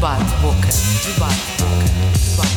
Debate 0.00 0.32
Boca. 0.40 0.68
Debate 1.04 1.44
Boca. 1.60 1.84
Debate 2.32 2.56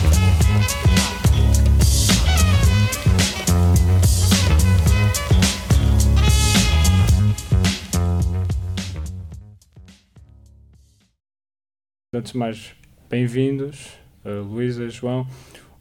Antes 12.16 12.32
mais, 12.32 12.74
bem-vindos, 13.10 13.90
uh, 14.24 14.42
Luísa, 14.42 14.88
João. 14.88 15.28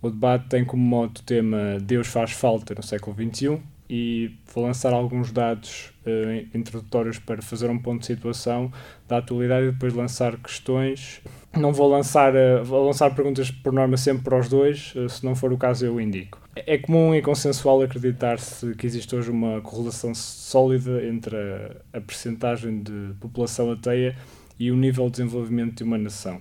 O 0.00 0.10
debate 0.10 0.48
tem 0.48 0.64
como 0.64 0.82
moto 0.82 1.18
o 1.18 1.22
tema 1.22 1.78
Deus 1.80 2.08
faz 2.08 2.32
falta 2.32 2.74
no 2.74 2.82
século 2.82 3.14
XXI 3.14 3.62
e 3.88 4.30
vou 4.54 4.64
lançar 4.64 4.92
alguns 4.92 5.30
dados 5.32 5.92
uh, 6.06 6.56
introdutórios 6.56 7.18
para 7.18 7.42
fazer 7.42 7.68
um 7.68 7.78
ponto 7.78 8.00
de 8.00 8.06
situação 8.06 8.72
da 9.08 9.18
atualidade 9.18 9.66
e 9.66 9.72
depois 9.72 9.92
lançar 9.92 10.36
questões. 10.38 11.20
Não 11.56 11.72
vou 11.72 11.88
lançar, 11.88 12.32
uh, 12.34 12.64
vou 12.64 12.86
lançar 12.86 13.14
perguntas 13.14 13.50
por 13.50 13.72
norma 13.72 13.96
sempre 13.96 14.24
para 14.24 14.38
os 14.38 14.48
dois, 14.48 14.94
uh, 14.94 15.08
se 15.08 15.24
não 15.24 15.34
for 15.34 15.52
o 15.52 15.58
caso 15.58 15.84
eu 15.84 16.00
indico. 16.00 16.40
É 16.54 16.78
comum 16.78 17.14
e 17.14 17.22
consensual 17.22 17.82
acreditar-se 17.82 18.74
que 18.74 18.86
existe 18.86 19.14
hoje 19.14 19.30
uma 19.30 19.60
correlação 19.60 20.14
sólida 20.14 21.04
entre 21.06 21.36
a, 21.36 21.98
a 21.98 22.00
percentagem 22.00 22.82
de 22.82 23.14
população 23.20 23.70
ateia 23.70 24.16
e 24.58 24.70
o 24.70 24.76
nível 24.76 25.06
de 25.06 25.12
desenvolvimento 25.12 25.76
de 25.76 25.84
uma 25.84 25.98
nação. 25.98 26.40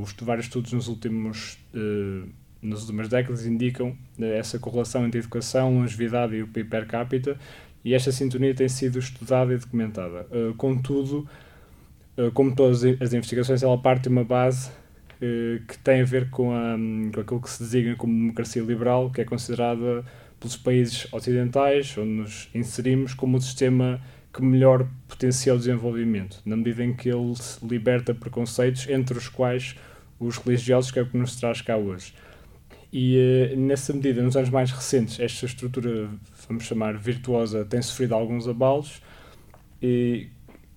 os 0.00 0.14
vários 0.22 0.46
estudos 0.46 0.72
nos 0.72 0.86
últimos 0.86 1.58
nas 2.64 2.80
últimas 2.80 3.08
décadas 3.08 3.46
indicam 3.46 3.96
eh, 4.18 4.38
essa 4.38 4.58
correlação 4.58 5.06
entre 5.06 5.20
educação, 5.20 5.74
longevidade 5.74 6.34
e 6.34 6.42
o 6.42 6.48
PIB 6.48 6.70
per 6.70 6.86
capita, 6.86 7.38
e 7.84 7.92
esta 7.92 8.10
sintonia 8.10 8.54
tem 8.54 8.68
sido 8.68 8.98
estudada 8.98 9.52
e 9.52 9.58
documentada. 9.58 10.26
Uh, 10.30 10.54
contudo, 10.54 11.28
uh, 12.16 12.32
como 12.32 12.54
todas 12.54 12.82
as 12.82 13.12
investigações, 13.12 13.62
ela 13.62 13.76
parte 13.76 14.04
de 14.04 14.08
uma 14.08 14.24
base 14.24 14.70
uh, 14.70 15.62
que 15.68 15.76
tem 15.78 16.00
a 16.00 16.04
ver 16.04 16.30
com, 16.30 16.50
a, 16.52 16.76
com 17.12 17.20
aquilo 17.20 17.42
que 17.42 17.50
se 17.50 17.62
designa 17.62 17.94
como 17.94 18.14
democracia 18.14 18.62
liberal, 18.62 19.10
que 19.10 19.20
é 19.20 19.24
considerada 19.24 20.02
pelos 20.40 20.56
países 20.56 21.06
ocidentais, 21.12 21.94
onde 21.98 22.08
nos 22.08 22.48
inserimos, 22.54 23.12
como 23.12 23.36
o 23.36 23.40
sistema 23.40 24.00
que 24.32 24.42
melhor 24.42 24.88
potencia 25.06 25.54
o 25.54 25.58
desenvolvimento, 25.58 26.40
na 26.44 26.56
medida 26.56 26.82
em 26.82 26.94
que 26.94 27.08
ele 27.08 27.34
liberta 27.62 28.14
preconceitos, 28.14 28.88
entre 28.88 29.16
os 29.16 29.28
quais 29.28 29.76
os 30.18 30.38
religiosos, 30.38 30.90
que 30.90 30.98
é 30.98 31.02
o 31.02 31.06
que 31.06 31.16
nos 31.16 31.36
traz 31.36 31.60
cá 31.60 31.76
hoje. 31.76 32.14
E 32.96 33.50
uh, 33.52 33.58
nessa 33.58 33.92
medida, 33.92 34.22
nos 34.22 34.36
anos 34.36 34.50
mais 34.50 34.70
recentes, 34.70 35.18
esta 35.18 35.46
estrutura, 35.46 36.08
vamos 36.46 36.62
chamar 36.62 36.96
virtuosa, 36.96 37.64
tem 37.64 37.82
sofrido 37.82 38.14
alguns 38.14 38.46
abalos 38.46 39.02
e 39.82 40.28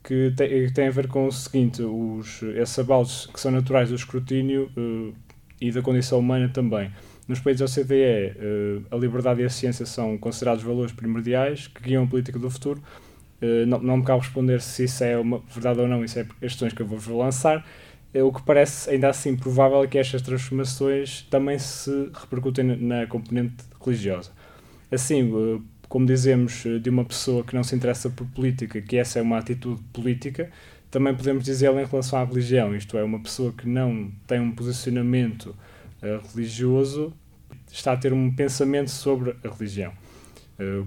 que 0.03 0.33
tem, 0.35 0.67
tem 0.73 0.87
a 0.87 0.89
ver 0.91 1.07
com 1.07 1.27
o 1.27 1.31
seguinte: 1.31 1.83
os, 1.83 2.41
esses 2.41 2.79
abalos 2.79 3.27
que 3.31 3.39
são 3.39 3.51
naturais 3.51 3.89
do 3.89 3.95
escrutínio 3.95 4.67
uh, 4.75 5.13
e 5.61 5.71
da 5.71 5.83
condição 5.83 6.17
humana 6.17 6.49
também. 6.49 6.91
Nos 7.27 7.39
países 7.39 7.59
da 7.59 7.65
OCDE, 7.65 7.93
uh, 7.93 8.83
a 8.89 8.97
liberdade 8.97 9.43
e 9.43 9.45
a 9.45 9.49
ciência 9.49 9.85
são 9.85 10.17
considerados 10.17 10.63
valores 10.63 10.93
primordiais 10.93 11.67
que 11.67 11.83
guiam 11.83 12.05
a 12.05 12.07
política 12.07 12.39
do 12.39 12.49
futuro. 12.49 12.81
não, 13.67 13.77
não 13.77 13.97
me 13.97 14.03
cabe 14.03 14.21
responder 14.21 14.59
se 14.59 14.85
isso 14.85 15.03
é 15.03 15.15
uma 15.19 15.37
verdade 15.53 15.81
ou 15.81 15.87
não, 15.87 16.03
isso 16.03 16.17
é 16.17 16.25
questões 16.39 16.73
que 16.73 16.81
eu 16.81 16.87
vou-vos 16.87 17.15
lançar 17.15 17.63
o 18.23 18.31
que 18.31 18.41
parece 18.41 18.89
ainda 18.89 19.09
assim 19.09 19.35
provável 19.35 19.83
é 19.83 19.87
que 19.87 19.97
estas 19.97 20.21
transformações 20.21 21.23
também 21.29 21.59
se 21.59 22.09
repercutem 22.13 22.63
na 22.65 23.05
componente 23.07 23.55
religiosa. 23.83 24.31
Assim, 24.91 25.29
eh, 25.29 25.61
como 25.89 26.05
dizemos 26.05 26.65
eh, 26.65 26.79
de 26.79 26.89
uma 26.89 27.03
pessoa 27.03 27.43
que 27.43 27.53
não 27.53 27.63
se 27.63 27.75
interessa 27.75 28.09
por 28.09 28.25
política, 28.27 28.81
que 28.81 28.97
essa 28.97 29.19
é 29.19 29.21
uma 29.21 29.37
atitude 29.37 29.81
política, 29.91 30.49
também 30.89 31.13
podemos 31.13 31.43
dizê-lo 31.43 31.79
em 31.79 31.85
relação 31.85 32.19
à 32.19 32.23
religião, 32.23 32.73
isto 32.73 32.97
é, 32.97 33.03
uma 33.03 33.19
pessoa 33.19 33.51
que 33.51 33.67
não 33.67 34.09
tem 34.25 34.39
um 34.39 34.51
posicionamento 34.51 35.47
uh, 35.47 36.25
religioso 36.33 37.13
está 37.69 37.91
a 37.91 37.97
ter 37.97 38.13
um 38.13 38.33
pensamento 38.33 38.89
sobre 38.89 39.35
a 39.43 39.49
religião. 39.49 39.91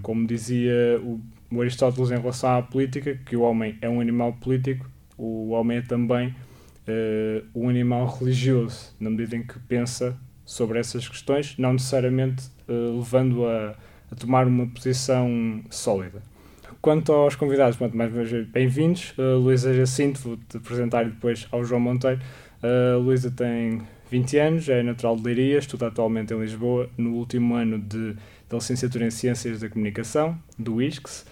Como 0.01 0.27
dizia 0.27 0.99
o 1.49 1.61
Aristóteles 1.61 2.11
em 2.11 2.19
relação 2.19 2.57
à 2.57 2.61
política, 2.61 3.17
que 3.25 3.37
o 3.37 3.41
homem 3.41 3.77
é 3.81 3.87
um 3.87 4.01
animal 4.01 4.33
político, 4.33 4.89
o 5.17 5.51
homem 5.51 5.77
é 5.77 5.81
também 5.81 6.35
uh, 6.91 7.47
um 7.55 7.69
animal 7.69 8.07
religioso, 8.07 8.93
na 8.99 9.09
medida 9.09 9.35
em 9.35 9.43
que 9.43 9.57
pensa 9.59 10.17
sobre 10.45 10.79
essas 10.79 11.07
questões, 11.07 11.55
não 11.57 11.73
necessariamente 11.73 12.43
uh, 12.67 12.97
levando 12.97 13.45
a, 13.45 13.75
a, 14.11 14.15
tomar 14.15 14.47
uma 14.47 14.67
posição 14.67 15.63
sólida. 15.69 16.21
Quanto 16.81 17.13
aos 17.13 17.35
convidados, 17.35 17.77
quanto 17.77 17.95
mais 17.95 18.11
bem-vindos, 18.47 19.13
uh, 19.17 19.37
Luísa 19.37 19.73
Jacinto, 19.73 20.19
vou-te 20.19 20.57
apresentar 20.57 21.05
depois 21.05 21.47
ao 21.51 21.63
João 21.63 21.79
Monteiro. 21.79 22.19
Uh, 22.61 22.99
Luísa 22.99 23.31
tem 23.31 23.81
20 24.09 24.37
anos, 24.37 24.67
é 24.67 24.83
natural 24.83 25.15
de 25.15 25.23
Leiria, 25.23 25.57
estuda 25.57 25.87
atualmente 25.87 26.33
em 26.33 26.39
Lisboa, 26.39 26.89
no 26.97 27.13
último 27.13 27.55
ano 27.55 27.79
de, 27.79 28.13
de 28.13 28.19
licenciatura 28.51 29.05
em 29.05 29.11
Ciências 29.11 29.61
da 29.61 29.69
Comunicação, 29.69 30.37
do 30.59 30.81
ISCS, 30.81 31.25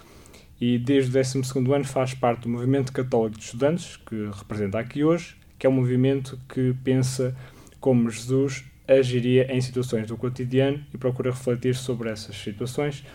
e 0.61 0.77
desde 0.77 1.09
o 1.09 1.41
12 1.41 1.73
ano 1.73 1.83
faz 1.83 2.13
parte 2.13 2.43
do 2.43 2.49
Movimento 2.49 2.93
Católico 2.93 3.37
de 3.37 3.43
Estudantes, 3.43 3.97
que 3.97 4.29
representa 4.33 4.79
aqui 4.79 5.03
hoje, 5.03 5.35
que 5.59 5.67
é 5.67 5.69
um 5.69 5.73
movimento 5.73 6.39
que 6.47 6.73
pensa 6.83 7.35
como 7.79 8.09
Jesus 8.09 8.63
agiria 8.87 9.53
em 9.53 9.61
situações 9.61 10.07
do 10.07 10.17
cotidiano 10.17 10.83
e 10.93 10.97
procura 10.97 11.29
refletir 11.29 11.75
sobre 11.75 12.09
essas 12.09 12.35
situações. 12.35 13.05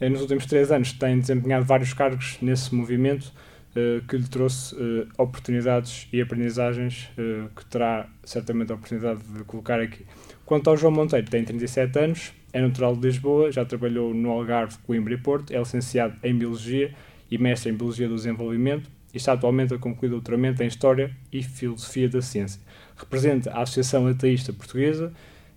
Eh, 0.00 0.08
nos 0.08 0.20
últimos 0.20 0.44
três 0.46 0.70
anos 0.70 0.92
tem 0.92 1.18
desempenhado 1.18 1.64
vários 1.64 1.94
cargos 1.94 2.36
nesse 2.42 2.74
movimento 2.74 3.32
uh, 3.74 4.04
que 4.06 4.16
lhe 4.16 4.28
trouxe 4.28 4.74
uh, 4.74 5.08
oportunidades 5.16 6.06
e 6.12 6.20
aprendizagens 6.20 7.08
que 7.56 7.64
terá 7.66 8.08
certamente 8.24 8.72
a 8.72 8.74
oportunidade 8.74 9.22
de 9.22 9.44
colocar 9.44 9.80
aqui. 9.80 10.04
Quanto 10.44 10.68
ao 10.68 10.76
João 10.76 10.92
Monteiro, 10.92 11.30
tem 11.30 11.44
37 11.44 11.98
anos, 11.98 12.32
é 12.52 12.60
natural 12.60 12.94
de 12.94 13.06
Lisboa, 13.06 13.50
já 13.50 13.64
trabalhou 13.64 14.12
no 14.12 14.30
Algarve, 14.30 14.76
Coimbra 14.86 15.14
e 15.14 15.16
Porto, 15.16 15.52
é 15.52 15.58
licenciado 15.58 16.16
em 16.22 16.34
Biologia 16.34 16.92
e 17.30 17.38
mestre 17.38 17.70
em 17.70 17.74
Biologia 17.74 18.08
do 18.08 18.16
Desenvolvimento, 18.16 18.90
e 19.12 19.16
está 19.16 19.32
atualmente 19.32 19.74
a 19.74 19.78
concluir 19.78 20.08
doutoramento 20.08 20.62
em 20.62 20.66
História 20.66 21.14
e 21.30 21.42
Filosofia 21.42 22.08
da 22.08 22.22
Ciência. 22.22 22.60
Representa 22.96 23.50
a 23.50 23.62
Associação 23.62 24.06
Ateísta 24.06 24.52
Portuguesa, 24.52 25.12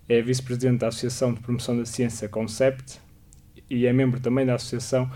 é 0.08 0.20
vice-presidente 0.20 0.80
da 0.80 0.88
Associação 0.88 1.32
de 1.32 1.40
Promoção 1.40 1.76
da 1.76 1.84
Ciência 1.84 2.28
Concept 2.28 3.00
e 3.68 3.86
é 3.86 3.92
membro 3.92 4.20
também 4.20 4.46
da 4.46 4.54
Associação 4.54 5.10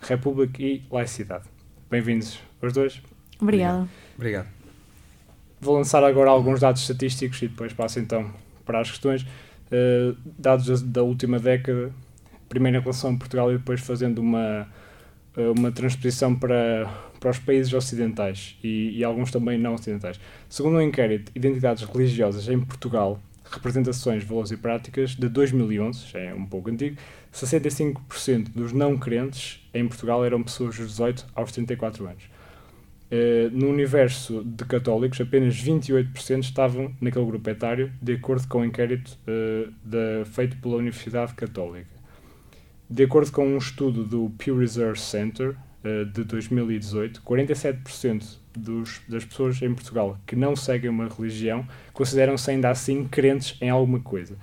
República 0.00 0.62
e 0.62 0.82
Laicidade. 0.90 1.44
Bem-vindos 1.90 2.38
os 2.60 2.72
dois. 2.72 3.00
Obrigada. 3.40 3.88
Obrigado. 4.16 4.48
Vou 5.60 5.76
lançar 5.76 6.02
agora 6.04 6.30
alguns 6.30 6.60
dados 6.60 6.82
estatísticos 6.82 7.40
e 7.42 7.48
depois 7.48 7.72
passo 7.72 7.98
então 7.98 8.30
para 8.64 8.80
as 8.80 8.90
questões. 8.90 9.22
Uh, 9.22 10.16
dados 10.38 10.82
da, 10.82 11.00
da 11.00 11.02
última 11.02 11.38
década, 11.38 11.92
primeiro 12.48 12.78
em 12.78 12.80
relação 12.80 13.14
a 13.14 13.16
Portugal 13.16 13.52
e 13.52 13.58
depois 13.58 13.80
fazendo 13.80 14.18
uma, 14.18 14.68
uh, 15.36 15.52
uma 15.56 15.72
transposição 15.72 16.34
para 16.34 16.88
para 17.18 17.30
os 17.30 17.38
países 17.38 17.72
ocidentais 17.72 18.56
e, 18.62 18.98
e, 18.98 19.04
alguns 19.04 19.30
também 19.30 19.58
não 19.58 19.74
ocidentais. 19.74 20.20
Segundo 20.48 20.76
um 20.76 20.82
inquérito 20.82 21.32
Identidades 21.34 21.82
Religiosas 21.84 22.48
em 22.48 22.60
Portugal, 22.60 23.20
Representações, 23.50 24.24
Valores 24.24 24.50
e 24.50 24.56
Práticas, 24.56 25.10
de 25.10 25.28
2011, 25.28 26.06
já 26.06 26.18
é 26.18 26.34
um 26.34 26.46
pouco 26.46 26.70
antigo, 26.70 26.96
65% 27.32 28.50
dos 28.54 28.72
não 28.72 28.96
crentes 28.96 29.66
em 29.72 29.86
Portugal 29.86 30.24
eram 30.24 30.42
pessoas 30.42 30.76
dos 30.76 30.88
18 30.88 31.26
aos 31.34 31.52
34 31.52 32.06
anos. 32.06 32.24
Uh, 33.06 33.48
no 33.52 33.68
universo 33.68 34.42
de 34.42 34.64
católicos, 34.64 35.20
apenas 35.20 35.54
28% 35.62 36.40
estavam 36.40 36.92
naquele 37.00 37.24
grupo 37.24 37.48
etário, 37.48 37.92
de 38.02 38.14
acordo 38.14 38.48
com 38.48 38.58
o 38.58 38.60
um 38.62 38.64
inquérito 38.64 39.16
uh, 39.28 39.72
de, 39.84 40.24
feito 40.24 40.56
pela 40.56 40.76
Universidade 40.76 41.34
Católica. 41.34 41.96
De 42.90 43.04
acordo 43.04 43.30
com 43.30 43.46
um 43.46 43.58
estudo 43.58 44.04
do 44.04 44.30
Pew 44.38 44.58
Research 44.58 45.00
Center, 45.00 45.50
eh, 45.50 45.56
de 46.12 46.24
2018, 46.24 47.22
47% 47.22 48.38
dos, 48.56 49.00
das 49.08 49.24
pessoas 49.24 49.60
em 49.60 49.74
Portugal 49.74 50.18
que 50.26 50.34
não 50.34 50.56
seguem 50.56 50.88
uma 50.88 51.08
religião 51.08 51.66
consideram-se 51.92 52.50
ainda 52.50 52.70
assim 52.70 53.04
crentes 53.04 53.56
em 53.60 53.70
alguma 53.70 54.00
coisa. 54.00 54.36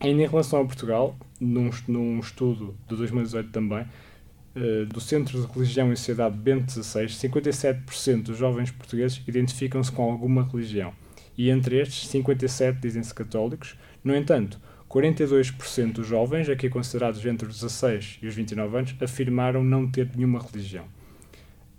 Ainda 0.00 0.22
em 0.22 0.26
relação 0.26 0.60
a 0.60 0.64
Portugal, 0.64 1.16
num, 1.40 1.70
num 1.86 2.20
estudo 2.20 2.76
de 2.88 2.96
2018 2.96 3.50
também, 3.50 3.82
uh, 3.82 4.86
do 4.86 5.00
Centro 5.00 5.40
de 5.40 5.46
Religião 5.52 5.92
e 5.92 5.96
Sociedade 5.96 6.36
Bento 6.36 6.72
XVI, 6.72 7.06
57% 7.06 8.22
dos 8.22 8.38
jovens 8.38 8.70
portugueses 8.70 9.22
identificam-se 9.26 9.90
com 9.92 10.10
alguma 10.10 10.42
religião. 10.42 10.92
E 11.36 11.50
entre 11.50 11.80
estes, 11.80 12.10
57% 12.10 12.80
dizem-se 12.80 13.14
católicos. 13.14 13.76
No 14.02 14.14
entanto, 14.16 14.60
42% 14.88 15.92
dos 15.92 16.06
jovens, 16.06 16.48
aqui 16.48 16.68
considerados 16.68 17.24
entre 17.24 17.48
os 17.48 17.60
16 17.60 18.18
e 18.22 18.26
os 18.26 18.34
29 18.34 18.78
anos, 18.78 18.94
afirmaram 19.00 19.62
não 19.62 19.90
ter 19.90 20.08
nenhuma 20.14 20.40
religião. 20.40 20.84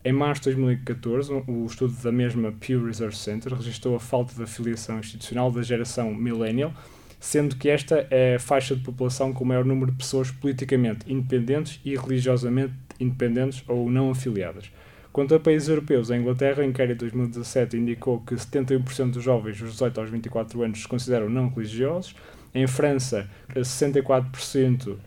Em 0.03 0.13
março 0.13 0.43
de 0.43 0.55
2014, 0.55 1.43
o 1.47 1.65
estudo 1.65 1.93
da 2.01 2.11
mesma 2.11 2.51
Pew 2.51 2.85
Research 2.85 3.17
Center 3.17 3.53
registrou 3.53 3.95
a 3.95 3.99
falta 3.99 4.33
de 4.33 4.43
afiliação 4.43 4.99
institucional 4.99 5.51
da 5.51 5.61
geração 5.61 6.13
millennial, 6.13 6.73
sendo 7.19 7.55
que 7.55 7.67
esta 7.67 8.07
é 8.09 8.35
a 8.35 8.39
faixa 8.39 8.75
de 8.75 8.83
população 8.83 9.33
com 9.33 9.43
o 9.43 9.47
maior 9.47 9.65
número 9.65 9.91
de 9.91 9.97
pessoas 9.97 10.31
politicamente 10.31 11.11
independentes 11.11 11.79
e 11.83 11.95
religiosamente 11.95 12.73
independentes 12.99 13.63
ou 13.67 13.89
não 13.89 14.11
afiliadas. 14.11 14.71
Quanto 15.11 15.33
a 15.33 15.39
países 15.39 15.67
europeus, 15.67 16.11
a 16.11 16.15
Inglaterra, 16.15 16.63
em 16.63 16.69
inquérito 16.69 17.05
de 17.05 17.11
2017 17.11 17.75
indicou 17.75 18.21
que 18.21 18.35
71% 18.35 19.11
dos 19.11 19.23
jovens 19.23 19.59
dos 19.59 19.71
18 19.71 19.99
aos 19.99 20.09
24 20.09 20.61
anos 20.61 20.81
se 20.81 20.87
consideram 20.87 21.27
não 21.27 21.49
religiosos. 21.49 22.15
Em 22.57 22.65
França, 22.65 23.29
64% 23.53 24.97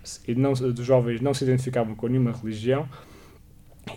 dos 0.73 0.87
jovens 0.87 1.21
não 1.21 1.35
se 1.35 1.43
identificavam 1.43 1.97
com 1.97 2.07
nenhuma 2.07 2.31
religião. 2.31 2.89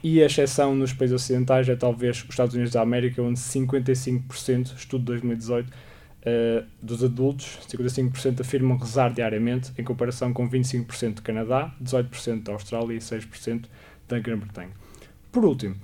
E 0.03 0.23
a 0.23 0.25
exceção 0.25 0.73
nos 0.73 0.91
países 0.91 1.13
ocidentais 1.13 1.69
é 1.69 1.75
talvez 1.75 2.23
os 2.23 2.29
Estados 2.31 2.55
Unidos 2.55 2.73
da 2.73 2.81
América, 2.81 3.21
onde 3.21 3.39
55%, 3.39 4.75
estudo 4.75 5.01
de 5.01 5.05
2018, 5.05 5.69
uh, 5.69 6.65
dos 6.81 7.03
adultos, 7.03 7.59
55% 7.69 8.41
afirmam 8.41 8.75
rezar 8.75 9.13
diariamente, 9.13 9.71
em 9.77 9.83
comparação 9.83 10.33
com 10.33 10.49
25% 10.49 11.13
do 11.13 11.21
Canadá, 11.21 11.75
18% 11.79 12.41
da 12.41 12.53
Austrália 12.53 12.95
e 12.95 12.97
6% 12.97 13.65
da 14.07 14.17
Grã-Bretanha. 14.17 14.71
Por 15.31 15.45
último, 15.45 15.75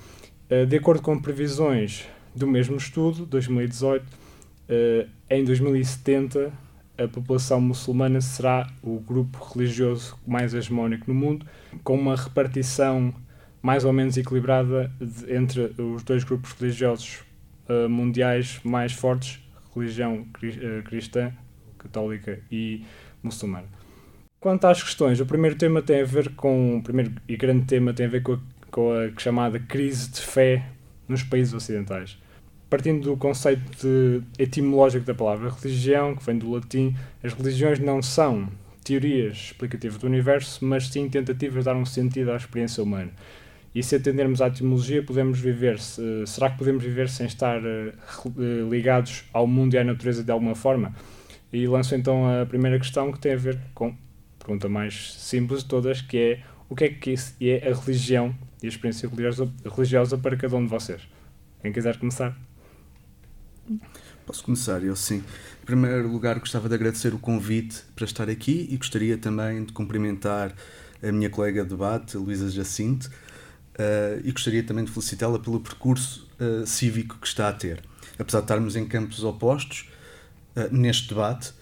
uh, 0.50 0.66
de 0.66 0.76
acordo 0.76 1.04
com 1.04 1.22
previsões 1.22 2.08
do 2.36 2.48
mesmo 2.48 2.78
estudo, 2.78 3.28
2018, 3.28 4.02
uh, 4.02 5.08
em 5.30 5.44
2070 5.44 6.52
a 7.00 7.08
população 7.08 7.62
muçulmana 7.62 8.22
será 8.22 8.68
o 8.84 9.00
grupo 9.00 9.44
religioso 9.54 10.18
mais 10.28 10.54
hegemónico 10.54 11.06
no 11.08 11.14
mundo, 11.14 11.46
com 11.84 11.96
uma 11.96 12.16
repartição 12.16 13.14
mais 13.62 13.86
ou 13.86 13.94
menos 13.94 14.18
equilibrada 14.18 14.92
entre 15.28 15.74
os 15.82 16.04
dois 16.04 16.24
grupos 16.24 16.54
religiosos 16.54 17.20
uh, 17.68 17.90
mundiais 17.90 18.60
mais 18.64 18.94
fortes, 18.94 19.40
religião 19.76 20.26
uh, 20.26 20.84
cristã, 20.84 21.32
católica 21.78 22.40
e 22.52 22.86
muçulmana. 23.22 23.68
Quanto 24.40 24.66
às 24.68 24.82
questões, 24.82 25.20
o 25.20 25.26
primeiro 25.26 25.58
tema 25.58 25.82
tem 25.82 26.02
a 26.02 26.06
ver 26.06 26.34
com, 26.36 26.78
o 26.78 26.84
primeiro 26.84 27.12
e 27.28 27.36
grande 27.36 27.66
tema 27.66 27.94
tem 27.94 28.06
a 28.06 28.10
ver 28.10 28.24
com 28.24 28.34
a, 28.34 28.40
com 28.72 28.92
a 28.94 29.20
chamada 29.20 29.60
crise 29.60 30.10
de 30.12 30.22
fé 30.22 30.66
nos 31.08 31.24
países 31.24 31.54
ocidentais. 31.54 32.18
Partindo 32.70 33.04
do 33.04 33.18
conceito 33.18 34.24
etimológico 34.38 35.06
da 35.06 35.16
palavra 35.16 35.50
religião, 35.50 36.16
que 36.16 36.24
vem 36.24 36.38
do 36.38 36.52
latim, 36.52 36.96
as 37.24 37.34
religiões 37.34 37.80
não 37.80 38.02
são 38.02 38.48
teorias 38.84 39.38
explicativas 39.38 39.98
do 39.98 40.08
universo, 40.08 40.64
mas 40.64 40.88
sim 40.88 41.10
tentativas 41.10 41.60
de 41.60 41.66
dar 41.66 41.76
um 41.76 41.86
sentido 41.86 42.32
à 42.32 42.36
experiência 42.36 42.84
humana. 42.84 43.12
E 43.74 43.84
se 43.84 43.96
atendermos 43.96 44.42
à 44.42 44.48
etimologia, 44.48 45.04
podemos 45.04 45.40
viver, 45.40 45.80
se, 45.80 46.02
será 46.26 46.50
que 46.50 46.58
podemos 46.58 46.84
viver 46.84 47.08
sem 47.10 47.28
estar 47.28 47.62
uh, 47.62 48.70
ligados 48.70 49.24
ao 49.32 49.46
mundo 49.46 49.76
e 49.76 49.78
à 49.78 49.84
natureza 49.84 50.24
de 50.24 50.32
alguma 50.32 50.56
forma? 50.56 50.94
E 51.54 51.68
lanço 51.68 51.96
então 51.96 52.42
a 52.42 52.46
primeira 52.46 52.80
questão 52.80 53.12
que 53.12 53.20
tem 53.20 53.34
a 53.34 53.38
ver 53.38 53.60
com 53.74 53.88
a 53.88 53.94
pergunta 54.40 54.68
mais 54.70 55.14
simples 55.16 55.64
de 55.64 55.70
todas, 55.70 56.02
que 56.02 56.18
é 56.18 56.40
o 56.68 56.76
que 56.76 56.84
é 56.84 56.90
que 56.90 57.16
é 57.42 57.70
a 57.70 57.76
religião 57.76 58.36
e 58.62 58.68
a 58.68 58.70
experiência 58.70 59.10
religiosa 59.66 60.18
para 60.18 60.36
cada 60.36 60.56
um 60.56 60.64
de 60.64 60.70
vocês? 60.70 61.02
Quem 61.62 61.72
quiser 61.72 61.98
começar? 61.98 62.49
Posso 64.26 64.44
começar, 64.44 64.84
eu 64.84 64.96
sim. 64.96 65.24
Em 65.62 65.66
primeiro 65.66 66.08
lugar, 66.08 66.40
gostava 66.40 66.70
de 66.70 66.76
agradecer 66.76 67.14
o 67.14 67.20
convite 67.20 67.84
para 67.96 68.06
estar 68.06 68.30
aqui 68.30 68.68
e 68.70 68.78
gostaria 68.78 69.18
também 69.18 69.64
de 69.64 69.74
cumprimentar 69.74 70.54
a 71.02 71.12
minha 71.12 71.30
colega 71.30 71.64
de 71.64 71.70
debate, 71.70 72.18
Luísa 72.18 72.50
Jacinto, 72.50 73.10
Uh, 73.80 74.20
e 74.26 74.32
gostaria 74.34 74.62
também 74.62 74.84
de 74.84 74.92
felicitá-la 74.92 75.40
pelo 75.40 75.58
percurso 75.62 76.28
uh, 76.38 76.68
cívico 76.68 77.18
que 77.18 77.26
está 77.26 77.48
a 77.48 77.54
ter. 77.54 77.82
Apesar 78.18 78.40
de 78.40 78.44
estarmos 78.44 78.76
em 78.76 78.86
campos 78.86 79.24
opostos 79.24 79.90
uh, 80.54 80.76
neste 80.76 81.08
debate, 81.08 81.54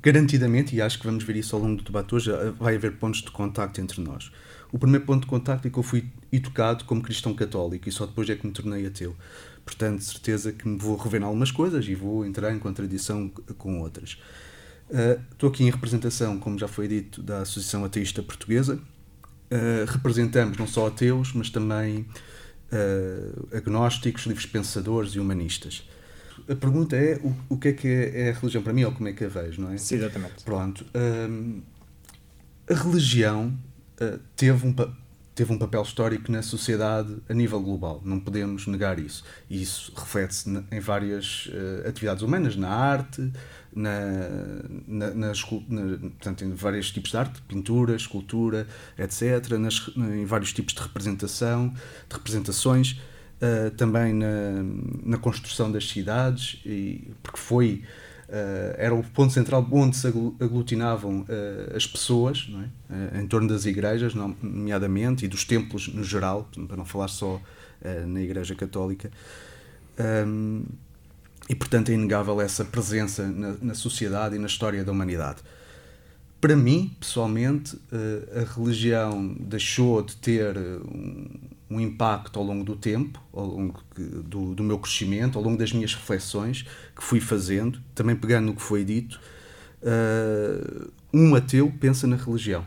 garantidamente, 0.00 0.74
e 0.74 0.80
acho 0.80 0.98
que 0.98 1.04
vamos 1.04 1.22
ver 1.24 1.36
isso 1.36 1.54
ao 1.54 1.60
longo 1.60 1.76
do 1.76 1.84
debate 1.84 2.14
hoje, 2.14 2.30
vai 2.58 2.76
haver 2.76 2.92
pontos 2.96 3.20
de 3.20 3.30
contacto 3.30 3.80
entre 3.80 4.00
nós. 4.00 4.32
O 4.72 4.78
primeiro 4.78 5.04
ponto 5.04 5.22
de 5.22 5.26
contacto 5.26 5.68
é 5.68 5.70
que 5.70 5.78
eu 5.78 5.82
fui 5.82 6.06
educado 6.32 6.84
como 6.84 7.02
cristão 7.02 7.34
católico 7.34 7.88
e 7.88 7.92
só 7.92 8.06
depois 8.06 8.30
é 8.30 8.34
que 8.34 8.46
me 8.46 8.52
tornei 8.52 8.86
ateu. 8.86 9.14
Portanto, 9.70 10.02
certeza 10.02 10.50
que 10.50 10.66
me 10.66 10.76
vou 10.76 10.96
rever 10.96 11.20
em 11.20 11.24
algumas 11.24 11.52
coisas 11.52 11.86
e 11.86 11.94
vou 11.94 12.26
entrar 12.26 12.52
em 12.52 12.58
contradição 12.58 13.28
com 13.56 13.80
outras. 13.80 14.18
Estou 15.30 15.48
aqui 15.48 15.62
em 15.62 15.70
representação, 15.70 16.40
como 16.40 16.58
já 16.58 16.66
foi 16.66 16.88
dito, 16.88 17.22
da 17.22 17.42
Associação 17.42 17.84
Ateísta 17.84 18.20
Portuguesa, 18.20 18.74
uh, 18.74 19.84
representamos 19.86 20.58
não 20.58 20.66
só 20.66 20.88
ateus, 20.88 21.32
mas 21.34 21.50
também 21.50 22.04
uh, 22.72 23.56
agnósticos, 23.56 24.26
livres 24.26 24.46
pensadores 24.46 25.12
e 25.12 25.20
humanistas. 25.20 25.88
A 26.48 26.56
pergunta 26.56 26.96
é 26.96 27.20
o, 27.22 27.54
o 27.54 27.56
que 27.56 27.68
é 27.68 27.72
que 27.72 27.86
é, 27.86 28.22
é 28.22 28.30
a 28.30 28.32
religião 28.34 28.64
para 28.64 28.72
mim 28.72 28.82
ou 28.82 28.90
como 28.90 29.08
é 29.08 29.12
que 29.12 29.24
a 29.24 29.28
vejo, 29.28 29.62
não 29.62 29.70
é? 29.70 29.78
Sim, 29.78 29.94
exatamente. 29.94 30.42
Pronto. 30.44 30.84
Uh, 30.86 31.62
a 32.68 32.74
religião 32.74 33.56
teve 34.34 34.66
um, 34.66 34.74
teve 35.40 35.54
um 35.54 35.58
papel 35.58 35.80
histórico 35.80 36.30
na 36.30 36.42
sociedade 36.42 37.16
a 37.26 37.32
nível 37.32 37.62
global, 37.62 38.02
não 38.04 38.20
podemos 38.20 38.66
negar 38.66 38.98
isso. 38.98 39.24
E 39.48 39.62
isso 39.62 39.90
reflete-se 39.96 40.46
em 40.70 40.80
várias 40.80 41.46
uh, 41.46 41.88
atividades 41.88 42.22
humanas, 42.22 42.56
na 42.56 42.68
arte, 42.68 43.32
na, 43.74 43.90
na, 44.86 45.14
na, 45.14 45.32
na, 45.32 45.32
portanto, 46.10 46.44
em 46.44 46.52
vários 46.52 46.90
tipos 46.90 47.12
de 47.12 47.16
arte, 47.16 47.40
pintura, 47.48 47.96
escultura, 47.96 48.66
etc., 48.98 49.56
nas, 49.58 49.90
em 49.96 50.26
vários 50.26 50.52
tipos 50.52 50.74
de 50.74 50.82
representação, 50.82 51.70
de 51.70 52.16
representações, 52.16 53.00
uh, 53.40 53.70
também 53.78 54.12
na, 54.12 54.62
na 55.02 55.16
construção 55.16 55.72
das 55.72 55.88
cidades, 55.88 56.60
e, 56.66 57.14
porque 57.22 57.38
foi 57.38 57.82
Uh, 58.30 58.78
era 58.78 58.94
o 58.94 59.02
ponto 59.02 59.32
central 59.32 59.66
onde 59.72 59.96
se 59.96 60.06
aglutinavam 60.06 61.22
uh, 61.22 61.76
as 61.76 61.84
pessoas, 61.84 62.48
é? 62.88 63.18
uh, 63.18 63.20
em 63.20 63.26
torno 63.26 63.48
das 63.48 63.66
igrejas, 63.66 64.14
nomeadamente, 64.14 65.24
e 65.24 65.28
dos 65.28 65.44
templos 65.44 65.88
no 65.88 66.04
geral, 66.04 66.48
para 66.68 66.76
não 66.76 66.84
falar 66.84 67.08
só 67.08 67.40
na 68.06 68.20
Igreja 68.20 68.54
Católica. 68.54 69.10
Um, 69.98 70.64
e, 71.48 71.54
portanto, 71.54 71.88
é 71.88 71.94
inegável 71.94 72.38
essa 72.40 72.62
presença 72.62 73.26
na, 73.26 73.56
na, 73.60 73.74
sociedade 73.74 74.36
e 74.36 74.38
na 74.38 74.46
história 74.46 74.84
da 74.84 74.92
humanidade. 74.92 75.38
Para 76.40 76.54
mim, 76.54 76.94
pessoalmente, 77.00 77.76
a 77.90 78.54
religião 78.54 79.34
deixou 79.40 80.02
de 80.02 80.14
ter 80.16 80.58
um, 80.58 81.26
um 81.70 81.80
impacto 81.80 82.38
ao 82.38 82.44
longo 82.44 82.64
do 82.64 82.74
tempo, 82.74 83.22
ao 83.32 83.46
longo 83.46 83.80
do, 83.96 84.54
do, 84.54 84.64
meu 84.64 84.78
crescimento, 84.78 85.38
ao 85.38 85.44
longo 85.44 85.56
das 85.56 85.72
minhas 85.72 85.94
reflexões 85.94 86.66
que 86.96 87.02
fui 87.02 87.20
fazendo, 87.20 87.80
também 87.94 88.16
pegando 88.16 88.46
no 88.46 88.56
que 88.56 88.62
foi 88.62 88.84
dito. 88.84 89.20
Uh, 89.80 90.90
um 91.14 91.34
ateu 91.34 91.72
pensa 91.80 92.08
na 92.08 92.16
religião. 92.16 92.64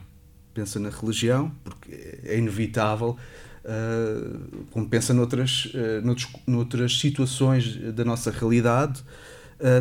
Pensa 0.53 0.79
na 0.79 0.89
religião, 0.89 1.51
porque 1.65 2.19
é 2.23 2.37
inevitável, 2.37 3.17
uh, 3.65 4.65
como 4.71 4.87
pensa 4.87 5.13
noutras, 5.13 5.65
uh, 5.65 6.01
noutras, 6.01 6.31
noutras 6.47 6.97
situações 6.97 7.75
da 7.93 8.05
nossa 8.05 8.31
realidade, 8.31 9.03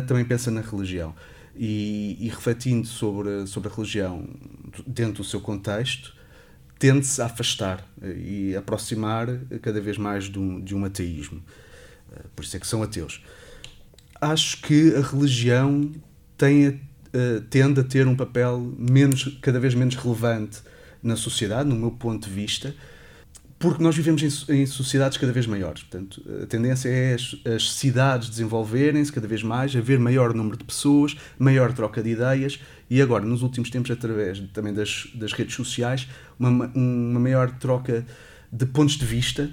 também 0.07 0.23
pensa 0.23 0.49
na 0.49 0.61
religião. 0.61 1.13
E, 1.55 2.17
e 2.19 2.29
refletindo 2.29 2.87
sobre, 2.87 3.45
sobre 3.47 3.69
a 3.69 3.75
religião 3.75 4.25
dentro 4.87 5.23
do 5.23 5.23
seu 5.25 5.41
contexto, 5.41 6.15
tende-se 6.79 7.21
a 7.21 7.25
afastar 7.25 7.85
eh, 8.01 8.17
e 8.17 8.55
aproximar 8.55 9.27
cada 9.61 9.79
vez 9.79 9.97
mais 9.97 10.25
de 10.25 10.39
um, 10.39 10.61
de 10.61 10.75
um 10.75 10.83
ateísmo. 10.85 11.41
Eh, 12.11 12.21
por 12.35 12.43
isso 12.43 12.55
é 12.57 12.59
que 12.59 12.67
são 12.67 12.83
ateus. 12.83 13.23
Acho 14.19 14.61
que 14.61 14.95
a 14.95 15.01
religião 15.01 15.91
tem 16.37 16.81
tende 17.47 17.79
a 17.79 17.83
ter 17.83 18.07
um 18.07 18.15
papel 18.15 18.73
menos, 18.75 19.37
cada 19.39 19.59
vez 19.59 19.75
menos 19.75 19.95
relevante 19.95 20.63
na 21.03 21.15
sociedade, 21.15 21.69
no 21.69 21.75
meu 21.75 21.91
ponto 21.91 22.27
de 22.27 22.33
vista, 22.33 22.73
porque 23.63 23.81
nós 23.81 23.95
vivemos 23.95 24.21
em, 24.49 24.61
em, 24.61 24.65
sociedades 24.65 25.17
cada 25.17 25.31
vez 25.31 25.47
maiores. 25.47 25.83
Portanto, 25.83 26.21
a 26.43 26.45
tendência 26.45 26.89
é 26.89 27.13
as, 27.13 27.33
as 27.45 27.71
cidades 27.71 28.29
desenvolverem-se 28.29 29.09
cada 29.09 29.25
vez 29.25 29.41
mais, 29.41 29.73
haver 29.73 29.97
maior 29.99 30.33
número 30.33 30.57
de 30.57 30.65
pessoas, 30.65 31.15
maior 31.39 31.71
troca 31.71 32.03
de 32.03 32.09
ideias 32.09 32.59
e 32.93 33.01
agora, 33.01 33.25
nos 33.25 33.41
últimos 33.41 33.71
tempos, 33.71 33.89
através 33.89 34.39
também 34.53 34.71
das, 34.71 35.07
das 35.15 35.33
redes 35.33 35.55
sociais, 35.55 36.07
uma, 36.37 36.67
uma 36.75 37.19
maior 37.19 37.49
troca 37.57 38.05
de 38.51 38.67
pontos 38.67 38.99
de 38.99 39.05
vista 39.05 39.49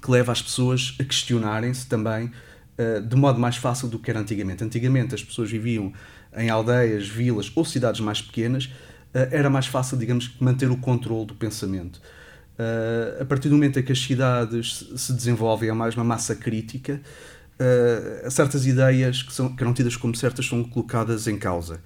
que 0.00 0.08
leva 0.08 0.30
as 0.30 0.40
pessoas 0.40 0.94
a 1.00 1.02
questionarem-se 1.02 1.88
também 1.88 2.26
uh, 2.26 3.04
de 3.04 3.16
modo 3.16 3.40
mais 3.40 3.56
fácil 3.56 3.88
do 3.88 3.98
que 3.98 4.08
era 4.12 4.20
antigamente. 4.20 4.62
Antigamente 4.62 5.12
as 5.12 5.24
pessoas 5.24 5.50
viviam 5.50 5.92
em 6.36 6.48
aldeias, 6.48 7.08
vilas 7.08 7.50
ou 7.52 7.64
cidades 7.64 8.00
mais 8.00 8.22
pequenas, 8.22 8.66
uh, 8.66 9.26
era 9.32 9.50
mais 9.50 9.66
fácil, 9.66 9.98
digamos, 9.98 10.30
manter 10.38 10.70
o 10.70 10.76
controle 10.76 11.26
do 11.26 11.34
pensamento. 11.34 11.96
Uh, 11.96 13.22
a 13.22 13.24
partir 13.24 13.48
do 13.48 13.56
momento 13.56 13.80
em 13.80 13.82
que 13.82 13.90
as 13.90 13.98
cidades 13.98 14.88
se 14.94 15.12
desenvolvem 15.12 15.68
a 15.68 15.74
mais 15.74 15.96
uma 15.96 16.04
massa 16.04 16.36
crítica, 16.36 17.00
certas 18.30 18.66
ideias 18.66 19.22
que, 19.22 19.32
são, 19.32 19.56
que 19.56 19.64
eram 19.64 19.72
tidas 19.74 19.96
como 19.96 20.14
certas 20.14 20.46
são 20.46 20.62
colocadas 20.62 21.26
em 21.26 21.36
causa. 21.36 21.80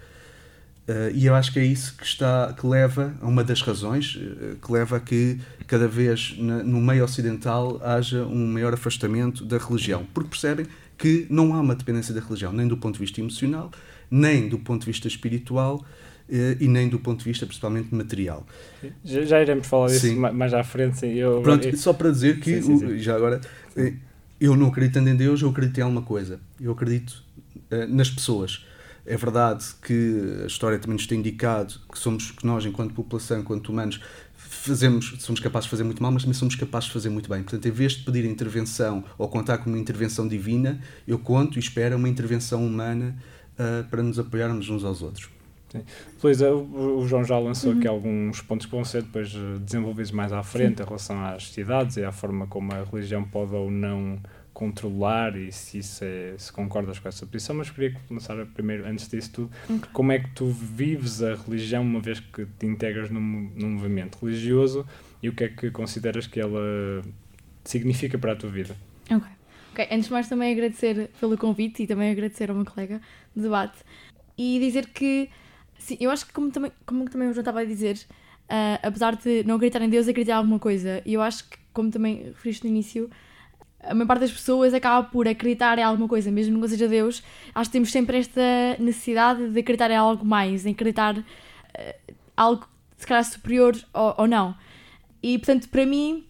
Uh, 0.90 1.14
e 1.14 1.26
eu 1.26 1.34
acho 1.36 1.52
que 1.52 1.58
é 1.60 1.64
isso 1.64 1.94
que, 1.96 2.04
está, 2.04 2.52
que 2.58 2.66
leva 2.66 3.14
a 3.20 3.26
uma 3.28 3.44
das 3.44 3.60
razões 3.62 4.18
que 4.60 4.72
leva 4.72 4.96
a 4.96 5.00
que 5.00 5.38
cada 5.68 5.86
vez 5.86 6.34
na, 6.38 6.64
no 6.64 6.80
meio 6.80 7.04
ocidental 7.04 7.78
haja 7.84 8.24
um 8.24 8.46
maior 8.54 8.74
afastamento 8.74 9.44
da 9.44 9.58
religião, 9.58 10.04
porque 10.12 10.30
percebem 10.30 10.66
que 10.98 11.26
não 11.30 11.54
há 11.54 11.60
uma 11.60 11.74
dependência 11.76 12.12
da 12.12 12.20
religião, 12.20 12.52
nem 12.52 12.66
do 12.66 12.76
ponto 12.76 12.94
de 12.94 13.00
vista 13.00 13.20
emocional, 13.20 13.70
nem 14.10 14.48
do 14.48 14.58
ponto 14.58 14.80
de 14.80 14.86
vista 14.86 15.06
espiritual, 15.06 15.84
eh, 16.28 16.56
e 16.58 16.66
nem 16.66 16.88
do 16.88 16.98
ponto 16.98 17.18
de 17.20 17.24
vista 17.26 17.46
principalmente 17.46 17.94
material. 17.94 18.44
Já, 19.04 19.22
já 19.22 19.40
iremos 19.42 19.66
falar 19.68 19.88
disso 19.88 20.08
Sim. 20.08 20.16
ma- 20.16 20.32
mais 20.32 20.52
à 20.52 20.64
frente. 20.64 20.98
Sim. 20.98 21.12
Eu, 21.12 21.40
Pronto, 21.42 21.68
eu- 21.68 21.76
só 21.76 21.92
para 21.92 22.10
dizer 22.10 22.40
que, 22.40 22.60
Sim, 22.62 22.84
o- 22.84 22.98
já 22.98 23.14
agora, 23.14 23.40
eh, 23.76 23.92
eu 24.40 24.56
não 24.56 24.66
acreditando 24.68 25.08
em 25.08 25.14
Deus, 25.14 25.40
eu 25.42 25.50
acredito 25.50 25.78
em 25.78 25.82
alguma 25.82 26.02
coisa. 26.02 26.40
Eu 26.60 26.72
acredito 26.72 27.22
eh, 27.70 27.86
nas 27.86 28.10
pessoas. 28.10 28.66
É 29.10 29.16
verdade 29.16 29.64
que 29.82 30.40
a 30.44 30.46
história 30.46 30.78
também 30.78 30.94
nos 30.94 31.06
tem 31.06 31.18
indicado 31.18 31.74
que 31.90 31.98
somos, 31.98 32.30
que 32.30 32.46
nós, 32.46 32.64
enquanto 32.64 32.94
população, 32.94 33.40
enquanto 33.40 33.70
humanos, 33.70 34.00
fazemos, 34.36 35.16
somos 35.18 35.40
capazes 35.40 35.64
de 35.64 35.70
fazer 35.70 35.82
muito 35.82 36.00
mal, 36.00 36.12
mas 36.12 36.22
também 36.22 36.34
somos 36.34 36.54
capazes 36.54 36.86
de 36.86 36.92
fazer 36.92 37.08
muito 37.08 37.28
bem. 37.28 37.42
Portanto, 37.42 37.66
em 37.66 37.72
vez 37.72 37.92
de 37.94 38.04
pedir 38.04 38.24
intervenção 38.24 39.02
ou 39.18 39.28
contar 39.28 39.58
com 39.58 39.68
uma 39.68 39.78
intervenção 39.78 40.28
divina, 40.28 40.80
eu 41.08 41.18
conto 41.18 41.58
e 41.58 41.58
espero 41.58 41.96
uma 41.96 42.08
intervenção 42.08 42.64
humana 42.64 43.16
ah, 43.58 43.84
para 43.90 44.02
nos 44.02 44.16
apoiarmos 44.18 44.70
uns 44.70 44.84
aos 44.84 45.02
outros. 45.02 45.28
Luísa, 46.22 46.50
o, 46.50 46.98
o 46.98 47.06
João 47.06 47.24
já 47.24 47.38
lançou 47.38 47.72
aqui 47.72 47.86
alguns 47.86 48.40
pontos 48.40 48.66
que 48.66 48.72
vão 48.72 48.84
ser 48.84 49.02
depois 49.02 49.32
eh, 49.34 49.58
desenvolvidos 49.60 50.10
mais 50.10 50.32
à 50.32 50.42
frente 50.42 50.82
em 50.82 50.84
relação 50.84 51.24
às 51.24 51.52
cidades 51.52 51.96
e 51.96 52.04
à 52.04 52.10
forma 52.10 52.46
como 52.46 52.72
a 52.72 52.82
religião 52.82 53.22
pode 53.22 53.54
ou 53.54 53.70
não 53.70 54.18
controlar 54.60 55.38
e 55.38 55.50
se, 55.50 55.78
isso 55.78 56.04
é, 56.04 56.34
se 56.36 56.52
concordas 56.52 56.98
com 56.98 57.08
essa 57.08 57.24
posição, 57.24 57.56
mas 57.56 57.70
queria 57.70 57.98
começar 58.06 58.36
primeiro, 58.52 58.86
antes 58.86 59.08
disso 59.08 59.32
tudo, 59.32 59.50
como 59.90 60.12
é 60.12 60.18
que 60.18 60.28
tu 60.34 60.48
vives 60.48 61.22
a 61.22 61.34
religião 61.34 61.82
uma 61.82 61.98
vez 61.98 62.20
que 62.20 62.44
te 62.58 62.66
integras 62.66 63.08
num, 63.08 63.50
num 63.56 63.70
movimento 63.70 64.18
religioso 64.22 64.86
e 65.22 65.30
o 65.30 65.32
que 65.32 65.44
é 65.44 65.48
que 65.48 65.70
consideras 65.70 66.26
que 66.26 66.38
ela 66.38 66.60
significa 67.64 68.18
para 68.18 68.32
a 68.32 68.36
tua 68.36 68.50
vida? 68.50 68.76
Ok. 69.10 69.26
Ok, 69.72 69.86
antes 69.90 70.06
de 70.06 70.12
mais 70.12 70.28
também 70.28 70.52
agradecer 70.52 71.08
pelo 71.18 71.38
convite 71.38 71.84
e 71.84 71.86
também 71.86 72.10
agradecer 72.10 72.50
ao 72.50 72.56
meu 72.56 72.66
colega 72.66 73.00
de 73.34 73.42
debate 73.42 73.78
e 74.36 74.58
dizer 74.58 74.88
que, 74.88 75.30
sim, 75.78 75.96
eu 76.00 76.10
acho 76.10 76.26
que 76.26 76.34
como 76.34 76.50
também, 76.50 76.70
como 76.84 77.08
também 77.08 77.28
o 77.28 77.32
João 77.32 77.40
estava 77.40 77.60
a 77.60 77.64
dizer, 77.64 77.98
ah, 78.46 78.78
apesar 78.82 79.16
de 79.16 79.42
não 79.44 79.54
acreditar 79.54 79.80
em 79.80 79.88
Deus, 79.88 80.06
acreditar 80.06 80.34
em 80.34 80.38
alguma 80.38 80.58
coisa, 80.58 81.00
e 81.06 81.14
eu 81.14 81.22
acho 81.22 81.48
que, 81.48 81.56
como 81.72 81.90
também 81.90 82.24
referiste 82.24 82.64
no 82.64 82.70
início, 82.70 83.08
a 83.82 83.94
maior 83.94 84.06
parte 84.06 84.20
das 84.20 84.32
pessoas 84.32 84.74
acaba 84.74 85.08
por 85.08 85.26
acreditar 85.26 85.78
em 85.78 85.82
alguma 85.82 86.08
coisa, 86.08 86.30
mesmo 86.30 86.54
que 86.54 86.60
não 86.60 86.68
seja 86.68 86.88
Deus, 86.88 87.22
acho 87.54 87.70
que 87.70 87.72
temos 87.72 87.90
sempre 87.90 88.18
esta 88.18 88.40
necessidade 88.78 89.48
de 89.48 89.60
acreditar 89.60 89.90
em 89.90 89.96
algo 89.96 90.24
mais, 90.24 90.66
em 90.66 90.72
acreditar 90.72 91.16
ah, 91.74 91.94
algo, 92.36 92.68
se 92.96 93.06
calhar, 93.06 93.24
superior 93.24 93.76
ou, 93.92 94.14
ou 94.18 94.26
não. 94.26 94.54
E, 95.22 95.38
portanto, 95.38 95.68
para 95.68 95.84
mim, 95.84 96.24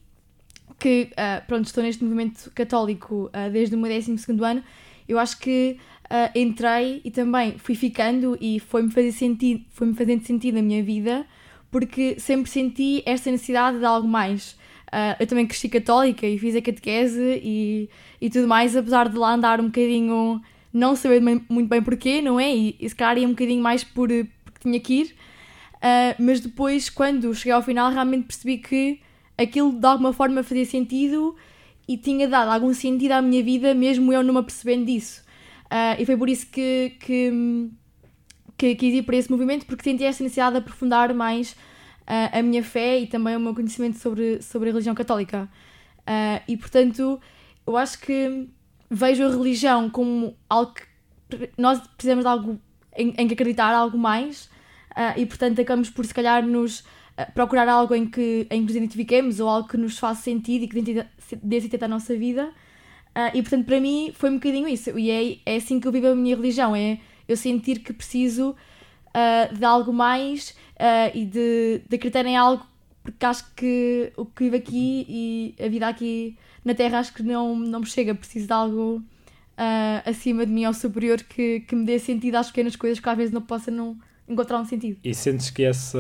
que 0.78 1.11
ah, 1.16 1.42
pronto, 1.47 1.66
estou 1.66 1.85
neste 1.85 2.02
movimento 2.02 2.50
católico 2.54 3.30
ah, 3.33 3.49
desde 3.49 3.76
o 3.76 3.78
meu 3.78 3.92
12 3.92 4.16
ano, 4.42 4.62
eu 5.09 5.19
acho 5.19 5.38
que 5.38 5.76
ah, 6.09 6.30
entrei 6.35 7.00
e 7.04 7.11
também 7.11 7.59
fui 7.59 7.75
ficando 7.75 8.37
e 8.40 8.59
foi-me 8.59 8.90
fazer 8.90 9.12
sentido, 9.12 9.64
foi-me 9.71 9.95
fazendo 9.95 10.25
sentido 10.25 10.57
na 10.57 10.62
minha 10.62 10.83
vida, 10.83 11.26
porque 11.71 12.19
sempre 12.19 12.50
senti 12.50 13.02
esta 13.07 13.30
necessidade 13.30 13.78
de 13.78 13.85
algo 13.85 14.09
mais. 14.09 14.59
Ah, 14.92 15.16
eu 15.20 15.26
também 15.26 15.47
cresci 15.47 15.68
católica 15.68 16.26
e 16.26 16.38
fiz 16.38 16.56
a 16.56 16.62
catequese 16.62 17.40
e, 17.42 17.88
e 18.20 18.28
tudo 18.30 18.49
mais, 18.49 18.76
apesar 18.76 19.09
de 19.09 19.16
lá 19.16 19.35
andar 19.35 19.61
um 19.61 19.66
bocadinho, 19.66 20.42
não 20.73 20.97
saber 20.97 21.20
muito 21.20 21.68
bem 21.68 21.82
porquê, 21.82 22.20
não 22.20 22.40
é? 22.40 22.54
E, 22.54 22.76
e 22.80 22.88
se 22.88 22.94
calhar 22.94 23.18
ia 23.18 23.26
um 23.26 23.30
bocadinho 23.30 23.62
mais 23.62 23.85
por, 23.85 24.09
porque 24.44 24.61
tinha 24.61 24.80
que 24.80 24.94
ir. 25.02 25.14
Ah, 25.80 26.14
mas 26.18 26.40
depois, 26.40 26.90
quando 26.90 27.35
cheguei 27.35 27.52
ao 27.52 27.62
final, 27.62 27.90
realmente 27.90 28.26
percebi 28.26 28.59
que 28.59 29.00
aquilo 29.38 29.73
de 29.73 29.87
alguma 29.87 30.12
forma 30.12 30.42
fazia 30.42 30.66
sentido 30.66 31.35
e 31.88 31.97
tinha 31.97 32.28
dado 32.28 32.50
algum 32.50 32.73
sentido 32.75 33.12
à 33.12 33.23
minha 33.23 33.42
vida, 33.42 33.75
mesmo 33.75 34.12
eu 34.12 34.23
não 34.23 34.35
me 34.35 34.40
apercebendo 34.40 34.87
disso. 34.87 35.25
Ah, 35.70 35.97
e 35.99 36.04
foi 36.04 36.16
por 36.16 36.28
isso 36.28 36.47
que, 36.47 36.97
que, 37.00 37.70
que 38.59 38.75
quis 38.75 38.94
ir 38.94 39.02
para 39.02 39.16
esse 39.16 39.30
movimento, 39.30 39.66
porque 39.66 39.85
senti 39.85 40.04
esta 40.04 40.23
necessidade 40.23 40.52
de 40.52 40.59
aprofundar 40.59 41.14
mais 41.14 41.56
ah, 42.10 42.38
a 42.40 42.42
minha 42.42 42.62
fé 42.64 42.98
e 42.98 43.06
também 43.06 43.36
o 43.36 43.40
meu 43.40 43.54
conhecimento 43.54 43.96
sobre, 43.98 44.42
sobre 44.42 44.68
a 44.68 44.72
religião 44.72 44.96
católica. 44.96 45.48
Ah, 46.04 46.42
e 46.48 46.56
portanto, 46.56 47.20
eu 47.64 47.76
acho 47.76 48.00
que 48.00 48.48
vejo 48.90 49.24
a 49.24 49.30
religião 49.30 49.88
como 49.88 50.36
algo 50.48 50.74
que 50.74 50.82
nós 51.56 51.78
precisamos 51.96 52.24
de 52.24 52.28
algo 52.28 52.60
em, 52.96 53.14
em 53.16 53.28
que 53.28 53.34
acreditar, 53.34 53.72
algo 53.72 53.96
mais, 53.96 54.50
ah, 54.96 55.14
e 55.16 55.24
portanto 55.24 55.60
acabamos 55.60 55.88
por 55.88 56.04
se 56.04 56.12
calhar 56.12 56.44
nos 56.44 56.84
ah, 57.16 57.26
procurar 57.26 57.68
algo 57.68 57.94
em 57.94 58.06
que, 58.06 58.44
em 58.50 58.60
que 58.60 58.66
nos 58.66 58.74
identifiquemos 58.74 59.38
ou 59.38 59.48
algo 59.48 59.68
que 59.68 59.76
nos 59.76 59.96
faça 59.96 60.22
sentido 60.22 60.64
e 60.64 60.68
que 60.68 60.74
dê 61.42 61.60
sentido- 61.60 61.84
à 61.84 61.88
nossa 61.88 62.16
vida. 62.16 62.52
Ah, 63.14 63.30
e 63.32 63.40
portanto, 63.40 63.66
para 63.66 63.80
mim, 63.80 64.12
foi 64.14 64.30
um 64.30 64.34
bocadinho 64.34 64.66
isso. 64.66 64.98
E 64.98 65.10
é, 65.10 65.38
é 65.46 65.56
assim 65.56 65.78
que 65.78 65.86
eu 65.86 65.92
vivo 65.92 66.08
a 66.08 66.14
minha 66.16 66.34
religião: 66.34 66.74
é 66.74 66.98
eu 67.28 67.36
sentir 67.36 67.78
que 67.80 67.92
preciso 67.92 68.56
ah, 69.14 69.48
de 69.52 69.64
algo 69.64 69.92
mais 69.92 70.54
ah, 70.78 71.10
e 71.14 71.24
de, 71.24 71.82
de 71.88 71.96
acreditar 71.96 72.26
em 72.26 72.36
algo, 72.36 72.64
porque 73.02 73.24
acho 73.24 73.44
que 73.54 74.12
o 74.16 74.24
que 74.24 74.44
vivo 74.44 74.56
aqui 74.56 75.06
e 75.08 75.54
a 75.62 75.68
vida 75.68 75.88
aqui 75.88 76.36
na 76.64 76.74
Terra 76.74 76.98
acho 76.98 77.12
que 77.14 77.22
não, 77.22 77.56
não 77.56 77.80
me 77.80 77.86
chega. 77.86 78.14
Preciso 78.14 78.46
de 78.46 78.52
algo 78.52 79.02
ah, 79.56 80.02
acima 80.06 80.46
de 80.46 80.52
mim 80.52 80.64
ou 80.66 80.74
superior 80.74 81.22
que, 81.22 81.60
que 81.60 81.74
me 81.74 81.84
dê 81.84 81.98
sentido 81.98 82.36
às 82.36 82.48
pequenas 82.48 82.76
coisas 82.76 83.00
que 83.00 83.08
às 83.08 83.16
vezes 83.16 83.32
não 83.32 83.42
possa 83.42 83.70
não 83.70 83.96
encontrar 84.28 84.60
um 84.60 84.64
sentido. 84.64 84.98
E 85.02 85.14
sentes 85.14 85.50
que 85.50 85.64
essa, 85.64 85.98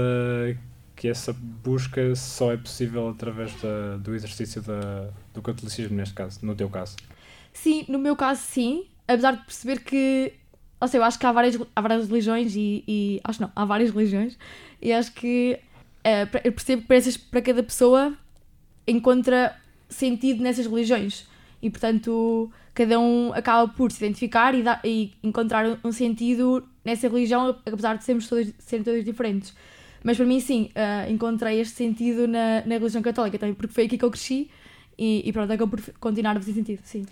que 0.94 1.08
essa 1.08 1.32
busca 1.32 2.14
só 2.14 2.52
é 2.52 2.56
possível 2.56 3.08
através 3.08 3.52
da, 3.60 3.96
do 3.96 4.14
exercício 4.14 4.62
da, 4.62 5.10
do 5.34 5.42
catolicismo, 5.42 5.96
neste 5.96 6.14
caso, 6.14 6.38
no 6.42 6.54
teu 6.54 6.68
caso? 6.68 6.96
Sim, 7.52 7.84
no 7.88 7.98
meu 7.98 8.14
caso, 8.14 8.42
sim. 8.42 8.86
Apesar 9.06 9.32
de 9.32 9.44
perceber 9.44 9.80
que. 9.80 10.32
Ou 10.80 10.88
seja, 10.88 10.98
eu 10.98 11.04
acho 11.04 11.18
que 11.18 11.26
há 11.26 11.32
várias, 11.32 11.58
há 11.76 11.80
várias 11.80 12.08
religiões 12.08 12.54
e, 12.56 12.82
e- 12.88 13.20
Acho 13.22 13.42
não, 13.42 13.52
há 13.54 13.64
várias 13.64 13.90
religiões. 13.90 14.38
E 14.80 14.92
acho 14.92 15.12
que. 15.12 15.58
pra- 16.30 16.40
eu 16.44 16.52
percebo 16.52 16.82
que 16.82 16.88
para, 17.30 17.42
cada 17.42 17.62
pessoa 17.62 18.14
encontra 18.86 19.54
sentido 19.88 20.42
nessas 20.42 20.66
religiões. 20.66 21.26
E 21.62 21.68
portanto, 21.68 22.50
cada 22.74 22.98
um 22.98 23.32
acaba 23.34 23.70
por 23.72 23.92
se 23.92 24.02
identificar 24.02 24.54
e, 24.54 24.62
dar- 24.62 24.80
e 24.84 25.12
encontrar 25.22 25.78
um- 25.84 25.92
sentido 25.92 26.66
nessa 26.84 27.08
religião, 27.08 27.54
apesar 27.66 27.96
de 27.98 28.04
sermos 28.04 28.26
todas, 28.28 28.52
serem 28.58 28.82
todas 28.84 29.04
diferentes. 29.04 29.54
Mas 30.02 30.16
para 30.16 30.24
mim, 30.24 30.40
sim, 30.40 30.70
eh, 30.74 31.10
encontrei 31.10 31.60
este 31.60 31.74
sentido 31.76 32.26
na, 32.26 32.62
na 32.64 32.78
religião 32.78 33.02
católica 33.02 33.38
também, 33.38 33.54
porque 33.54 33.74
foi 33.74 33.84
aqui 33.84 33.98
que 33.98 34.04
eu 34.04 34.10
cresci 34.10 34.50
e, 34.98 35.22
e 35.28 35.32
pronto, 35.32 35.52
acabou 35.52 35.78
por 35.78 35.92
continuar 36.00 36.32
a 36.38 36.40
fazer 36.40 36.54
sentido, 36.54 36.80
sim. 36.84 37.04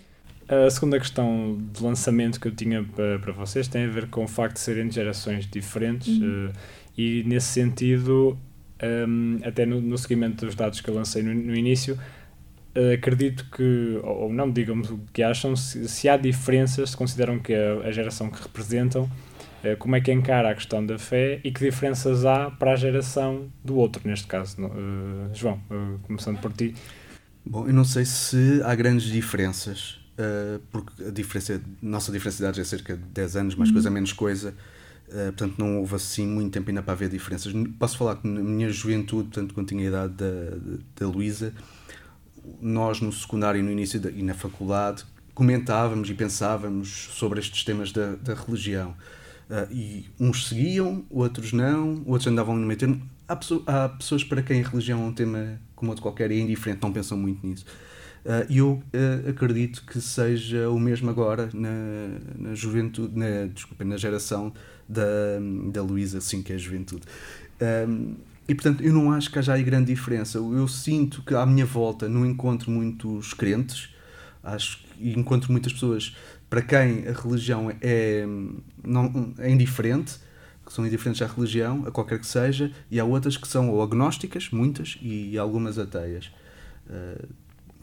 A 0.49 0.69
segunda 0.71 0.99
questão 0.99 1.59
de 1.71 1.83
lançamento 1.83 2.39
que 2.39 2.47
eu 2.47 2.51
tinha 2.55 2.83
para, 2.83 3.19
para 3.19 3.31
vocês 3.33 3.67
tem 3.67 3.85
a 3.85 3.87
ver 3.87 4.07
com 4.07 4.23
o 4.23 4.27
facto 4.27 4.55
de 4.55 4.61
serem 4.61 4.87
de 4.87 4.95
gerações 4.95 5.45
diferentes 5.45 6.07
Uhum. 6.19 6.49
eh, 6.49 6.53
e, 6.97 7.23
nesse 7.25 7.47
sentido, 7.47 8.35
ehm, 8.79 9.37
até 9.45 9.63
no, 9.65 9.79
no 9.79 9.95
seguimento 9.97 10.45
dos 10.45 10.55
dados 10.55 10.81
que 10.81 10.89
eu 10.89 10.95
lancei 10.95 11.21
no, 11.21 11.33
no 11.35 11.55
início, 11.55 11.99
eh, 12.73 12.93
acredito 12.93 13.45
que, 13.55 13.99
ou, 14.03 14.23
ou 14.23 14.33
não, 14.33 14.51
digamos 14.51 14.89
o 14.89 14.99
que 15.13 15.21
acham, 15.21 15.55
se, 15.55 15.87
se 15.87 16.09
há 16.09 16.17
diferenças, 16.17 16.89
se 16.91 16.97
consideram 16.97 17.37
que 17.37 17.53
a, 17.53 17.87
a 17.87 17.91
geração 17.91 18.27
que 18.31 18.41
representam, 18.41 19.07
eh, 19.63 19.75
como 19.75 19.95
é 19.97 20.01
que 20.01 20.11
encara 20.11 20.49
a 20.49 20.55
questão 20.55 20.83
da 20.83 20.97
fé 20.97 21.39
e 21.43 21.51
que 21.51 21.63
diferenças 21.63 22.25
há 22.25 22.49
para 22.49 22.71
a 22.73 22.75
geração 22.75 23.49
do 23.63 23.75
outro, 23.77 24.01
neste 24.03 24.25
caso. 24.25 24.59
no- 24.59 25.29
João, 25.35 25.61
começando 26.03 26.39
por 26.41 26.51
ti. 26.53 26.73
Bom, 27.45 27.67
eu 27.67 27.73
não 27.73 27.83
sei 27.85 28.03
se 28.03 28.61
há 28.63 28.73
grandes 28.75 29.05
diferenças, 29.11 29.98
eh, 30.19 30.59
porque 30.69 31.01
a 31.05 31.11
diferença, 31.11 31.61
nossa 31.81 32.11
diferença 32.11 32.37
de 32.37 32.43
idades 32.43 32.59
é 32.59 32.63
cerca 32.65 32.97
de 32.97 33.03
10 33.03 33.35
anos, 33.37 33.55
mais 33.55 33.71
coisa, 33.71 33.89
menos 33.89 34.11
coisa, 34.11 34.53
eh, 35.09 35.31
portanto 35.31 35.55
não 35.57 35.79
houve 35.79 35.95
assim 35.95 36.27
muito 36.27 36.51
tempo 36.51 36.69
ainda 36.69 36.83
para 36.83 36.91
haver 36.91 37.07
diferenças. 37.07 37.53
Posso 37.79 37.97
falar 37.97 38.17
que 38.17 38.27
na 38.27 38.41
minha 38.41 38.69
juventude, 38.69 39.29
portanto 39.29 39.53
quando 39.53 39.67
tinha 39.69 39.81
a 39.81 39.87
idade 39.87 40.13
da, 40.15 40.57
da 40.99 41.07
Luísa, 41.07 41.53
nós 42.61 42.99
no 42.99 43.13
secundário 43.13 43.63
no 43.63 43.71
início 43.71 43.97
da, 43.97 44.11
e 44.11 44.21
na 44.21 44.33
faculdade 44.33 45.05
comentávamos 45.33 46.09
e 46.09 46.13
pensávamos 46.13 47.09
sobre 47.13 47.39
estes 47.39 47.63
temas 47.63 47.93
da, 47.93 48.15
da 48.15 48.33
religião. 48.33 48.93
Ah, 49.49 49.67
e 49.71 50.05
uns 50.19 50.47
seguiam, 50.49 51.05
outros 51.09 51.53
não, 51.53 52.03
outros 52.05 52.27
andavam 52.27 52.57
no 52.57 52.67
meio 52.67 52.77
termo. 52.77 53.01
Há 53.25 53.87
pessoas 53.89 54.23
para 54.23 54.41
quem 54.41 54.61
a 54.61 54.67
religião 54.67 55.01
é 55.01 55.05
um 55.05 55.13
tema 55.13 55.61
como 55.75 55.91
outro 55.91 56.03
qualquer 56.03 56.29
e 56.29 56.39
é 56.39 56.41
indiferente, 56.41 56.81
não 56.83 56.91
pensam 56.91 57.17
muito 57.17 57.47
nisso. 57.47 57.65
E 58.49 58.57
eu 58.57 58.83
ah, 58.93 59.29
acredito 59.29 59.83
que 59.85 59.99
seja 60.01 60.69
o 60.69 60.79
mesmo 60.79 61.09
agora 61.09 61.49
na, 61.53 61.69
na 62.37 62.53
juventude, 62.53 63.17
na, 63.17 63.47
desculpa, 63.53 63.83
na 63.83 63.97
geração 63.97 64.53
da, 64.87 65.03
da 65.71 65.81
Luísa, 65.81 66.19
sim, 66.19 66.41
que 66.41 66.51
é 66.51 66.55
a 66.55 66.59
juventude. 66.59 67.03
Um, 67.87 68.15
e 68.47 68.55
portanto, 68.55 68.81
eu 68.81 68.91
não 68.91 69.11
acho 69.11 69.31
que 69.31 69.37
haja 69.37 69.53
aí 69.53 69.63
grande 69.63 69.93
diferença. 69.93 70.39
Eu 70.39 70.67
sinto 70.67 71.21
que 71.21 71.35
à 71.35 71.45
minha 71.45 71.65
volta 71.65 72.09
não 72.09 72.25
encontro 72.25 72.71
muitos 72.71 73.33
crentes, 73.33 73.89
acho 74.43 74.79
e 74.99 75.17
encontro 75.17 75.51
muitas 75.51 75.71
pessoas 75.71 76.15
para 76.49 76.61
quem 76.61 77.07
a 77.07 77.13
religião 77.13 77.71
é, 77.79 78.25
não, 78.83 79.33
é 79.37 79.49
indiferente, 79.49 80.19
que 80.65 80.73
são 80.73 80.85
indiferentes 80.85 81.21
à 81.21 81.27
religião, 81.27 81.83
a 81.85 81.91
qualquer 81.91 82.19
que 82.19 82.27
seja, 82.27 82.71
e 82.89 82.99
há 82.99 83.05
outras 83.05 83.37
que 83.37 83.47
são 83.47 83.69
ou 83.69 83.81
agnósticas, 83.81 84.49
muitas, 84.51 84.97
e 85.01 85.37
algumas 85.37 85.77
ateias. 85.77 86.31
Uh, 86.87 87.27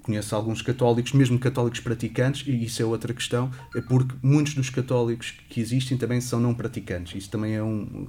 conheço 0.06 0.34
alguns 0.34 0.62
católicos, 0.62 1.12
mesmo 1.12 1.38
católicos 1.38 1.80
praticantes, 1.80 2.46
e 2.46 2.64
isso 2.64 2.80
é 2.80 2.84
outra 2.84 3.12
questão, 3.12 3.50
é 3.74 3.80
porque 3.80 4.14
muitos 4.22 4.54
dos 4.54 4.70
católicos 4.70 5.34
que 5.50 5.60
existem 5.60 5.98
também 5.98 6.20
são 6.20 6.40
não 6.40 6.54
praticantes. 6.54 7.14
Isso 7.14 7.30
também 7.30 7.54
é 7.54 7.62
um. 7.62 8.06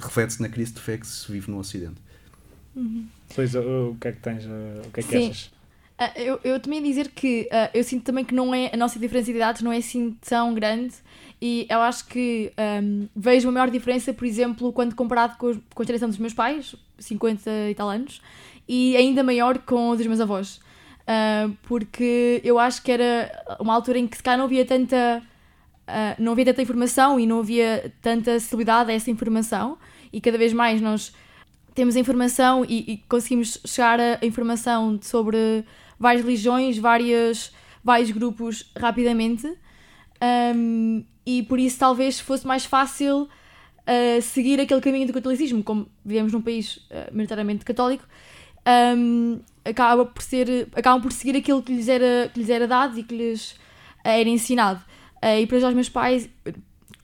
reflete-se 0.00 0.42
na 0.42 0.48
crise 0.48 0.72
de 0.72 0.80
fé 0.80 0.96
que 0.98 1.06
se 1.06 1.30
vive 1.30 1.50
no 1.50 1.58
Ocidente. 1.58 2.00
Pois, 3.34 3.54
o, 3.54 3.90
o 3.90 3.96
que 4.00 4.08
é 4.08 4.12
que 4.12 4.20
tens, 4.20 4.44
uh, 4.44 4.48
o 4.86 4.90
que 4.90 5.00
é 5.00 5.02
que 5.02 5.16
Sim. 5.16 5.28
achas? 5.28 5.50
Ah, 5.98 6.12
eu, 6.16 6.40
eu 6.42 6.58
também 6.58 6.80
ia 6.80 6.86
dizer 6.88 7.08
que 7.10 7.48
ah, 7.52 7.70
eu 7.72 7.84
sinto 7.84 8.02
também 8.04 8.24
que 8.24 8.34
não 8.34 8.54
é, 8.54 8.70
a 8.72 8.76
nossa 8.76 8.98
diferença 8.98 9.30
de 9.30 9.36
idades 9.36 9.62
não 9.62 9.72
é 9.72 9.76
assim 9.76 10.16
tão 10.26 10.52
grande 10.54 10.94
e 11.40 11.66
eu 11.70 11.80
acho 11.80 12.06
que 12.06 12.52
ahm, 12.56 13.06
vejo 13.14 13.46
uma 13.48 13.52
maior 13.52 13.70
diferença, 13.70 14.12
por 14.12 14.24
exemplo, 14.26 14.72
quando 14.72 14.94
comparado 14.94 15.36
com, 15.36 15.46
os- 15.50 15.58
com 15.74 15.82
a 15.82 15.86
geração 15.86 16.08
dos 16.08 16.18
meus 16.18 16.32
pais, 16.34 16.74
50 16.98 17.50
e 17.70 17.74
tal 17.74 17.88
anos, 17.88 18.20
e 18.68 18.96
ainda 18.96 19.22
maior 19.22 19.58
com 19.58 19.90
os 19.90 19.98
dos 19.98 20.06
meus 20.06 20.20
avós. 20.20 20.60
Ah, 21.06 21.50
porque 21.64 22.40
eu 22.44 22.58
acho 22.58 22.82
que 22.82 22.92
era 22.92 23.30
uma 23.58 23.74
altura 23.74 23.98
em 23.98 24.06
que 24.06 24.16
se 24.16 24.22
calhar 24.22 24.38
não 24.38 24.46
havia 24.46 24.64
tanta 24.64 25.22
ah, 25.86 26.14
não 26.18 26.32
havia 26.32 26.46
tanta 26.46 26.62
informação 26.62 27.18
e 27.18 27.26
não 27.26 27.40
havia 27.40 27.92
tanta 28.00 28.34
acessibilidade 28.34 28.90
a 28.90 28.94
essa 28.94 29.10
informação. 29.10 29.78
E 30.12 30.20
cada 30.20 30.38
vez 30.38 30.52
mais 30.52 30.80
nós 30.80 31.12
temos 31.74 31.96
informação 31.96 32.64
e, 32.64 32.92
e 32.92 32.96
conseguimos 33.08 33.58
chegar 33.64 33.98
a 34.00 34.24
informação 34.24 34.98
sobre 35.02 35.64
várias 35.98 36.24
religiões, 36.24 36.78
várias, 36.78 37.52
vários 37.82 38.10
grupos 38.10 38.70
rapidamente. 38.76 39.46
Um, 40.54 41.04
e 41.26 41.42
por 41.44 41.58
isso 41.58 41.78
talvez 41.78 42.20
fosse 42.20 42.46
mais 42.46 42.64
fácil 42.64 43.28
ah, 43.86 44.20
seguir 44.20 44.60
aquele 44.60 44.80
caminho 44.80 45.06
do 45.06 45.12
catolicismo, 45.12 45.62
como 45.64 45.88
vivemos 46.04 46.32
num 46.32 46.42
país 46.42 46.78
maioritariamente 47.10 47.64
católico, 47.64 48.04
um, 48.96 49.40
acaba 49.64 50.04
por 50.04 50.22
ser, 50.22 50.68
acabam 50.74 51.00
por 51.00 51.12
seguir 51.12 51.36
aquilo 51.36 51.62
que 51.62 51.72
lhes 51.72 51.88
era, 51.88 52.30
que 52.32 52.40
lhes 52.40 52.50
era 52.50 52.66
dado 52.66 52.98
e 52.98 53.02
que 53.02 53.14
lhes 53.14 53.56
ah, 54.04 54.10
era 54.10 54.28
ensinado. 54.28 54.82
Ah, 55.20 55.38
e 55.38 55.46
para 55.46 55.58
já 55.58 55.68
os 55.68 55.74
meus 55.74 55.88
pais, 55.88 56.28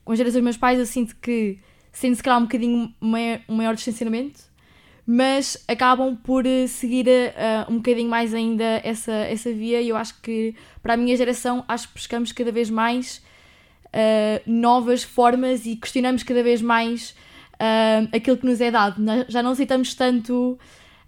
com 0.04 0.12
a 0.12 0.16
geração 0.16 0.40
dos 0.40 0.44
meus 0.44 0.56
pais, 0.56 0.78
eu 0.78 0.86
sinto 0.86 1.16
que 1.16 1.58
sente 1.92 2.16
se 2.16 2.22
calhar 2.22 2.38
um 2.38 2.42
bocadinho 2.42 2.94
maior, 3.00 3.40
um 3.48 3.56
maior 3.56 3.74
distanciamento, 3.74 4.40
mas 5.06 5.62
acabam 5.66 6.16
por 6.16 6.44
eh, 6.46 6.66
seguir 6.66 7.08
eh, 7.08 7.34
um 7.68 7.76
bocadinho 7.76 8.10
mais 8.10 8.34
ainda 8.34 8.80
essa, 8.84 9.12
essa 9.12 9.50
via 9.52 9.80
e 9.80 9.88
eu 9.88 9.96
acho 9.96 10.20
que 10.20 10.54
para 10.82 10.94
a 10.94 10.96
minha 10.96 11.16
geração 11.16 11.64
acho 11.66 11.88
que 11.88 11.94
buscamos 11.94 12.30
cada 12.30 12.52
vez 12.52 12.68
mais 12.68 13.22
eh, 13.92 14.42
novas 14.46 15.02
formas 15.02 15.64
e 15.64 15.76
questionamos 15.76 16.22
cada 16.22 16.42
vez 16.42 16.60
mais 16.60 17.14
eh, 17.58 18.06
aquilo 18.12 18.36
que 18.36 18.46
nos 18.46 18.60
é 18.60 18.70
dado. 18.70 19.02
Já 19.28 19.42
não 19.42 19.52
aceitamos 19.52 19.94
tanto 19.94 20.58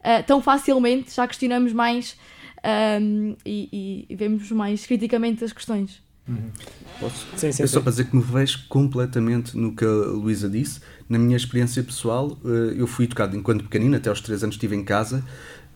eh, 0.03 0.23
tão 0.23 0.41
facilmente, 0.43 1.15
já 1.15 1.27
questionamos 1.27 1.73
mais 1.73 2.17
eh, 2.63 2.99
e, 3.45 3.69
e- 3.73 4.07
e 4.13 4.17
vemos 4.17 4.51
mais 4.51 4.87
criticamente 4.87 5.45
as 5.45 5.53
questões. 5.53 6.03
Posso? 7.01 7.27
Sim, 7.37 7.51
sim, 7.51 7.63
É 7.63 7.67
só 7.67 7.81
para 7.81 7.91
dizer 7.91 8.05
que 8.05 8.15
me 8.15 8.23
vejo 8.23 8.61
completamente 8.69 9.57
no 9.57 9.75
que 9.75 9.85
a 9.85 9.89
Luísa 9.89 10.49
disse. 10.49 10.81
Na 11.09 11.19
minha 11.19 11.37
experiência 11.37 11.83
pessoal, 11.83 12.39
eh, 12.45 12.75
eu 12.77 12.87
fui 12.87 13.05
educado 13.07 13.37
enquanto 13.37 13.65
pequenino, 13.65 13.97
até 13.97 14.09
aos 14.11 14.21
3 14.21 14.45
anos 14.45 14.55
estive 14.55 14.77
em 14.77 14.85
casa, 14.85 15.25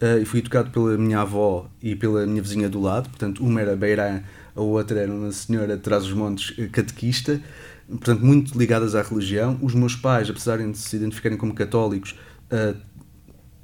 eh, 0.00 0.20
e 0.20 0.24
fui 0.24 0.38
educado 0.40 0.70
pela 0.70 0.96
minha 0.96 1.20
avó 1.20 1.68
e 1.82 1.96
pela 1.96 2.24
minha 2.26 2.40
vizinha 2.40 2.68
do 2.68 2.80
lado. 2.80 3.08
Portanto, 3.08 3.42
uma 3.44 3.60
era 3.60 3.74
beirã, 3.74 4.22
a 4.54 4.60
outra 4.60 5.00
era 5.00 5.12
uma 5.12 5.32
senhora 5.32 5.76
de 5.76 5.82
trás 5.82 6.04
os 6.04 6.12
montes 6.12 6.54
catequista. 6.70 7.40
Portanto, 7.88 8.24
muito 8.24 8.56
ligadas 8.56 8.94
à 8.94 9.02
religião. 9.02 9.58
Os 9.60 9.74
meus 9.74 9.96
pais, 9.96 10.30
apesar 10.30 10.58
de 10.58 10.78
se 10.78 10.94
identificarem 10.94 11.36
como 11.36 11.52
católicos, 11.52 12.14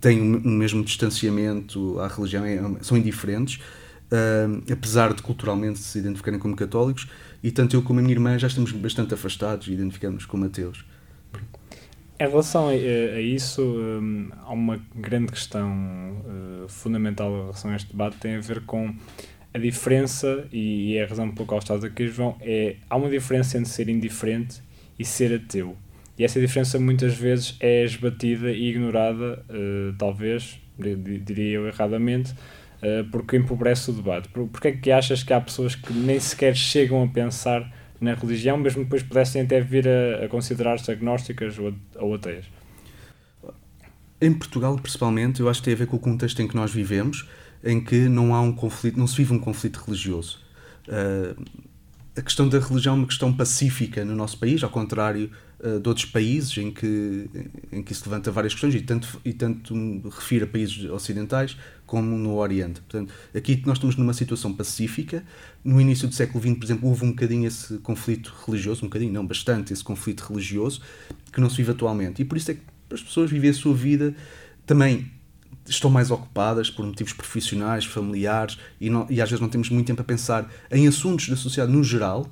têm 0.01 0.21
o 0.21 0.49
mesmo 0.49 0.83
distanciamento 0.83 1.99
à 2.01 2.09
religião, 2.09 2.45
é- 2.45 2.61
são 2.83 2.97
indiferentes, 2.97 3.61
ah, 4.11 4.73
apesar 4.73 5.15
de 5.15 5.23
culturalmente 5.23 5.79
se 5.79 5.99
identificarem 5.99 6.39
como 6.39 6.57
católicos, 6.57 7.09
e 7.43 7.51
tanto 7.51 7.77
eu 7.77 7.83
como 7.83 8.01
a 8.01 8.03
minha 8.03 8.15
irmã 8.15 8.39
já 8.39 8.49
estamos 8.49 8.73
bastante 8.73 9.15
afastados 9.15 9.69
e 9.69 9.73
identificamos 9.73 10.27
como 10.27 10.45
ateus. 10.45 10.85
Em 12.19 12.29
relação 12.29 12.69
a, 12.69 12.73
a 12.73 13.21
isso, 13.21 13.63
hum, 13.63 14.29
há 14.43 14.53
uma 14.53 14.79
grande 14.95 15.33
questão 15.33 15.71
uh, 15.73 16.69
fundamental 16.69 17.33
em 17.33 17.41
relação 17.41 17.71
a 17.71 17.77
este 17.77 17.91
debate, 17.93 18.19
tem 18.19 18.35
a 18.37 18.41
ver 18.41 18.61
com 18.67 18.95
a 19.55 19.59
diferença, 19.59 20.47
e, 20.53 20.93
e 20.93 20.97
é 20.99 21.05
a 21.05 21.07
razão 21.07 21.31
pela 21.31 21.47
qual 21.47 21.59
estás 21.59 21.83
aqui, 21.83 22.09
João, 22.09 22.37
é, 22.43 22.77
há 22.91 22.97
uma 22.97 23.09
diferença 23.09 23.57
entre 23.57 23.71
ser 23.71 23.89
indiferente 23.89 24.63
e 24.99 25.05
ser 25.05 25.35
ateu. 25.35 25.75
E 26.21 26.25
essa 26.25 26.39
diferença 26.39 26.79
muitas 26.79 27.15
vezes 27.15 27.57
é 27.61 27.83
esbatida 27.83 28.51
e 28.53 28.69
ignorada, 28.69 29.43
uh, 29.49 29.95
talvez, 29.97 30.61
di- 30.79 30.95
di- 30.95 31.19
diria 31.19 31.53
eu 31.53 31.67
erradamente, 31.67 32.33
uh, 32.33 33.09
porque 33.11 33.39
empobrece 33.39 33.91
o 33.91 33.95
debate. 33.95 34.29
Por, 34.29 34.47
porque 34.49 34.69
é 34.69 34.73
que 34.73 34.91
achas 34.91 35.23
que 35.23 35.33
há 35.33 35.41
pessoas 35.41 35.75
que 35.75 35.91
nem 35.95 36.21
sequer 36.21 36.55
chegam 36.55 37.03
a 37.03 37.09
pensar 37.09 37.75
na 37.99 38.13
religião, 38.13 38.59
mesmo 38.59 38.85
depois 38.85 39.03
pudessem 39.03 39.41
até 39.41 39.63
vir 39.63 39.89
a, 39.89 40.27
a 40.27 40.29
considerar-se 40.29 40.91
agnósticas 40.91 41.59
ou, 41.59 41.73
ou 41.97 42.15
ateias? 42.15 42.45
Em 44.21 44.35
Portugal, 44.35 44.77
principalmente, 44.77 45.41
eu 45.41 45.49
acho 45.49 45.61
que 45.61 45.65
tem 45.65 45.73
a 45.73 45.79
ver 45.79 45.87
com 45.87 45.97
o 45.97 46.01
contexto 46.01 46.43
em 46.43 46.47
que 46.47 46.55
nós 46.55 46.71
vivemos, 46.71 47.27
em 47.65 47.83
que 47.83 48.11
não 48.11 48.35
há 48.35 48.43
um 48.43 48.53
conflito, 48.53 48.99
não 48.99 49.07
se 49.07 49.17
vive 49.17 49.33
um 49.33 49.39
conflito 49.39 49.83
religioso. 49.87 50.39
Ah, 50.87 51.35
a 52.17 52.23
questão 52.23 52.49
da 52.49 52.59
religião 52.59 52.95
é 52.95 52.99
uma 52.99 53.07
questão 53.07 53.33
pacífica 53.33 54.05
no 54.05 54.17
nosso 54.17 54.37
país, 54.39 54.63
ao 54.65 54.71
contrário 54.71 55.31
ah, 55.63 55.79
de 55.79 55.89
outros 55.89 56.07
países 56.07 56.57
em 56.59 56.71
que, 56.71 57.31
em 57.71 57.83
que 57.83 57.95
se 57.95 58.03
levanta 58.05 58.33
várias 58.33 58.53
questões, 58.53 58.75
e 58.75 58.81
tanto, 58.81 59.21
e 59.25 59.33
tanto 59.33 59.75
me 59.75 60.03
refiro 60.11 60.45
a 60.45 60.49
países 60.49 60.85
ocidentais 60.91 61.57
como 61.87 62.17
no 62.17 62.37
Oriente. 62.37 62.81
Portanto, 62.81 63.13
aqui 63.35 63.63
nós 63.65 63.77
estamos 63.77 63.97
numa 63.97 64.13
situação 64.13 64.53
pacífica. 64.53 65.25
No 65.63 65.81
início 65.81 66.09
do 66.09 66.15
século 66.15 66.43
XX, 66.43 66.55
por 66.59 66.65
exemplo, 66.65 66.89
houve 66.89 67.05
um 67.05 67.11
bocadinho 67.11 67.47
esse 67.47 67.79
conflito 67.79 68.35
religioso, 68.47 68.85
um 68.85 68.89
bocadinho, 68.89 69.13
não, 69.13 69.27
bastante 69.27 69.73
esse 69.73 69.85
conflito 69.85 70.25
religioso, 70.29 70.81
que 71.33 71.41
não 71.41 71.49
se 71.49 71.57
vive 71.57 71.71
atualmente. 71.71 72.23
E 72.23 72.25
por 72.25 72.37
isso 72.37 72.51
é 72.51 72.55
que 72.55 72.63
as 72.93 73.03
pessoas 73.03 73.31
vivem 73.31 73.51
a 73.51 73.55
sua 73.55 73.75
vida 73.75 74.15
também 74.67 75.11
estão 75.71 75.89
mais 75.91 76.11
ocupadas 76.11 76.71
por 76.71 76.85
motivos 76.85 77.13
profissionais, 77.13 77.85
familiares 77.85 78.59
e, 78.81 78.91
não- 78.91 79.07
e 79.09 79.21
às 79.21 79.29
vezes 79.31 79.41
não 79.41 79.49
temos 79.49 79.71
muito 79.71 79.87
tempo 79.87 80.01
a 80.03 80.05
pensar 80.05 80.51
em 80.71 80.87
assuntos 80.89 81.29
da 81.29 81.37
sociedade 81.37 81.73
no 81.73 81.83
geral, 81.85 82.27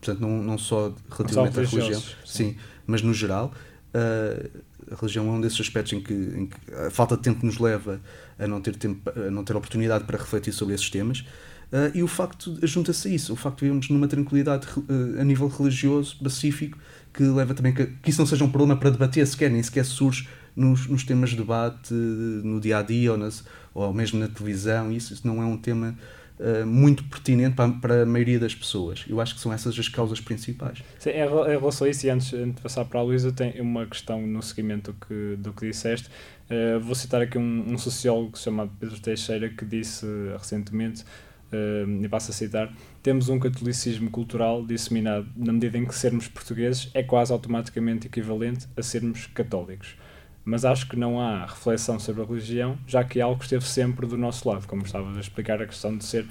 portanto, 0.00 0.20
não, 0.20 0.42
não 0.42 0.58
só 0.58 0.92
relativamente 1.10 1.58
à 1.58 1.62
religião, 1.62 2.00
sim. 2.00 2.14
sim, 2.24 2.56
mas 2.86 3.02
no 3.02 3.12
geral. 3.14 3.52
ah, 3.92 4.48
a 4.92 4.96
religião 4.96 5.26
é 5.28 5.30
um 5.30 5.40
desses 5.40 5.58
aspectos 5.60 5.94
em 5.94 6.00
que, 6.00 6.12
em 6.12 6.46
que 6.46 6.56
a 6.86 6.90
falta 6.90 7.16
de 7.16 7.22
tempo 7.22 7.46
nos 7.46 7.58
leva 7.58 8.02
a 8.38 8.46
não 8.46 8.60
ter 8.60 8.76
tempo, 8.76 9.10
a 9.10 9.30
não 9.30 9.42
ter 9.42 9.56
oportunidade 9.56 10.04
para 10.04 10.18
refletir 10.18 10.52
sobre 10.52 10.74
esses 10.74 10.90
temas. 10.90 11.24
Ah, 11.72 11.90
e 11.94 12.02
o 12.02 12.06
facto, 12.06 12.58
junta-se 12.62 13.08
a 13.08 13.10
isso, 13.10 13.32
o 13.32 13.36
facto 13.36 13.60
de 13.60 13.64
vivermos 13.64 13.88
numa 13.88 14.06
tranquilidade 14.06 14.66
ah, 14.76 15.20
a 15.22 15.24
nível 15.24 15.48
religioso, 15.48 16.18
pacífico, 16.22 16.78
que 17.14 17.22
leva 17.22 17.54
também 17.54 17.72
que, 17.72 17.86
que 17.86 18.10
isso 18.10 18.20
não 18.20 18.26
seja 18.26 18.44
um 18.44 18.50
problema 18.50 18.76
para 18.78 18.90
debater 18.90 19.26
sequer, 19.26 19.50
nem 19.50 19.62
sequer 19.62 19.86
surge 19.86 20.28
nos, 20.56 20.86
nos 20.86 21.04
temas 21.04 21.30
de 21.30 21.36
debate 21.36 21.92
no 21.92 22.60
dia 22.60 22.78
a 22.78 22.82
dia 22.82 23.12
ou, 23.12 23.18
nas, 23.18 23.44
ou 23.72 23.92
mesmo 23.92 24.18
na 24.18 24.28
televisão. 24.28 24.90
Isso, 24.92 25.12
isso 25.12 25.26
não 25.26 25.42
é 25.42 25.46
um 25.46 25.56
tema 25.56 25.96
ah, 26.40 26.64
muito 26.66 27.04
pertinente 27.04 27.54
para, 27.54 27.70
para 27.72 28.02
a 28.02 28.06
maioria 28.06 28.38
das 28.38 28.54
pessoas. 28.54 29.04
Eu 29.08 29.20
acho 29.20 29.34
que 29.34 29.40
são 29.40 29.52
essas 29.52 29.78
as 29.78 29.88
causas 29.88 30.20
principais. 30.20 30.82
Sim, 30.98 31.10
em 31.10 31.14
rela- 31.14 31.46
em 31.54 31.58
relação 31.58 31.86
a 31.86 31.90
isso, 31.90 32.06
e 32.06 32.10
antes, 32.10 32.32
antes 32.34 32.56
de 32.56 32.60
passar 32.62 32.84
para 32.84 33.00
a 33.00 33.02
Luísa, 33.02 33.32
tem 33.32 33.60
uma 33.60 33.86
questão 33.86 34.20
no 34.26 34.42
seguimento 34.42 34.92
do 34.92 35.06
que, 35.06 35.36
do 35.38 35.52
que 35.52 35.66
disseste. 35.68 36.08
Eh, 36.50 36.78
vou 36.78 36.94
citar 36.94 37.22
aqui 37.22 37.38
um, 37.38 37.72
um 37.72 37.78
sociólogo 37.78 38.36
chamado 38.38 38.70
Pedro 38.78 38.98
Teixeira 39.00 39.48
que 39.48 39.64
disse 39.64 40.04
recentemente, 40.38 41.04
eh, 41.52 41.84
e 42.02 42.08
passo 42.08 42.32
a 42.32 42.34
citar: 42.34 42.70
Temos 43.02 43.28
um 43.28 43.38
catolicismo 43.38 44.10
cultural 44.10 44.64
disseminado 44.66 45.26
na 45.36 45.52
medida 45.52 45.78
em 45.78 45.84
que 45.86 45.94
sermos 45.94 46.28
portugueses 46.28 46.90
é 46.94 47.02
quase 47.02 47.32
automaticamente 47.32 48.08
equivalente 48.08 48.66
a 48.76 48.82
sermos 48.82 49.26
católicos. 49.26 49.96
Mas 50.44 50.64
acho 50.64 50.88
que 50.88 50.96
não 50.96 51.20
há 51.20 51.46
reflexão 51.46 51.98
sobre 51.98 52.22
a 52.22 52.24
religião, 52.24 52.78
já 52.86 53.02
que 53.02 53.18
é 53.18 53.22
algo 53.22 53.38
que 53.38 53.44
esteve 53.44 53.64
sempre 53.64 54.06
do 54.06 54.18
nosso 54.18 54.48
lado, 54.48 54.66
como 54.66 54.82
estavas 54.82 55.16
a 55.16 55.20
explicar 55.20 55.62
a 55.62 55.66
questão 55.66 55.96
de 55.96 56.04
ser 56.04 56.26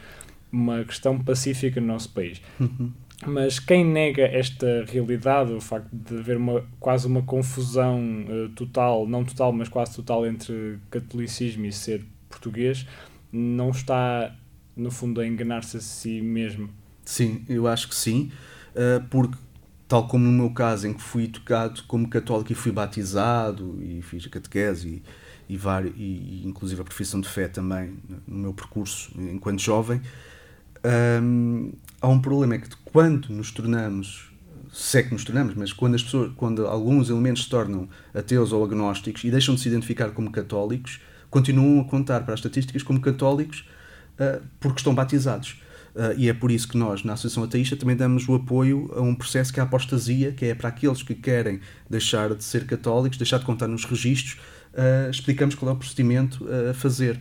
uma 0.52 0.84
questão 0.84 1.20
pacífica 1.20 1.82
no 1.82 1.88
nosso 1.88 2.10
país. 2.10 2.42
Mas 3.26 3.58
quem 3.58 3.86
nega 3.86 4.24
esta 4.24 4.86
realidade, 4.88 5.52
o 5.54 5.62
facto 5.62 5.90
de 5.92 6.18
haver 6.18 6.38
uma, 6.38 6.64
quase 6.80 7.08
uma 7.08 7.22
confusão 7.22 8.00
eh, 8.28 8.50
total, 8.56 9.08
não 9.08 9.24
total, 9.24 9.54
mas 9.54 9.70
quase 9.70 9.96
total 9.96 10.28
entre 10.28 10.78
catolicismo 10.92 11.66
e 11.66 11.72
ser 11.72 12.06
português, 12.30 12.86
não 13.32 13.70
está, 13.70 14.36
no 14.76 14.92
fundo, 14.92 15.22
a 15.22 15.28
enganar-se 15.28 15.78
a 15.78 15.80
si 15.80 16.22
mesmo. 16.22 16.70
Sim, 17.06 17.44
eu 17.48 17.66
acho 17.68 17.88
que 17.88 17.96
sim, 17.96 18.30
ah, 18.76 19.04
porque 19.10 19.38
tal 19.94 20.08
como 20.08 20.26
no 20.26 20.32
meu 20.32 20.50
caso, 20.50 20.88
em 20.88 20.94
que 20.96 21.02
fui 21.04 21.26
educado 21.26 21.84
como 21.84 22.10
católico 22.10 22.52
e 22.52 22.56
fui 22.56 22.72
batizado 22.72 23.78
e 23.80 24.02
fiz 24.02 24.26
a 24.26 24.30
catequese 24.30 25.04
e, 25.48 25.54
e, 25.54 25.56
vari- 25.56 25.94
e, 25.96 26.42
e 26.42 26.48
inclusive 26.48 26.82
a 26.82 26.84
profissão 26.84 27.22
de 27.22 27.30
fé 27.30 27.48
também 27.48 27.94
no 28.28 28.40
meu 28.40 28.54
percurso 28.56 29.12
enquanto 29.16 29.62
jovem, 29.62 30.02
hum, 31.22 31.74
há 32.02 32.08
um 32.08 32.20
problema 32.20 32.56
é 32.56 32.58
que 32.58 32.70
quando 32.84 33.30
nos 33.30 33.52
tornamos 33.52 34.32
se 34.72 34.98
é 34.98 35.04
que 35.04 35.14
nos 35.14 35.24
tornamos, 35.24 35.54
mas 35.54 35.72
quando 35.72 35.94
as 35.94 36.02
pessoas, 36.02 36.32
quando 36.36 36.66
alguns 36.66 37.12
elementos 37.12 37.44
se 37.44 37.50
tornam 37.50 37.88
ateus 38.16 38.52
ou 38.52 38.64
agnósticos 38.64 39.24
e 39.24 39.30
deixam 39.30 39.54
de 39.54 39.62
se 39.62 39.68
identificar 39.70 40.10
como 40.10 40.32
católicos, 40.32 41.02
continuam 41.30 41.82
a 41.82 41.84
contar 41.88 42.22
para 42.22 42.34
as 42.34 42.40
estatísticas 42.40 42.82
como 42.82 43.00
católicos 43.00 43.64
ah, 44.18 44.40
porque 44.60 44.80
estão 44.80 44.96
batizados. 44.96 45.62
Uh, 45.96 46.18
e 46.18 46.28
é 46.28 46.34
por 46.34 46.50
isso 46.52 46.68
que 46.68 46.78
nós, 46.78 47.04
na 47.04 47.14
Associação 47.14 47.44
Ateísta, 47.44 47.76
também 47.76 47.96
damos 47.96 48.28
o 48.28 48.34
apoio 48.34 48.92
a 48.96 49.02
um 49.02 49.14
processo 49.14 49.54
que 49.54 49.60
é 49.60 49.64
a 49.64 49.66
apostasia, 49.66 50.32
que 50.32 50.46
é 50.46 50.56
para 50.56 50.70
aqueles 50.70 51.04
que 51.04 51.14
querem 51.14 51.60
deixar 51.88 52.34
de 52.34 52.44
ser 52.44 52.66
católicos, 52.66 53.18
deixar 53.18 53.38
de 53.38 53.46
contar 53.46 53.68
nos 53.68 53.86
registros, 53.86 54.40
uh, 54.74 55.12
explicamos 55.12 55.54
qual 55.54 55.70
é 55.70 55.74
o 55.74 55.78
procedimento 55.78 56.48
a 56.70 56.74
fazer 56.74 57.20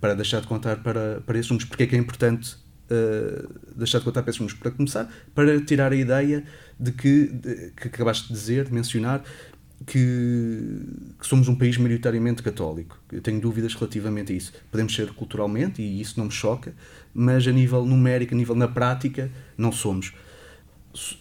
para 0.00 0.14
deixar 0.14 0.40
de 0.40 0.46
contar 0.46 0.76
para, 0.76 1.20
para 1.20 1.38
esses 1.38 1.50
números, 1.50 1.68
porque 1.68 1.82
é 1.82 1.86
que 1.86 1.94
é 1.94 1.98
importante 1.98 2.56
deixar 3.76 3.98
de 3.98 4.06
contar 4.06 4.22
para 4.22 4.30
esses 4.30 4.40
números. 4.40 4.58
Para 4.58 4.70
começar, 4.70 5.12
para 5.34 5.60
tirar 5.60 5.92
a 5.92 5.94
ideia 5.94 6.44
de 6.78 6.92
que, 6.92 7.26
de, 7.26 7.70
que 7.76 7.88
acabaste 7.88 8.28
de 8.28 8.32
dizer, 8.32 8.64
de 8.64 8.72
mencionar, 8.72 9.22
que, 9.86 10.82
que, 11.18 11.26
somos 11.26 11.48
um 11.48 11.54
país 11.54 11.76
maioritariamente 11.76 12.42
católico. 12.42 12.98
Eu 13.10 13.20
tenho 13.20 13.40
dúvidas 13.40 13.74
relativamente 13.74 14.32
a 14.32 14.36
isso. 14.36 14.52
Podemos 14.70 14.94
ser 14.94 15.10
culturalmente, 15.12 15.80
e 15.80 16.00
isso 16.00 16.18
não 16.18 16.26
me 16.26 16.32
choca, 16.32 16.74
mas 17.12 17.46
a 17.46 17.52
nível 17.52 17.84
numérico, 17.84 18.34
a 18.34 18.36
nível 18.36 18.54
na 18.54 18.68
prática, 18.68 19.30
não 19.56 19.72
somos. 19.72 20.12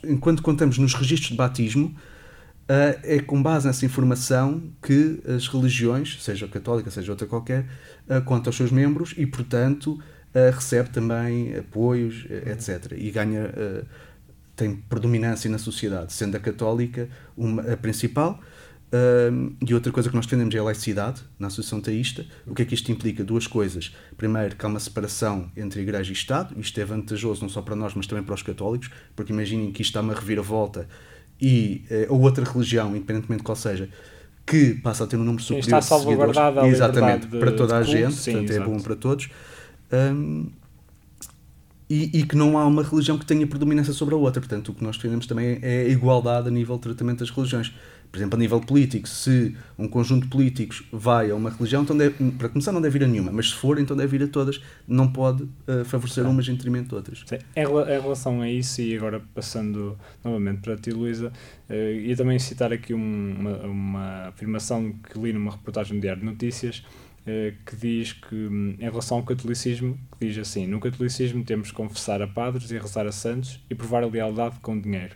Enquanto 0.04 0.42
contamos 0.42 0.78
nos 0.78 0.94
registros 0.94 1.32
de 1.32 1.38
batismo, 1.38 1.88
uh, 1.88 3.00
é 3.04 3.20
com 3.20 3.42
base 3.42 3.68
nessa 3.68 3.86
informação 3.86 4.64
que 4.82 5.22
as 5.28 5.48
religiões, 5.48 6.22
seja 6.22 6.48
católica, 6.48 6.90
seja 6.90 7.12
outra 7.12 7.28
qualquer, 7.28 7.66
uh, 8.08 8.22
conta 8.24 8.50
aos 8.50 8.56
seus 8.56 8.72
membros 8.72 9.14
e, 9.18 9.26
portanto, 9.26 9.92
uh, 9.94 10.54
recebe 10.54 10.90
também 10.90 11.56
apoios, 11.56 12.26
etc. 12.30 12.94
E 12.98 13.12
ganha 13.12 13.52
tem 14.60 14.76
predominância 14.76 15.50
na 15.50 15.58
sociedade, 15.58 16.12
sendo 16.12 16.36
a 16.36 16.40
católica 16.40 17.08
uma, 17.38 17.62
a 17.62 17.78
principal. 17.78 18.42
Uh, 18.92 19.56
e 19.68 19.74
outra 19.74 19.92
coisa 19.92 20.10
que 20.10 20.16
nós 20.16 20.26
defendemos 20.26 20.54
é 20.56 20.58
a 20.58 20.64
laicidade 20.64 21.22
na 21.38 21.48
Associação 21.48 21.80
Teísta. 21.80 22.26
O 22.48 22.56
que 22.56 22.64
é 22.64 22.66
que 22.66 22.74
isto 22.74 22.92
implica? 22.92 23.24
Duas 23.24 23.46
coisas. 23.46 23.96
Primeiro, 24.18 24.56
que 24.56 24.66
há 24.66 24.68
uma 24.68 24.80
separação 24.80 25.52
entre 25.56 25.82
Igreja 25.82 26.10
e 26.10 26.14
Estado. 26.14 26.60
Isto 26.60 26.80
é 26.82 26.86
vantajoso 26.86 27.42
não 27.42 27.50
só 27.50 27.62
para 27.62 27.76
nós, 27.76 27.94
mas 27.94 28.08
também 28.08 28.24
para 28.24 28.34
os 28.34 28.42
católicos, 28.42 28.90
porque 29.16 29.32
imaginem 29.32 29.72
que 29.72 29.82
isto 29.82 29.92
está 29.92 30.02
uma 30.02 30.14
reviravolta 30.14 30.88
e 31.40 31.86
uh, 32.10 32.14
ou 32.14 32.22
outra 32.22 32.44
religião, 32.44 32.96
independentemente 32.96 33.42
de 33.42 33.46
qual 33.46 33.56
seja, 33.56 33.90
que 34.46 34.74
passa 34.76 35.04
a 35.04 35.08
ter 35.08 35.18
um 35.18 35.24
número 35.24 35.44
superior 35.44 35.80
está 35.80 35.80
de 35.80 35.86
seguidores. 35.86 36.38
Exatamente, 36.66 37.28
para 37.28 37.52
toda 37.52 37.78
a 37.78 37.84
culto, 37.84 37.92
gente, 37.92 38.14
sim, 38.16 38.32
portanto 38.32 38.52
exato. 38.52 38.70
é 38.70 38.74
bom 38.74 38.80
para 38.82 38.96
todos. 38.96 39.30
Um, 39.92 40.48
e, 41.90 42.20
e, 42.20 42.24
que 42.24 42.36
não 42.36 42.56
há 42.56 42.68
uma 42.68 42.84
religião 42.84 43.18
que 43.18 43.26
tenha 43.26 43.48
predominância 43.48 43.92
sobre 43.94 44.14
a 44.14 44.18
outra. 44.18 44.40
Portanto, 44.40 44.70
o 44.70 44.76
que 44.76 44.84
nós 44.84 44.96
defendemos 44.96 45.26
também 45.26 45.58
é 45.62 45.82
a 45.82 45.88
igualdade 45.88 46.48
a 46.48 46.52
nível 46.52 46.76
de 46.76 46.84
tratamento 46.84 47.20
das 47.20 47.32
religiões. 47.32 47.74
Por 48.12 48.18
exemplo, 48.18 48.38
a 48.38 48.40
nível 48.40 48.60
político, 48.60 49.08
se 49.08 49.56
um 49.78 49.88
conjunto 49.88 50.24
de 50.24 50.30
políticos 50.30 50.84
vai 50.92 51.30
a 51.30 51.36
uma 51.36 51.52
religião, 51.52 51.84
então 51.84 51.96
deve, 51.96 52.32
para 52.32 52.50
começar 52.50 52.72
não 52.72 52.82
deve 52.82 52.98
ir 52.98 53.04
a 53.04 53.08
nenhuma, 53.08 53.32
mas 53.32 53.50
se 53.50 53.56
for, 53.56 53.80
então 53.80 53.96
deve 53.96 54.18
ir 54.18 54.24
a 54.24 54.28
todas, 54.28 54.60
não 54.88 55.12
pode 55.12 55.44
uh, 55.44 55.86
favorecer 55.86 56.26
umas 56.26 56.48
em 56.48 56.56
detrimento 56.56 56.90
de 56.90 56.96
outras. 56.96 57.24
Sim. 57.26 57.38
Em, 57.56 57.66
relação 58.02 58.42
a 58.42 58.50
isso, 58.50 58.82
e 58.82 58.98
agora 58.98 59.22
passando 59.36 59.96
novamente 60.24 60.62
para 60.62 60.76
ti, 60.76 60.90
Luísa, 60.90 61.32
uh, 61.70 61.74
ia 61.74 62.16
também 62.16 62.40
citar 62.40 62.74
aqui 62.74 62.96
um, 62.96 63.36
uma, 63.40 63.58
uma 63.60 64.28
afirmação 64.30 64.92
que 64.92 65.20
li 65.20 65.32
numa 65.32 65.52
reportagem 65.52 65.98
do 65.98 66.02
Diário 66.02 66.22
de 66.22 66.26
Notícias, 66.26 66.80
uh, 66.80 67.54
que 67.64 67.76
diz 67.76 68.14
que, 68.14 68.34
um, 68.34 68.76
em 68.80 68.90
relação 68.90 69.18
ao 69.18 69.24
catolicismo, 69.24 70.00
que 70.18 70.26
diz 70.26 70.38
assim, 70.40 70.66
no 70.66 70.80
catolicismo 70.80 71.44
temos 71.44 71.70
que 71.70 71.76
confessar 71.76 72.24
a 72.24 72.28
padres 72.28 72.72
e 72.72 72.78
rezar 72.80 73.06
a 73.06 73.12
santos 73.12 73.64
e 73.70 73.76
provar 73.76 74.02
a 74.02 74.08
lealdade 74.08 74.56
com 74.64 74.80
dinheiro. 74.82 75.16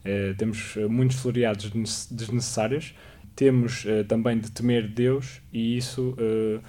Uh, 0.00 0.34
temos 0.36 0.76
muitos 0.88 1.18
floreados 1.18 1.70
desnecessários, 2.10 2.94
temos 3.36 3.84
uh, 3.84 4.04
também 4.08 4.38
de 4.38 4.50
temer 4.50 4.88
Deus 4.88 5.40
e 5.52 5.76
isso 5.76 6.14
uh, 6.18 6.60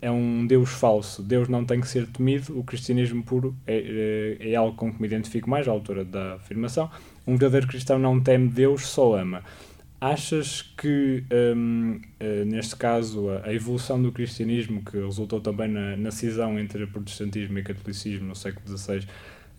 é 0.00 0.10
um 0.10 0.46
Deus 0.46 0.70
falso. 0.70 1.22
Deus 1.22 1.48
não 1.48 1.64
tem 1.64 1.80
que 1.80 1.88
ser 1.88 2.06
temido, 2.06 2.58
o 2.58 2.64
cristianismo 2.64 3.22
puro 3.22 3.56
é, 3.66 4.36
é 4.40 4.54
algo 4.54 4.76
com 4.76 4.92
que 4.92 5.00
me 5.00 5.06
identifico 5.06 5.48
mais, 5.48 5.68
a 5.68 5.70
autora 5.70 6.04
da 6.04 6.34
afirmação. 6.34 6.90
Um 7.26 7.36
verdadeiro 7.36 7.66
cristão 7.66 7.98
não 7.98 8.20
teme 8.20 8.48
Deus, 8.48 8.86
só 8.86 9.16
ama. 9.16 9.42
Achas 10.00 10.60
que, 10.62 11.24
um, 11.56 12.00
neste 12.46 12.76
caso, 12.76 13.30
a, 13.42 13.54
evolução 13.54 14.02
do 14.02 14.12
cristianismo, 14.12 14.82
que 14.82 14.98
resultou 14.98 15.40
também 15.40 15.68
na, 15.68 15.96
na 15.96 16.10
cisão 16.10 16.58
entre 16.58 16.86
protestantismo 16.86 17.58
e 17.58 17.62
catolicismo 17.62 18.28
no 18.28 18.36
século 18.36 18.66
XVI, 18.66 19.06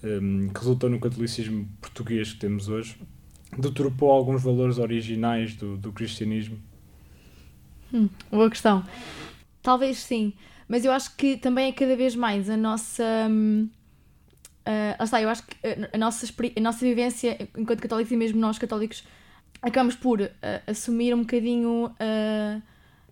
um, 0.04 0.50
que 0.50 0.60
resultou 0.60 0.90
no 0.90 1.00
catolicismo 1.00 1.68
português 1.82 2.34
que 2.34 2.40
temos 2.40 2.68
hoje, 2.70 2.96
deturpou 3.62 4.12
alguns 4.12 4.44
valores 4.44 4.78
originais 4.78 5.56
do, 5.56 5.78
do 5.78 5.92
cristianismo? 5.92 6.58
Hum, 7.94 8.10
boa 8.32 8.50
questão. 8.50 8.84
Talvez 9.62 9.98
sim, 9.98 10.34
mas 10.68 10.86
eu 10.86 10.92
acho 10.92 11.16
que 11.16 11.38
também 11.38 11.70
é 11.70 11.72
cada 11.72 11.96
vez 11.96 12.16
mais 12.16 12.50
a 12.50 12.58
nossa. 12.58 13.04
Hum, 13.30 13.70
uh, 14.66 15.04
está, 15.04 15.22
eu 15.22 15.30
acho 15.30 15.44
que 15.44 15.56
a 15.94 15.98
nossa, 15.98 16.26
a 16.56 16.62
nossa 16.62 16.80
vivência 16.80 17.50
enquanto 17.58 17.82
católicos 17.82 18.12
e 18.12 18.18
mesmo 18.18 18.40
nós 18.40 18.58
católicos 18.58 19.04
acabamos 19.62 19.96
por 19.96 20.22
uh, 20.22 20.32
assumir 20.68 21.14
um 21.14 21.22
bocadinho 21.22 21.86
uh, 21.86 22.62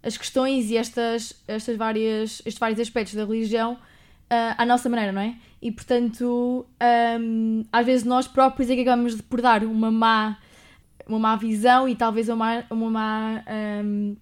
as 0.03 0.17
questões 0.17 0.69
e 0.69 0.77
estas, 0.77 1.41
estas 1.47 1.77
várias, 1.77 2.41
estes 2.45 2.57
vários 2.57 2.79
aspectos 2.79 3.15
da 3.15 3.25
religião 3.25 3.77
à 4.57 4.65
nossa 4.65 4.89
maneira, 4.89 5.11
não 5.11 5.21
é? 5.21 5.35
E 5.61 5.71
portanto, 5.71 6.65
um, 7.19 7.63
às 7.71 7.85
vezes 7.85 8.05
nós 8.05 8.27
próprios 8.27 8.69
é 8.69 8.75
que 8.75 8.81
acabamos 8.81 9.19
por 9.21 9.41
dar 9.41 9.63
uma 9.63 9.89
má, 9.89 10.37
uma 11.07 11.19
má 11.19 11.35
visão 11.35 11.87
e 11.87 11.95
talvez 11.95 12.27
uma 12.27 12.35
má, 12.35 12.63
uma 12.69 12.89
má 12.89 13.43
um, 13.83 14.15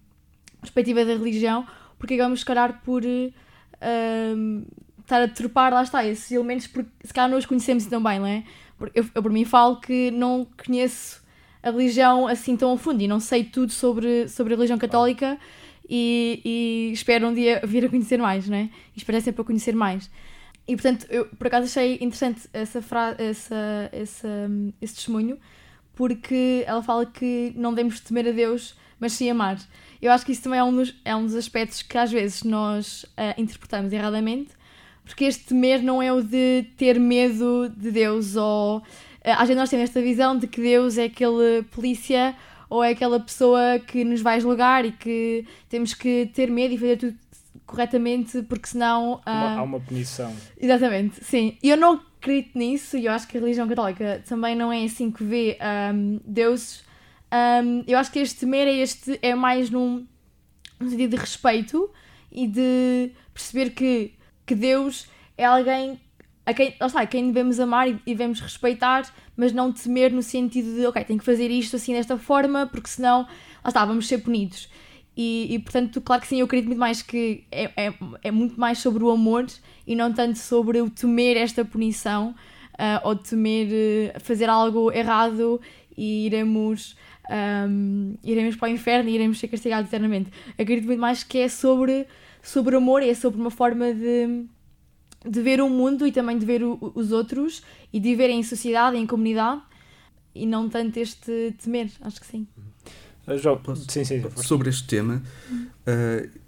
perspectiva 0.60 1.04
da 1.04 1.12
religião, 1.14 1.66
porque 1.98 2.14
acabamos, 2.14 2.40
se 2.40 2.46
calhar, 2.46 2.80
por 2.84 3.02
um, 3.04 4.64
estar 5.00 5.22
a 5.22 5.28
trepar, 5.28 5.72
lá 5.72 5.82
está, 5.82 6.04
esses 6.04 6.30
elementos, 6.30 6.66
porque 6.66 6.90
se 7.04 7.12
calhar 7.12 7.28
não 7.28 7.38
os 7.38 7.46
conhecemos 7.46 7.86
tão 7.86 8.02
bem, 8.02 8.18
não 8.18 8.26
é? 8.26 8.44
Eu, 8.94 9.04
eu 9.14 9.22
por 9.22 9.30
mim 9.32 9.44
falo 9.44 9.80
que 9.80 10.10
não 10.10 10.46
conheço 10.64 11.22
a 11.62 11.70
religião 11.70 12.26
assim 12.26 12.56
tão 12.56 12.72
a 12.72 12.78
fundo 12.78 13.02
e 13.02 13.08
não 13.08 13.20
sei 13.20 13.44
tudo 13.44 13.72
sobre, 13.72 14.28
sobre 14.28 14.54
a 14.54 14.56
religião 14.56 14.78
católica 14.78 15.38
e, 15.88 16.40
e 16.44 16.92
espero 16.92 17.28
um 17.28 17.34
dia 17.34 17.60
vir 17.64 17.84
a 17.84 17.88
conhecer 17.88 18.18
mais, 18.18 18.48
não 18.48 18.56
é? 18.56 18.70
E 18.94 18.98
espero 18.98 19.20
sempre 19.20 19.42
a 19.42 19.44
conhecer 19.44 19.74
mais. 19.74 20.10
E 20.66 20.76
portanto, 20.76 21.06
eu 21.10 21.26
por 21.26 21.46
acaso 21.48 21.66
achei 21.66 21.94
interessante 21.94 22.48
essa 22.52 22.80
frase, 22.80 23.22
essa, 23.22 23.88
essa, 23.92 24.28
esse 24.80 24.94
testemunho, 24.94 25.38
porque 25.94 26.64
ela 26.66 26.82
fala 26.82 27.04
que 27.04 27.52
não 27.56 27.74
devemos 27.74 28.00
temer 28.00 28.28
a 28.28 28.32
Deus, 28.32 28.74
mas 28.98 29.12
sim 29.12 29.28
amar. 29.28 29.58
Eu 30.00 30.12
acho 30.12 30.24
que 30.24 30.32
isso 30.32 30.42
também 30.42 30.60
é 30.60 30.64
um 30.64 30.74
dos, 30.74 30.94
é 31.04 31.14
um 31.14 31.24
dos 31.24 31.34
aspectos 31.34 31.82
que 31.82 31.98
às 31.98 32.10
vezes 32.10 32.42
nós 32.42 33.04
uh, 33.04 33.40
interpretamos 33.40 33.92
erradamente, 33.92 34.50
porque 35.04 35.24
este 35.24 35.44
temer 35.44 35.82
não 35.82 36.00
é 36.00 36.12
o 36.12 36.22
de 36.22 36.66
ter 36.76 36.98
medo 36.98 37.68
de 37.76 37.90
Deus, 37.90 38.36
ou 38.36 38.78
uh, 38.78 38.82
às 39.24 39.40
vezes 39.40 39.56
nós 39.56 39.68
temos 39.68 39.84
esta 39.84 40.00
visão 40.00 40.38
de 40.38 40.46
que 40.46 40.60
Deus 40.60 40.96
é 40.98 41.04
aquele 41.04 41.62
polícia 41.70 42.36
ou 42.72 42.82
é 42.82 42.92
aquela 42.92 43.20
pessoa 43.20 43.78
que 43.86 44.02
nos 44.02 44.22
vai 44.22 44.40
julgar 44.40 44.86
e 44.86 44.92
que 44.92 45.44
temos 45.68 45.92
que 45.92 46.30
ter 46.32 46.50
medo 46.50 46.72
e 46.72 46.78
fazer 46.78 46.96
tudo 46.96 47.14
corretamente, 47.66 48.40
porque 48.44 48.66
senão. 48.66 49.16
Uh... 49.16 49.20
Há 49.26 49.62
uma 49.62 49.78
punição. 49.78 50.34
Exatamente, 50.58 51.22
sim. 51.22 51.58
E 51.62 51.68
eu 51.68 51.76
não 51.76 52.00
acredito 52.18 52.56
nisso, 52.58 52.96
e 52.96 53.04
eu 53.04 53.12
acho 53.12 53.28
que 53.28 53.36
a 53.36 53.40
religião 53.40 53.68
católica 53.68 54.22
também 54.26 54.56
não 54.56 54.72
é 54.72 54.84
assim 54.84 55.10
que 55.10 55.22
vê 55.22 55.58
um, 55.92 56.18
Deus. 56.24 56.82
Um, 57.30 57.84
eu 57.86 57.98
acho 57.98 58.10
que 58.10 58.18
este 58.20 58.40
temer 58.40 58.66
é, 58.66 58.78
este, 58.78 59.18
é 59.20 59.34
mais 59.34 59.68
num, 59.68 60.06
num 60.80 60.88
sentido 60.88 61.10
de 61.10 61.16
respeito 61.16 61.90
e 62.30 62.46
de 62.46 63.10
perceber 63.34 63.70
que, 63.70 64.14
que 64.46 64.54
Deus 64.54 65.06
é 65.36 65.44
alguém 65.44 66.00
a 66.44 66.52
quem, 66.52 66.74
lá 66.80 66.86
está, 66.86 67.00
a 67.00 67.06
quem 67.06 67.28
devemos 67.28 67.60
amar 67.60 67.88
e, 67.88 67.94
devemos 68.04 68.40
respeitar, 68.40 69.02
mas 69.36 69.52
não 69.52 69.72
temer 69.72 70.12
no 70.12 70.22
sentido 70.22 70.74
de, 70.74 70.86
ok, 70.86 71.04
tenho 71.04 71.18
que 71.18 71.24
fazer 71.24 71.50
isto 71.50 71.76
assim 71.76 71.92
desta 71.92 72.18
forma, 72.18 72.66
porque 72.66 72.88
senão, 72.88 73.22
lá 73.22 73.68
está, 73.68 73.84
vamos 73.84 74.08
ser 74.08 74.18
punidos. 74.18 74.68
E, 75.16 75.54
e, 75.54 75.58
portanto, 75.58 76.00
claro 76.00 76.22
que 76.22 76.28
sim, 76.28 76.40
eu 76.40 76.46
acredito 76.46 76.68
muito 76.68 76.80
mais 76.80 77.02
que 77.02 77.44
é, 77.50 77.70
é, 77.76 77.94
é, 78.22 78.30
muito 78.30 78.58
mais 78.58 78.78
sobre 78.78 79.04
o 79.04 79.10
amor 79.10 79.46
e 79.86 79.94
não 79.94 80.12
tanto 80.12 80.38
sobre 80.38 80.80
o 80.80 80.88
temer 80.88 81.36
esta 81.36 81.64
punição 81.64 82.34
uh, 82.74 83.06
ou 83.06 83.14
temer 83.14 84.14
uh, 84.16 84.20
fazer 84.20 84.48
algo 84.48 84.90
errado 84.90 85.60
e 85.96 86.26
iremos, 86.26 86.96
um, 87.68 88.14
iremos 88.24 88.56
para 88.56 88.70
o 88.70 88.72
inferno 88.72 89.10
e 89.10 89.14
iremos 89.14 89.38
ser 89.38 89.48
castigados 89.48 89.88
eternamente. 89.88 90.30
Acredito 90.58 90.86
muito 90.86 91.00
mais 91.00 91.22
que 91.22 91.38
é 91.38 91.48
sobre, 91.48 92.06
sobre 92.42 92.74
amor 92.74 93.02
e 93.02 93.10
é 93.10 93.14
sobre 93.14 93.38
uma 93.38 93.50
forma 93.50 93.92
de, 93.92 94.46
de 95.24 95.40
ver 95.40 95.60
o 95.60 95.68
mundo 95.68 96.06
e 96.06 96.12
também 96.12 96.38
de 96.38 96.44
ver 96.46 96.62
o, 96.62 96.92
os 96.94 97.12
outros 97.12 97.62
e 97.92 98.00
de 98.00 98.10
viver 98.10 98.30
em 98.30 98.42
sociedade, 98.42 98.96
em 98.96 99.06
comunidade 99.06 99.62
e 100.34 100.46
não 100.46 100.68
tanto 100.68 100.98
este 100.98 101.54
temer, 101.62 101.90
acho 102.00 102.20
que 102.20 102.26
sim. 102.26 102.46
Uh, 103.26 103.38
João, 103.38 103.60
sim, 103.88 104.04
sim, 104.04 104.22
sobre 104.36 104.68
este 104.68 104.86
tema, 104.86 105.22
uh, 105.86 106.40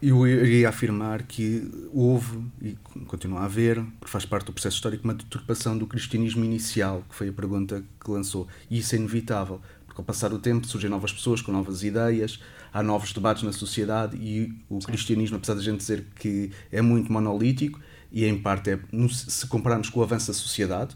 eu 0.00 0.26
iria 0.26 0.68
afirmar 0.68 1.22
que 1.22 1.68
houve 1.92 2.38
e 2.60 2.76
continua 3.06 3.40
a 3.40 3.44
haver, 3.44 3.82
porque 3.98 4.10
faz 4.10 4.24
parte 4.24 4.46
do 4.46 4.52
processo 4.52 4.76
histórico, 4.76 5.04
uma 5.04 5.14
deturpação 5.14 5.76
do 5.76 5.86
cristianismo 5.86 6.44
inicial, 6.44 7.04
que 7.08 7.14
foi 7.14 7.28
a 7.28 7.32
pergunta 7.32 7.84
que 8.02 8.10
lançou. 8.10 8.46
E 8.70 8.78
isso 8.78 8.94
é 8.94 8.98
inevitável, 8.98 9.60
porque 9.86 10.00
ao 10.00 10.04
passar 10.04 10.32
o 10.32 10.38
tempo 10.38 10.66
surgem 10.66 10.88
novas 10.88 11.12
pessoas 11.12 11.40
com 11.40 11.50
novas 11.50 11.82
ideias, 11.82 12.40
há 12.72 12.82
novos 12.82 13.12
debates 13.12 13.42
na 13.42 13.52
sociedade 13.52 14.16
e 14.16 14.52
o 14.70 14.80
sim. 14.80 14.86
cristianismo, 14.86 15.36
apesar 15.36 15.54
de 15.54 15.60
a 15.60 15.64
gente 15.64 15.78
dizer 15.78 16.06
que 16.16 16.50
é 16.70 16.80
muito 16.80 17.12
monolítico, 17.12 17.80
e 18.12 18.24
em 18.24 18.38
parte 18.38 18.70
é 18.70 18.78
se 19.10 19.46
compararmos 19.46 19.88
com 19.88 20.00
o 20.00 20.02
avanço 20.02 20.28
da 20.28 20.34
sociedade, 20.34 20.94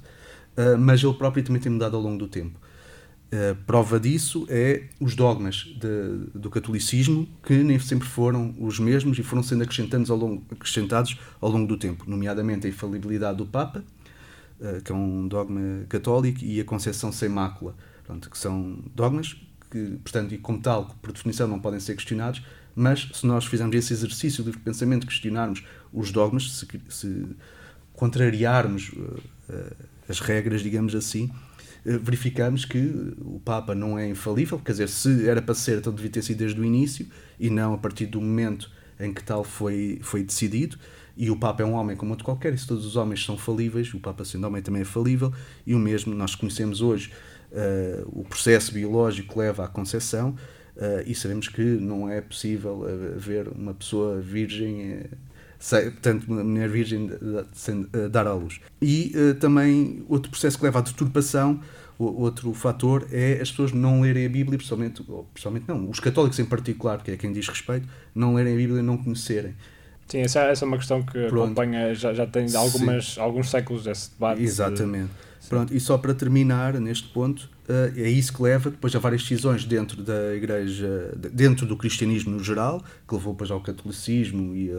uh, 0.57 0.79
mas 0.79 1.03
ele 1.03 1.15
próprio 1.15 1.43
também 1.43 1.61
tem 1.61 1.73
mudado 1.73 1.97
ao 1.97 2.03
longo 2.03 2.19
do 2.19 2.29
tempo. 2.29 2.59
Uh, 3.27 3.57
prova 3.67 3.99
disso 3.99 4.47
é 4.49 4.85
os 5.01 5.17
dogmas 5.17 5.65
de- 5.81 6.39
do 6.39 6.49
catolicismo, 6.49 7.29
que 7.43 7.55
nem 7.55 7.79
sempre 7.79 8.07
foram 8.07 8.55
os 8.59 8.79
mesmos 8.79 9.19
e 9.19 9.23
foram 9.23 9.43
sendo 9.43 9.65
acrescentados 9.65 10.11
ao 10.11 10.17
longo, 10.17 10.45
acrescentados 10.51 11.19
ao 11.41 11.51
longo 11.51 11.67
do 11.67 11.77
tempo, 11.77 12.05
nomeadamente 12.07 12.67
a 12.67 12.71
infalibilidade 12.71 13.39
do 13.39 13.47
Papa, 13.47 13.83
uh, 14.61 14.83
que 14.83 14.93
é 14.93 14.95
um 14.95 15.27
dogma 15.27 15.85
católico, 15.89 16.45
e 16.45 16.61
a 16.61 16.65
concepção 16.65 17.11
sem 17.11 17.29
mácula, 17.29 17.75
que 18.31 18.39
são 18.39 18.79
dogmas 18.95 19.37
que, 19.71 19.99
portanto, 20.03 20.33
e 20.33 20.39
como 20.39 20.61
tal, 20.61 20.97
por 21.03 21.13
definição 21.13 21.49
não 21.49 21.59
podem 21.59 21.81
ser 21.81 21.95
questionados, 21.95 22.43
mas 22.77 23.09
se 23.15 23.27
nós 23.27 23.47
fizermos 23.47 23.75
esse 23.75 23.95
exercício 23.95 24.45
de 24.45 24.53
pensamento, 24.59 25.07
questionarmos 25.07 25.65
os 25.91 26.13
dogmas, 26.13 26.53
se, 26.53 26.67
se 26.91 27.27
contrariarmos 27.95 28.91
uh, 28.91 29.19
uh, 29.49 29.77
as 30.07 30.21
regras, 30.21 30.61
digamos 30.61 30.95
assim, 30.95 31.31
uh, 31.87 31.99
verificamos 31.99 32.67
que 32.67 33.15
o 33.19 33.41
Papa 33.43 33.75
não 33.75 33.99
é 33.99 34.07
infalível, 34.07 34.59
quer 34.59 34.73
dizer, 34.73 34.91
se 34.91 35.27
era 35.27 35.41
para 35.41 35.55
ser, 35.55 35.79
então 35.79 35.91
devia 35.91 36.11
ter 36.11 36.23
sido 36.23 36.37
desde 36.37 36.61
o 36.61 36.65
início 36.65 37.07
e 37.41 37.49
não 37.49 37.73
a 37.73 37.79
partir 37.79 38.05
do 38.05 38.21
momento 38.21 38.71
em 39.01 39.13
que 39.13 39.25
tal 39.25 39.43
foi, 39.43 39.99
foi 40.03 40.23
decidido. 40.23 40.79
E 41.17 41.31
o 41.31 41.37
Papa 41.37 41.63
é 41.63 41.67
um 41.67 41.73
homem 41.73 41.97
como 41.97 42.11
outro 42.11 42.27
qualquer, 42.27 42.53
e 42.53 42.59
se 42.59 42.67
todos 42.67 42.85
os 42.85 42.95
homens 42.95 43.25
são 43.25 43.39
falíveis, 43.39 43.93
o 43.95 43.99
Papa 43.99 44.23
sendo 44.23 44.47
homem 44.47 44.61
também 44.61 44.83
é 44.83 44.85
falível, 44.85 45.33
e 45.67 45.75
o 45.75 45.79
mesmo 45.79 46.15
nós 46.15 46.35
conhecemos 46.35 46.83
hoje 46.83 47.11
uh, 47.53 48.21
o 48.21 48.23
processo 48.23 48.71
biológico 48.71 49.33
que 49.33 49.39
leva 49.39 49.65
à 49.65 49.69
concepção, 49.69 50.37
e 51.07 51.15
sabemos 51.15 51.49
que 51.49 51.63
não 51.63 52.11
é 52.11 52.21
possível 52.21 52.85
haver 53.17 53.49
uma 53.49 53.75
pessoa 53.75 54.21
virgem, 54.21 54.99
uh, 54.99 55.09
sem, 55.59 55.91
portanto, 55.91 56.25
uma 56.29 56.45
mulher 56.45 56.69
virgem 56.69 57.11
sem 57.53 57.87
dar 58.11 58.27
à 58.27 58.35
luz. 58.35 58.61
E 58.81 59.13
também 59.41 60.05
outro 60.09 60.31
processo 60.31 60.59
que 60.59 60.65
leva 60.65 60.81
à 60.81 60.83
deturpação, 60.83 61.61
outro 61.99 62.53
fator 62.53 63.09
é 63.11 63.41
as 63.41 63.51
pessoas 63.51 63.73
não 63.73 64.03
lerem 64.03 64.27
a 64.27 64.29
Bíblia, 64.29 64.59
principalmente, 64.59 65.03
ou, 65.09 65.25
principalmente 65.33 65.67
não, 65.67 65.89
os 65.89 65.99
católicos 65.99 66.39
em 66.39 66.45
particular, 66.45 67.03
que 67.03 67.11
é 67.11 67.17
quem 67.17 67.33
diz 67.33 67.49
respeito, 67.49 67.89
não 68.15 68.35
lerem 68.35 68.53
a 68.53 68.57
Bíblia 68.57 68.81
e 68.81 68.83
não 68.83 68.99
conhecerem. 68.99 69.55
Sim, 70.07 70.21
essa, 70.21 70.41
essa 70.43 70.65
é 70.65 70.69
uma 70.69 70.77
questão 70.77 71.03
que 71.03 71.27
Pronto. 71.27 71.45
acompanha, 71.45 71.95
já, 71.95 72.15
já 72.15 72.27
tem 72.27 72.47
algumas, 72.55 73.19
alguns 73.19 73.51
séculos 73.51 73.87
esse 73.87 74.11
debate. 74.13 74.43
Exatamente. 74.43 75.09
De... 75.09 75.36
Pronto, 75.49 75.75
e 75.75 75.81
só 75.81 75.97
para 75.97 76.15
terminar 76.15 76.75
neste 76.75 77.09
ponto, 77.09 77.49
uh, 77.69 77.99
é 77.99 78.09
isso 78.09 78.33
que 78.33 78.43
leva 78.43 78.71
depois 78.71 78.95
a 78.95 78.99
várias 78.99 79.23
decisões 79.23 79.65
dentro 79.65 80.03
da 80.03 80.35
igreja, 80.35 81.13
dentro 81.33 81.67
do 81.67 81.77
cristianismo 81.77 82.37
no 82.37 82.43
geral, 82.43 82.83
que 83.07 83.15
levou 83.15 83.33
depois 83.33 83.51
ao 83.51 83.61
catolicismo 83.61 84.55
e 84.57 84.71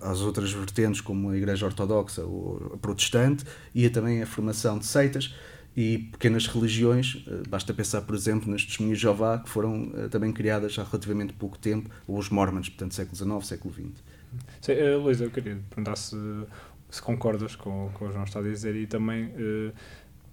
às 0.00 0.20
outras 0.20 0.52
vertentes 0.52 1.00
como 1.00 1.30
a 1.30 1.36
igreja 1.36 1.66
ortodoxa 1.66 2.22
ou 2.22 2.72
a 2.74 2.76
protestante, 2.78 3.44
e 3.74 3.88
também 3.88 4.22
a 4.22 4.26
formação 4.26 4.78
de 4.78 4.86
seitas 4.86 5.34
e 5.76 5.98
pequenas 6.12 6.46
religiões, 6.46 7.24
basta 7.48 7.72
pensar, 7.72 8.02
por 8.02 8.14
exemplo, 8.14 8.50
nas 8.50 8.64
testemunhas 8.64 8.98
de 8.98 9.02
Jeová, 9.02 9.38
que 9.38 9.48
foram 9.48 9.90
também 10.10 10.30
criadas 10.30 10.78
há 10.78 10.84
relativamente 10.84 11.32
pouco 11.32 11.58
tempo, 11.58 11.90
ou 12.06 12.18
os 12.18 12.28
Mormons, 12.28 12.68
portanto, 12.68 12.94
século 12.94 13.16
XIX, 13.16 13.46
século 13.46 13.72
XX. 13.72 14.12
Sim, 14.60 14.72
Luísa, 15.02 15.24
eu 15.24 15.30
queria 15.30 15.58
perguntar 15.68 15.96
se, 15.96 16.16
se 16.92 17.00
concordas 17.00 17.56
com, 17.56 17.90
com 17.94 18.04
o 18.04 18.08
que 18.08 18.12
João 18.12 18.24
está 18.24 18.40
a 18.40 18.42
dizer 18.42 18.76
e 18.76 18.86
também 18.86 19.24
uh, 19.24 19.72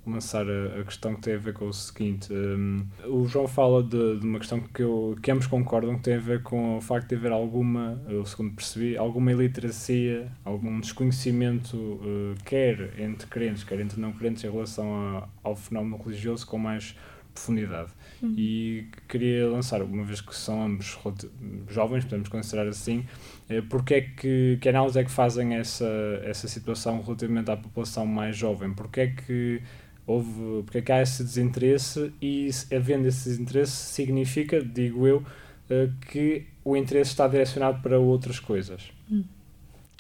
lançar 0.06 0.46
a, 0.46 0.82
a, 0.82 0.84
questão 0.84 1.16
que 1.16 1.22
tem 1.22 1.36
a 1.36 1.38
ver 1.38 1.54
com 1.54 1.70
o 1.70 1.74
seguinte. 1.74 2.34
Um, 2.34 2.86
o 3.06 3.26
João 3.30 3.48
fala 3.48 3.82
de, 3.82 4.20
de, 4.20 4.26
uma 4.26 4.40
questão 4.40 4.60
que, 4.60 4.84
eu, 4.84 5.16
que 5.24 5.32
ambos 5.32 5.48
concordam 5.48 5.96
que 5.96 6.02
tem 6.02 6.16
a 6.16 6.20
ver 6.20 6.44
com 6.44 6.78
o 6.78 6.82
facto 6.82 7.08
de 7.08 7.16
haver 7.16 7.32
alguma, 7.32 8.02
eu 8.10 8.26
segundo 8.26 8.54
percebi, 8.54 8.98
alguma 8.98 9.32
iliteracia, 9.32 10.30
algum 10.44 10.82
desconhecimento, 10.82 11.78
uh, 11.78 12.36
quer 12.44 13.00
entre 13.00 13.28
crentes, 13.28 13.64
quer 13.64 13.80
entre 13.80 13.98
não 14.02 14.12
crentes, 14.12 14.44
em 14.44 14.52
relação 14.52 14.94
a, 14.94 15.30
ao 15.42 15.56
fenómeno 15.56 15.98
religioso 16.04 16.46
com 16.46 16.58
mais 16.58 16.94
profundidade. 17.34 17.92
Uhum. 18.22 18.34
E 18.38 18.88
queria 19.08 19.48
lançar, 19.48 19.82
uma 19.82 20.04
vez 20.04 20.20
que 20.20 20.36
são 20.36 20.62
ambos 20.62 21.00
jovens, 21.70 22.04
podemos 22.04 22.28
considerar 22.28 22.68
assim, 22.68 23.00
eh, 23.00 23.39
porque 23.70 23.94
é 23.96 24.02
que, 24.02 24.60
que 24.62 24.70
análise 24.70 25.00
é 25.00 25.04
que 25.04 25.12
fazem 25.12 25.56
essa, 25.56 25.90
essa 26.24 26.48
situação 26.48 27.02
relativamente 27.02 27.50
à 27.50 27.58
população 27.58 28.06
mais 28.06 28.38
jovem? 28.38 28.74
Porque 28.74 29.02
é 29.02 29.08
que 29.08 29.62
houve, 30.06 30.64
porque 30.64 30.78
é 30.80 30.82
que 30.82 30.92
há 30.92 31.02
esse 31.02 31.24
desinteresse 31.24 32.14
e 32.22 32.50
havendo 32.76 33.08
esse 33.08 33.30
desinteresse 33.30 33.72
significa, 33.72 34.62
digo 34.62 35.08
eu, 35.08 35.24
eh, 35.70 35.90
que 36.10 36.48
o 36.64 36.76
interesse 36.76 37.12
está 37.12 37.28
direcionado 37.28 37.82
para 37.82 38.00
outras 38.00 38.40
coisas. 38.40 38.92
Hum. 39.12 39.24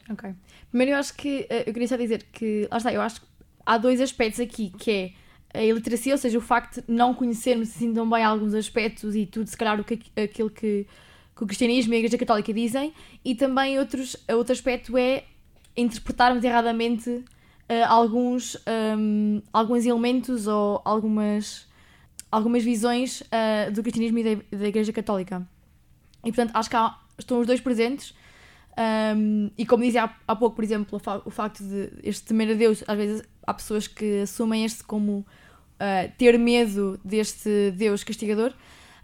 Ok. 0.09 0.33
Primeiro 0.69 0.93
eu 0.93 0.97
acho 0.97 1.15
que, 1.15 1.45
eh, 1.49 1.63
eu 1.67 1.73
queria 1.73 1.87
só 1.87 1.95
dizer 1.95 2.25
que, 2.31 2.67
lá 2.71 2.77
está, 2.77 2.91
eu 2.91 3.01
acho 3.01 3.21
que 3.21 3.27
há 3.65 3.77
dois 3.77 4.01
aspectos 4.01 4.39
aqui, 4.39 4.71
que 4.77 4.91
é 4.91 5.59
a 5.59 5.63
iliteracia, 5.63 6.13
ou 6.13 6.17
seja, 6.17 6.37
o 6.37 6.41
facto 6.41 6.81
de 6.81 6.91
não 6.91 7.13
conhecermos 7.13 7.69
assim 7.69 7.93
tão 7.93 8.09
bem 8.09 8.23
alguns 8.23 8.53
aspectos 8.53 9.15
e 9.15 9.25
tudo, 9.25 9.47
se 9.47 9.57
calhar, 9.57 9.79
o 9.79 9.83
que, 9.83 9.99
aquilo 10.19 10.49
que, 10.49 10.87
que 11.39 11.43
o 11.45 11.47
cristianismo 11.47 11.93
e 11.93 11.95
a 11.95 11.99
Igreja 11.99 12.17
Católica 12.17 12.53
dizem, 12.53 12.93
e 13.23 13.33
também 13.33 13.79
outros, 13.79 14.17
outro 14.29 14.51
aspecto 14.51 14.97
é 14.97 15.23
interpretarmos 15.75 16.43
erradamente 16.43 17.09
uh, 17.09 17.23
alguns, 17.87 18.57
um, 18.97 19.41
alguns 19.53 19.85
elementos 19.85 20.47
ou 20.47 20.81
algumas, 20.83 21.65
algumas 22.29 22.61
visões 22.61 23.21
uh, 23.21 23.71
do 23.71 23.81
cristianismo 23.81 24.19
e 24.19 24.35
da, 24.35 24.57
da, 24.57 24.67
Igreja 24.67 24.91
Católica. 24.91 25.47
E 26.25 26.29
portanto, 26.29 26.51
acho 26.53 26.69
que 26.69 26.75
há, 26.75 26.97
estão 27.17 27.39
os 27.39 27.47
dois 27.47 27.61
presentes. 27.61 28.13
Um, 29.15 29.49
e 29.57 29.65
como 29.65 29.83
dizia 29.83 30.03
há, 30.03 30.15
há 30.27 30.35
pouco, 30.35 30.57
por 30.57 30.63
exemplo, 30.65 31.01
o 31.23 31.29
facto 31.29 31.63
de 31.63 31.89
este 32.03 32.25
temer 32.27 32.51
a 32.51 32.53
Deus, 32.53 32.83
às 32.85 32.97
vezes 32.97 33.23
há 33.47 33.53
pessoas 33.53 33.87
que 33.87 34.23
assumem 34.23 34.65
este 34.65 34.83
como 34.83 35.19
uh, 35.19 36.11
ter 36.17 36.37
medo 36.37 36.99
deste 37.01 37.71
Deus 37.71 38.03
castigador. 38.03 38.53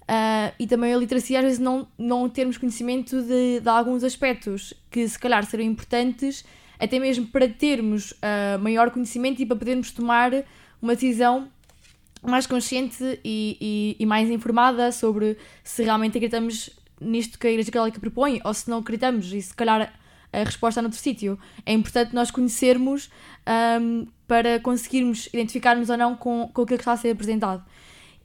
Uh, 0.06 0.54
e 0.60 0.68
também 0.68 0.94
a 0.94 0.98
literacia, 0.98 1.40
às 1.40 1.46
vezes, 1.46 1.60
não, 1.60 1.88
não 1.98 2.30
termos 2.30 2.58
conhecimento 2.58 3.22
de, 3.24 3.60
de 3.60 3.70
alguns 3.70 4.04
aspectos 4.04 4.74
que, 4.92 5.08
se 5.08 5.18
calhar, 5.18 5.44
serão 5.46 5.64
importantes, 5.64 6.46
até 6.80 7.00
mesmo 7.00 7.26
para 7.28 7.48
termos 7.48 8.12
uh, 8.12 8.60
maior 8.60 8.92
conhecimento 8.92 9.42
e 9.42 9.46
para 9.46 9.56
podermos 9.56 9.92
tomar 9.92 10.32
uma 10.82 10.94
decisão 10.94 11.50
mais 12.22 12.46
consciente 12.46 13.20
e, 13.24 13.58
e, 13.60 13.96
e, 14.00 14.06
mais 14.06 14.30
informada 14.30 14.92
sobre 14.92 15.38
se 15.64 15.84
realmente 15.84 16.18
acreditamos 16.18 16.70
nisto 17.00 17.38
que 17.38 17.48
a 17.48 17.52
Igreja 17.52 17.72
Católica 17.72 18.00
propõe 18.00 18.42
ou 18.44 18.54
se 18.54 18.70
não 18.70 18.80
acreditamos 18.80 19.32
e, 19.32 19.42
se 19.42 19.54
calhar, 19.54 19.94
a 20.32 20.44
resposta 20.44 20.82
noutro 20.82 21.00
sítio. 21.00 21.40
É 21.66 21.74
importante 21.74 22.14
nós 22.14 22.30
conhecermos 22.30 23.10
um, 23.82 24.08
para 24.28 24.60
conseguirmos 24.60 25.28
identificar-nos 25.28 25.90
ou 25.90 25.98
não 25.98 26.16
com, 26.16 26.50
com 26.54 26.62
aquilo 26.64 26.78
que 26.78 26.82
está 26.82 26.94
a 26.94 26.98
ser 26.98 27.12
apresentado. 27.12 27.64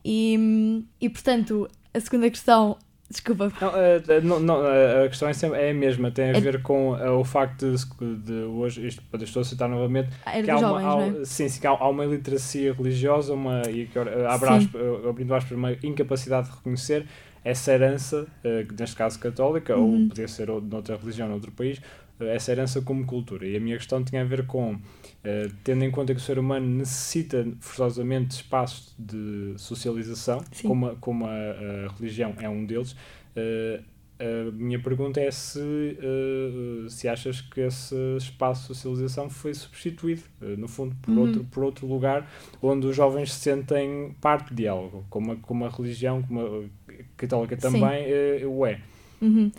E, 0.05 0.85
e 1.01 1.09
portanto, 1.09 1.69
a 1.93 2.01
segunda 2.01 2.31
questão. 2.31 2.77
Desculpa. 3.11 3.53
Não, 3.61 3.69
uh, 3.71 4.23
não, 4.23 4.39
não, 4.39 4.61
a 5.05 5.09
questão 5.09 5.29
é, 5.29 5.33
sempre, 5.33 5.59
é 5.59 5.71
a 5.71 5.75
mesma, 5.75 6.13
tem 6.13 6.27
a 6.27 6.29
é... 6.29 6.41
ver 6.41 6.63
com 6.63 6.93
uh, 6.93 7.19
o 7.19 7.25
facto 7.25 7.67
de, 7.69 8.17
de 8.19 8.33
hoje, 8.45 8.87
isto 8.87 9.03
estou 9.21 9.43
a 9.43 9.45
citar 9.45 9.69
novamente, 9.69 10.11
é 10.25 10.41
que 10.41 10.49
há, 10.49 10.57
jovens, 10.57 10.85
uma, 10.85 11.03
há, 11.03 11.07
é? 11.09 11.25
sim, 11.25 11.49
sim, 11.49 11.67
há, 11.67 11.71
há 11.71 11.89
uma 11.89 12.05
iliteracia 12.05 12.73
religiosa, 12.73 13.35
uma, 13.35 13.63
e 13.69 13.87
que 13.87 13.99
abrindo 13.99 15.35
aspas, 15.35 15.59
uma 15.59 15.73
incapacidade 15.83 16.51
de 16.51 16.55
reconhecer 16.55 17.05
essa 17.45 17.73
herança, 17.73 18.29
uh, 18.45 18.75
neste 18.79 18.95
caso 18.95 19.19
católica, 19.19 19.77
uhum. 19.77 20.03
ou 20.03 20.09
podia 20.09 20.29
ser 20.29 20.47
de 20.47 20.75
outra 20.77 20.97
religião, 20.97 21.29
noutro 21.29 21.51
país, 21.51 21.81
essa 22.21 22.53
herança 22.53 22.81
como 22.83 23.05
cultura. 23.05 23.47
E 23.47 23.57
a 23.57 23.61
minha 23.61 23.77
questão 23.77 24.05
tinha 24.05 24.23
a 24.23 24.25
ver 24.25 24.47
com, 24.47 24.79
uh, 25.24 25.54
tendo 25.62 25.85
em 25.85 25.90
conta 25.90 26.14
que 26.14 26.20
o 26.20 26.22
ser 26.22 26.38
humano 26.38 26.66
necessita 26.66 27.46
forçosamente 27.61 28.28
de 28.28 28.35
espaços 28.35 28.94
de 28.98 29.54
socialização, 29.56 30.42
Sim. 30.52 30.68
como, 30.68 30.87
a, 30.87 30.96
como 30.96 31.26
a, 31.26 31.30
a, 31.30 31.92
religião 31.96 32.35
é 32.38 32.48
um 32.48 32.64
deles, 32.64 32.92
uh, 32.92 33.90
a 34.20 34.50
minha 34.52 34.78
pergunta 34.78 35.18
é 35.18 35.30
se, 35.30 35.59
uh, 35.59 36.90
se 36.90 37.09
achas 37.09 37.40
que 37.40 37.62
esse 37.62 37.94
espaço 38.18 38.62
de 38.62 38.78
socialização 38.78 39.30
foi 39.30 39.54
substituído, 39.54 40.22
no 40.59 40.68
fundo, 40.68 40.94
por, 41.00 41.12
uhum. 41.12 41.20
outro, 41.20 41.44
por 41.44 41.64
outro 41.64 41.87
lugar 41.87 42.30
onde 42.61 42.87
os 42.87 42.94
jovens 42.94 43.33
se 43.33 43.40
sentem 43.40 44.14
parte 44.20 44.52
de 44.52 44.68
algo, 44.68 45.06
como 45.09 45.33
a, 45.33 45.37
como 45.37 45.64
a 45.64 45.70
religião, 45.70 46.22
como 46.22 46.40
a 46.40 46.94
católica 47.16 47.56
também 47.56 48.04
o 48.44 48.66
é. 48.66 48.80
Uhum. 49.22 49.50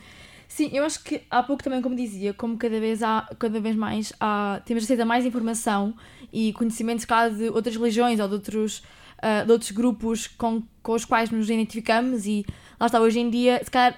Sim, 0.52 0.70
eu 0.74 0.84
acho 0.84 1.02
que 1.02 1.22
há 1.32 1.42
pouco 1.42 1.64
também, 1.64 1.82
como 1.82 1.96
dizia, 1.96 2.34
como 2.34 2.58
cada 2.58 2.78
vez, 2.78 3.02
há, 3.02 3.26
cada 3.40 3.58
vez 3.62 3.74
mais 3.74 4.12
há, 4.20 4.62
temos 4.66 4.84
acesso 4.84 5.02
a 5.02 5.06
mais 5.06 5.26
informação 5.26 5.96
e 6.32 6.52
conhecimentos 6.52 7.06
cada 7.06 7.34
de 7.34 7.48
outras 7.48 7.78
religiões 7.78 8.20
ou 8.20 8.28
de 8.28 8.34
outros, 8.34 8.80
uh, 9.20 9.46
de 9.46 9.52
outros 9.54 9.72
grupos 9.72 10.28
com, 10.28 10.62
com 10.84 10.92
os 10.92 11.06
quais 11.06 11.30
nos 11.30 11.50
identificamos 11.50 12.26
e 12.26 12.46
lá 12.78 12.88
está, 12.88 13.00
hoje 13.00 13.22
em 13.22 13.30
dia, 13.30 13.62
se 13.64 13.72
calhar 13.72 13.98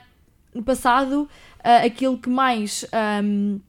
no 0.53 0.61
passado, 0.61 1.23
uh, 1.23 1.87
aquilo 1.87 2.19
que 2.19 2.29
mais 2.29 2.85
um, 3.23 3.59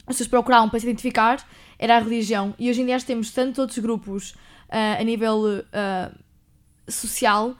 as 0.00 0.16
pessoas 0.16 0.28
procuravam 0.28 0.68
para 0.68 0.80
se 0.80 0.86
identificar 0.86 1.46
era 1.78 1.96
a 1.96 2.00
religião. 2.00 2.56
E 2.58 2.68
hoje 2.68 2.82
em 2.82 2.86
dia 2.86 3.00
temos 3.02 3.30
tantos 3.30 3.60
outros 3.60 3.78
grupos 3.78 4.32
uh, 4.32 5.00
a 5.00 5.04
nível 5.04 5.64
social 6.88 7.56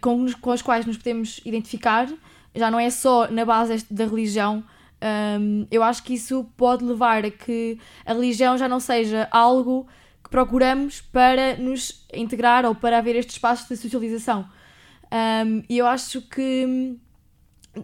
com, 0.00 0.32
com 0.40 0.50
os 0.50 0.62
quais 0.62 0.86
nos 0.86 0.96
podemos 0.96 1.40
identificar 1.44 2.08
já 2.54 2.70
não 2.70 2.78
é 2.78 2.90
só 2.90 3.30
na 3.30 3.44
base 3.44 3.86
da 3.90 4.04
religião 4.04 4.64
Um, 5.02 5.66
eu 5.68 5.82
acho 5.82 6.04
que 6.04 6.14
isso 6.14 6.44
pode 6.56 6.84
levar 6.84 7.24
a 7.24 7.30
que 7.30 7.76
a 8.06 8.12
religião 8.12 8.56
já 8.56 8.68
não 8.68 8.78
seja 8.78 9.26
algo 9.32 9.88
que 10.22 10.30
procuramos 10.30 11.00
para 11.00 11.56
nos 11.56 12.06
integrar 12.14 12.64
ou 12.64 12.72
para 12.72 12.98
haver 12.98 13.16
este 13.16 13.30
espaço 13.30 13.68
de 13.68 13.76
socialização. 13.76 14.48
Um, 15.12 15.64
e 15.68 15.76
eu 15.76 15.86
acho 15.88 16.22
que 16.22 16.64
hum, 16.66 16.98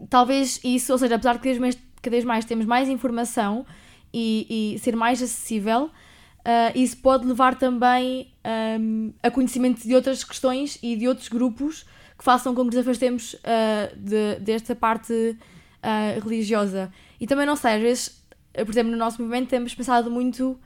talvez 0.08 0.60
isso, 0.62 0.92
ou 0.92 0.98
seja, 0.98 1.16
apesar 1.16 1.32
de 1.32 1.40
cada 1.40 1.48
vez 1.50 1.58
mais, 1.58 1.78
cada 2.00 2.14
vez 2.14 2.24
mais 2.24 2.44
temos 2.44 2.64
mais 2.64 2.88
informação 2.88 3.66
e, 4.14 4.74
e 4.74 4.78
ser 4.78 4.94
mais 4.94 5.20
acessível, 5.20 5.86
uh, 5.86 6.72
isso 6.76 6.98
pode 6.98 7.26
levar 7.26 7.56
também 7.56 8.32
um, 8.80 9.12
a 9.24 9.30
conhecimento 9.30 9.82
de 9.82 9.92
outras 9.96 10.22
questões 10.22 10.78
e 10.80 10.94
de 10.94 11.08
outros 11.08 11.28
grupos 11.28 11.84
que 12.18 12.24
façam 12.24 12.54
com 12.54 12.68
que 12.68 12.76
nos 12.76 12.86
afastemos 12.86 13.34
uh, 13.34 13.96
de, 13.96 14.40
desta 14.40 14.74
parte 14.74 15.12
uh, 15.12 16.20
religiosa. 16.20 16.92
E 17.20 17.26
também 17.26 17.46
não 17.46 17.56
sei, 17.56 17.74
às 17.74 17.80
vezes, 17.80 18.24
por 18.52 18.70
exemplo, 18.70 18.90
no 18.90 18.98
nosso 18.98 19.22
movimento 19.22 19.48
temos 19.48 19.74
pensado 19.74 20.10
muito 20.10 20.58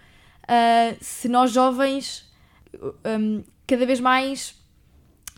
se 1.00 1.28
nós 1.28 1.52
jovens 1.52 2.30
um, 3.04 3.42
cada 3.66 3.86
vez 3.86 4.00
mais 4.00 4.54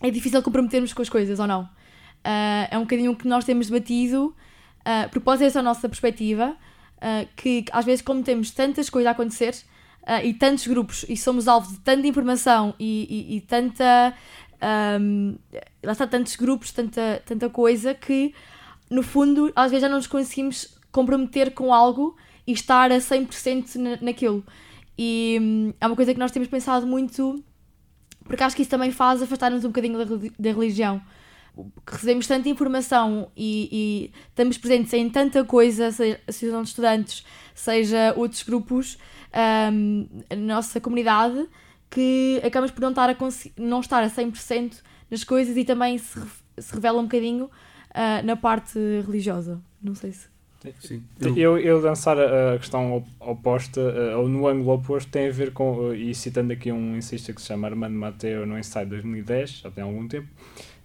é 0.02 0.10
difícil 0.10 0.42
comprometermos 0.42 0.92
com 0.92 1.02
as 1.02 1.08
coisas 1.08 1.38
ou 1.38 1.46
não. 1.46 1.62
Uh, 1.62 2.68
é 2.70 2.78
um 2.78 2.82
bocadinho 2.82 3.14
que 3.16 3.28
nós 3.28 3.44
temos 3.44 3.68
debatido, 3.68 4.26
uh, 4.80 5.08
porque 5.08 5.20
pode 5.20 5.38
ser 5.38 5.46
essa 5.46 5.60
a 5.60 5.62
nossa 5.62 5.88
perspectiva, 5.88 6.56
uh, 6.98 7.28
que 7.36 7.64
às 7.72 7.84
vezes, 7.84 8.02
como 8.02 8.22
temos 8.22 8.50
tantas 8.50 8.90
coisas 8.90 9.08
a 9.08 9.12
acontecer 9.12 9.54
uh, 10.02 10.24
e 10.24 10.34
tantos 10.34 10.66
grupos 10.66 11.04
e 11.08 11.16
somos 11.16 11.48
alvo 11.48 11.72
de 11.72 11.78
tanta 11.80 12.06
informação 12.06 12.74
e, 12.78 13.06
e, 13.32 13.36
e 13.36 13.40
tanta. 13.42 14.14
Um, 15.00 15.36
lá 15.82 15.92
está, 15.92 16.06
tantos 16.06 16.36
grupos, 16.36 16.72
tanta, 16.72 17.22
tanta 17.26 17.50
coisa 17.50 17.92
que, 17.92 18.34
no 18.90 19.02
fundo, 19.02 19.52
às 19.54 19.70
vezes 19.70 19.82
já 19.82 19.88
não 19.88 19.96
nos 19.96 20.06
conseguimos 20.06 20.78
comprometer 20.90 21.52
com 21.52 21.74
algo 21.74 22.16
e 22.46 22.52
estar 22.52 22.90
a 22.90 22.96
100% 22.96 23.76
na, 23.76 23.98
naquilo. 24.00 24.44
E 24.96 25.38
um, 25.40 25.74
é 25.80 25.86
uma 25.86 25.96
coisa 25.96 26.14
que 26.14 26.20
nós 26.20 26.30
temos 26.30 26.48
pensado 26.48 26.86
muito 26.86 27.42
porque 28.24 28.42
acho 28.42 28.56
que 28.56 28.62
isso 28.62 28.70
também 28.70 28.90
faz 28.90 29.22
afastar-nos 29.22 29.64
um 29.64 29.68
bocadinho 29.68 29.98
da, 29.98 30.04
da 30.38 30.52
religião. 30.52 31.00
Recebemos 31.86 32.26
tanta 32.26 32.48
informação 32.48 33.30
e, 33.36 33.68
e, 33.70 34.12
estamos 34.28 34.58
presentes 34.58 34.92
em 34.92 35.08
tanta 35.08 35.44
coisa, 35.44 35.92
seja 35.92 36.20
associação 36.26 36.62
de 36.62 36.68
estudantes, 36.68 37.24
seja 37.54 38.12
outros 38.16 38.42
grupos 38.42 38.98
um, 39.72 40.08
na 40.30 40.54
nossa 40.54 40.80
comunidade, 40.80 41.46
que 41.94 42.40
acabamos 42.44 42.72
por 42.72 42.80
não 42.80 42.90
estar 42.90 43.08
a, 43.08 43.16
não 43.56 43.80
estar 43.80 44.02
a 44.02 44.10
100% 44.10 44.82
nas 45.08 45.22
coisas 45.22 45.56
e 45.56 45.64
também 45.64 45.96
se, 45.96 46.20
se 46.58 46.74
revela 46.74 46.98
um 46.98 47.04
bocadinho 47.04 47.44
uh, 47.44 48.26
na 48.26 48.34
parte 48.36 48.78
religiosa. 49.06 49.62
Não 49.80 49.94
sei 49.94 50.12
se. 50.12 50.34
Sim. 50.80 51.04
Eu, 51.36 51.58
eu 51.58 51.80
dançar 51.80 52.16
a 52.18 52.58
questão 52.58 53.04
oposta, 53.20 53.82
eh, 53.82 54.16
ou 54.16 54.26
no 54.26 54.48
ângulo 54.48 54.72
oposto, 54.72 55.10
tem 55.10 55.28
a 55.28 55.30
ver 55.30 55.52
com, 55.52 55.92
e 55.92 56.14
citando 56.14 56.54
aqui 56.54 56.72
um 56.72 56.96
ensista 56.96 57.34
que 57.34 57.42
se 57.42 57.48
chama 57.48 57.68
Armando 57.68 57.94
Mateo 57.94 58.46
no 58.46 58.58
ensaio 58.58 58.86
de 58.86 58.92
2010, 58.92 59.60
já 59.62 59.70
tem 59.70 59.84
algum 59.84 60.08
tempo, 60.08 60.26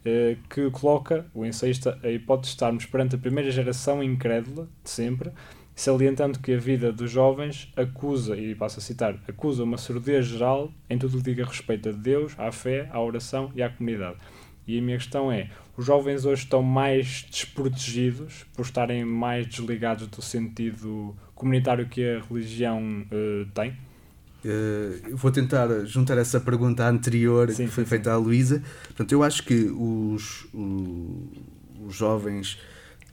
eh, 0.04 0.36
que 0.50 0.70
coloca 0.72 1.26
o 1.34 1.46
ensayista 1.46 1.98
a 2.04 2.10
hipótese 2.10 2.50
de 2.50 2.56
estarmos 2.56 2.86
perante 2.88 3.16
a 3.16 3.18
primeira 3.18 3.50
geração 3.52 4.04
incrédula 4.04 4.68
de 4.84 4.90
sempre, 4.90 5.32
salientando 5.80 6.40
que 6.40 6.54
a 6.54 6.58
vida 6.58 6.92
dos 6.92 7.10
jovens 7.10 7.72
acusa, 7.74 8.36
e 8.36 8.54
passo 8.54 8.80
a 8.80 8.82
citar, 8.82 9.16
acusa 9.30 9.64
uma 9.64 9.78
surdez 9.78 10.26
geral 10.26 10.74
em 10.90 10.98
tudo 10.98 11.16
o 11.16 11.18
que 11.20 11.30
diga 11.30 11.46
respeito 11.46 11.88
a 11.88 11.92
Deus, 11.94 12.34
à 12.38 12.52
fé, 12.52 12.90
à 12.92 13.02
oração 13.02 13.50
e 13.56 13.64
à 13.64 13.70
comunidade. 13.70 14.18
E 14.68 14.78
a 14.78 14.82
minha 14.82 14.98
questão 14.98 15.32
é: 15.32 15.50
os 15.78 15.86
jovens 15.86 16.26
hoje 16.26 16.44
estão 16.44 16.62
mais 16.62 17.26
desprotegidos 17.32 18.46
por 18.54 18.66
estarem 18.66 19.06
mais 19.06 19.48
desligados 19.48 20.06
do 20.08 20.22
sentido 20.22 21.16
comunitário 21.34 21.88
que 21.88 22.04
a 22.04 22.20
religião 22.20 23.06
uh, 23.06 23.46
tem? 23.54 23.72
Uh, 24.44 25.16
vou 25.16 25.32
tentar 25.32 25.86
juntar 25.86 26.18
essa 26.18 26.42
pergunta 26.42 26.86
anterior 26.90 27.50
sim, 27.52 27.68
que 27.68 27.72
foi 27.72 27.86
sim, 27.86 27.90
feita 27.90 28.10
sim. 28.10 28.16
à 28.16 28.18
Luísa. 28.18 28.62
Portanto, 28.84 29.14
eu 29.14 29.24
acho 29.24 29.46
que 29.46 29.72
os, 29.74 30.46
os, 30.54 31.88
os 31.88 31.96
jovens 31.96 32.60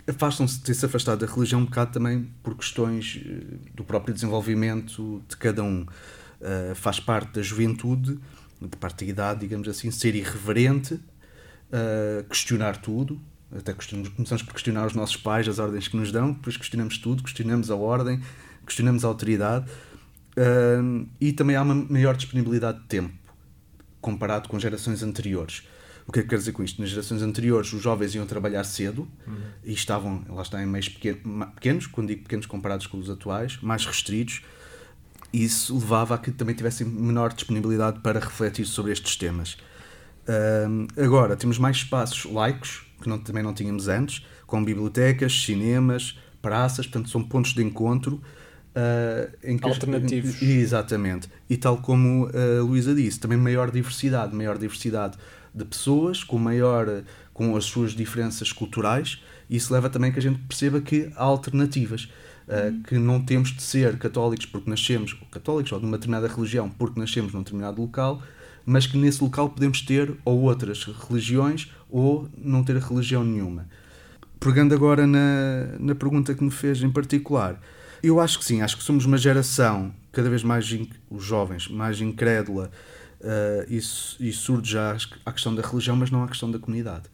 afastam-se 0.08 0.60
de 0.60 0.74
se 0.74 0.86
afastado 0.86 1.26
da 1.26 1.32
religião 1.32 1.60
um 1.60 1.64
bocado 1.64 1.92
também 1.92 2.30
por 2.42 2.54
questões 2.56 3.20
eh, 3.24 3.58
do 3.74 3.84
próprio 3.84 4.14
desenvolvimento 4.14 5.22
de 5.28 5.36
cada 5.36 5.62
um. 5.62 5.86
Uh, 6.38 6.74
faz 6.74 7.00
parte 7.00 7.32
da 7.32 7.42
juventude, 7.42 8.20
de 8.60 8.76
parte 8.76 9.04
da 9.04 9.10
idade, 9.10 9.40
digamos 9.40 9.66
assim, 9.68 9.90
ser 9.90 10.14
irreverente 10.14 10.94
uh, 10.94 12.24
questionar 12.28 12.76
tudo. 12.76 13.20
Até 13.56 13.72
começamos 13.72 14.42
por 14.42 14.52
questionar 14.52 14.86
os 14.86 14.92
nossos 14.92 15.16
pais, 15.16 15.48
as 15.48 15.58
ordens 15.58 15.88
que 15.88 15.96
nos 15.96 16.12
dão, 16.12 16.32
depois 16.32 16.56
questionamos 16.56 16.98
tudo, 16.98 17.22
questionamos 17.22 17.70
a 17.70 17.76
ordem, 17.76 18.20
questionamos 18.66 19.04
a 19.04 19.08
autoridade. 19.08 19.70
Uh, 20.36 21.08
e 21.20 21.32
também 21.32 21.56
há 21.56 21.62
uma 21.62 21.74
maior 21.74 22.16
disponibilidade 22.16 22.80
de 22.80 22.86
tempo 22.86 23.14
comparado 24.00 24.48
com 24.48 24.58
gerações 24.58 25.02
anteriores. 25.02 25.62
O 26.06 26.12
que 26.12 26.20
é 26.20 26.22
que 26.22 26.28
quer 26.28 26.38
dizer 26.38 26.52
com 26.52 26.62
isto? 26.62 26.80
Nas 26.80 26.90
gerações 26.90 27.20
anteriores, 27.20 27.72
os 27.72 27.82
jovens 27.82 28.14
iam 28.14 28.24
trabalhar 28.26 28.62
cedo 28.62 29.08
uhum. 29.26 29.36
e 29.64 29.72
estavam, 29.72 30.24
lá 30.28 30.42
está, 30.42 30.62
em 30.62 30.66
meios 30.66 30.88
pequenos, 30.88 31.86
quando 31.88 32.08
digo 32.08 32.22
pequenos 32.22 32.46
comparados 32.46 32.86
com 32.86 32.96
os 32.96 33.10
atuais, 33.10 33.58
mais 33.60 33.84
restritos. 33.84 34.42
Isso 35.32 35.74
levava 35.74 36.14
a 36.14 36.18
que 36.18 36.30
também 36.30 36.54
tivessem 36.54 36.86
menor 36.86 37.32
disponibilidade 37.32 38.00
para 38.00 38.20
refletir 38.20 38.64
sobre 38.66 38.92
estes 38.92 39.16
temas. 39.16 39.54
Uh, 40.28 40.86
agora, 41.02 41.36
temos 41.36 41.58
mais 41.58 41.78
espaços 41.78 42.24
laicos, 42.32 42.86
que 43.02 43.08
não, 43.08 43.18
também 43.18 43.42
não 43.42 43.52
tínhamos 43.52 43.88
antes, 43.88 44.24
com 44.46 44.64
bibliotecas, 44.64 45.32
cinemas, 45.44 46.18
praças, 46.40 46.86
portanto, 46.86 47.10
são 47.10 47.22
pontos 47.22 47.52
de 47.52 47.64
encontro. 47.64 48.22
Uh, 48.76 49.58
Alternativos. 49.62 50.40
exatamente. 50.40 51.28
E 51.50 51.56
tal 51.56 51.78
como 51.78 52.28
a 52.28 52.62
Luísa 52.62 52.94
disse, 52.94 53.18
também 53.18 53.36
maior 53.36 53.72
diversidade, 53.72 54.34
maior 54.36 54.56
diversidade 54.56 55.18
de 55.56 55.64
pessoas, 55.64 56.22
com 56.22 56.38
maior 56.38 57.02
com 57.32 57.56
as 57.56 57.64
suas 57.64 57.92
diferenças 57.92 58.52
culturais, 58.52 59.22
e 59.48 59.56
isso 59.56 59.72
leva 59.72 59.90
também 59.90 60.12
que 60.12 60.18
a 60.18 60.22
gente 60.22 60.38
perceba 60.40 60.80
que 60.80 61.10
há 61.16 61.24
alternativas. 61.24 62.08
Uh, 62.46 62.80
que 62.84 62.96
não 62.96 63.20
temos 63.20 63.48
de 63.48 63.60
ser 63.60 63.98
católicos 63.98 64.46
porque 64.46 64.70
nascemos, 64.70 65.16
ou 65.20 65.26
católicos 65.26 65.72
ou 65.72 65.80
de 65.80 65.84
uma 65.84 65.96
determinada 65.96 66.28
religião 66.28 66.68
porque 66.70 67.00
nascemos 67.00 67.32
num 67.32 67.40
determinado 67.40 67.82
local, 67.82 68.22
mas 68.64 68.86
que 68.86 68.96
nesse 68.96 69.20
local 69.20 69.50
podemos 69.50 69.80
ter 69.80 70.14
ou 70.24 70.42
outras 70.42 70.84
religiões 70.84 71.72
ou 71.90 72.28
não 72.38 72.62
ter 72.62 72.76
religião 72.76 73.24
nenhuma. 73.24 73.66
Pegando 74.38 74.74
agora 74.74 75.08
na, 75.08 75.76
na 75.80 75.94
pergunta 75.96 76.34
que 76.34 76.44
me 76.44 76.50
fez 76.52 76.80
em 76.82 76.90
particular, 76.90 77.60
eu 78.02 78.20
acho 78.20 78.38
que 78.38 78.44
sim, 78.44 78.62
acho 78.62 78.76
que 78.76 78.82
somos 78.82 79.04
uma 79.04 79.18
geração 79.18 79.92
cada 80.12 80.30
vez 80.30 80.42
mais, 80.42 80.66
os 81.10 81.24
jovens, 81.24 81.68
mais 81.68 82.00
incrédula 82.00 82.70
uh, 83.20 83.66
e, 83.68 83.76
e 83.76 84.32
surge 84.32 84.72
já 84.72 84.96
a 85.24 85.32
questão 85.32 85.54
da 85.54 85.62
religião, 85.62 85.96
mas 85.96 86.10
não 86.10 86.22
a 86.22 86.28
questão 86.28 86.50
da 86.50 86.58
comunidade. 86.58 87.04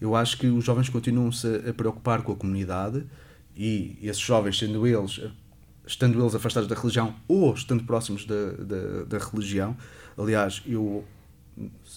Eu 0.00 0.16
acho 0.16 0.36
que 0.36 0.46
os 0.46 0.64
jovens 0.64 0.88
continuam-se 0.88 1.46
a 1.68 1.72
preocupar 1.72 2.22
com 2.22 2.32
a 2.32 2.36
comunidade 2.36 3.04
e 3.56 3.98
esses 4.02 4.22
jovens, 4.22 4.58
sendo 4.58 4.86
eles, 4.86 5.20
estando 5.86 6.20
eles 6.20 6.34
afastados 6.34 6.68
da 6.68 6.74
religião 6.74 7.14
ou 7.28 7.54
estando 7.54 7.84
próximos 7.84 8.24
da, 8.24 8.52
da, 8.52 9.04
da 9.04 9.18
religião, 9.18 9.76
Aliás, 10.16 10.62
eu 10.66 11.04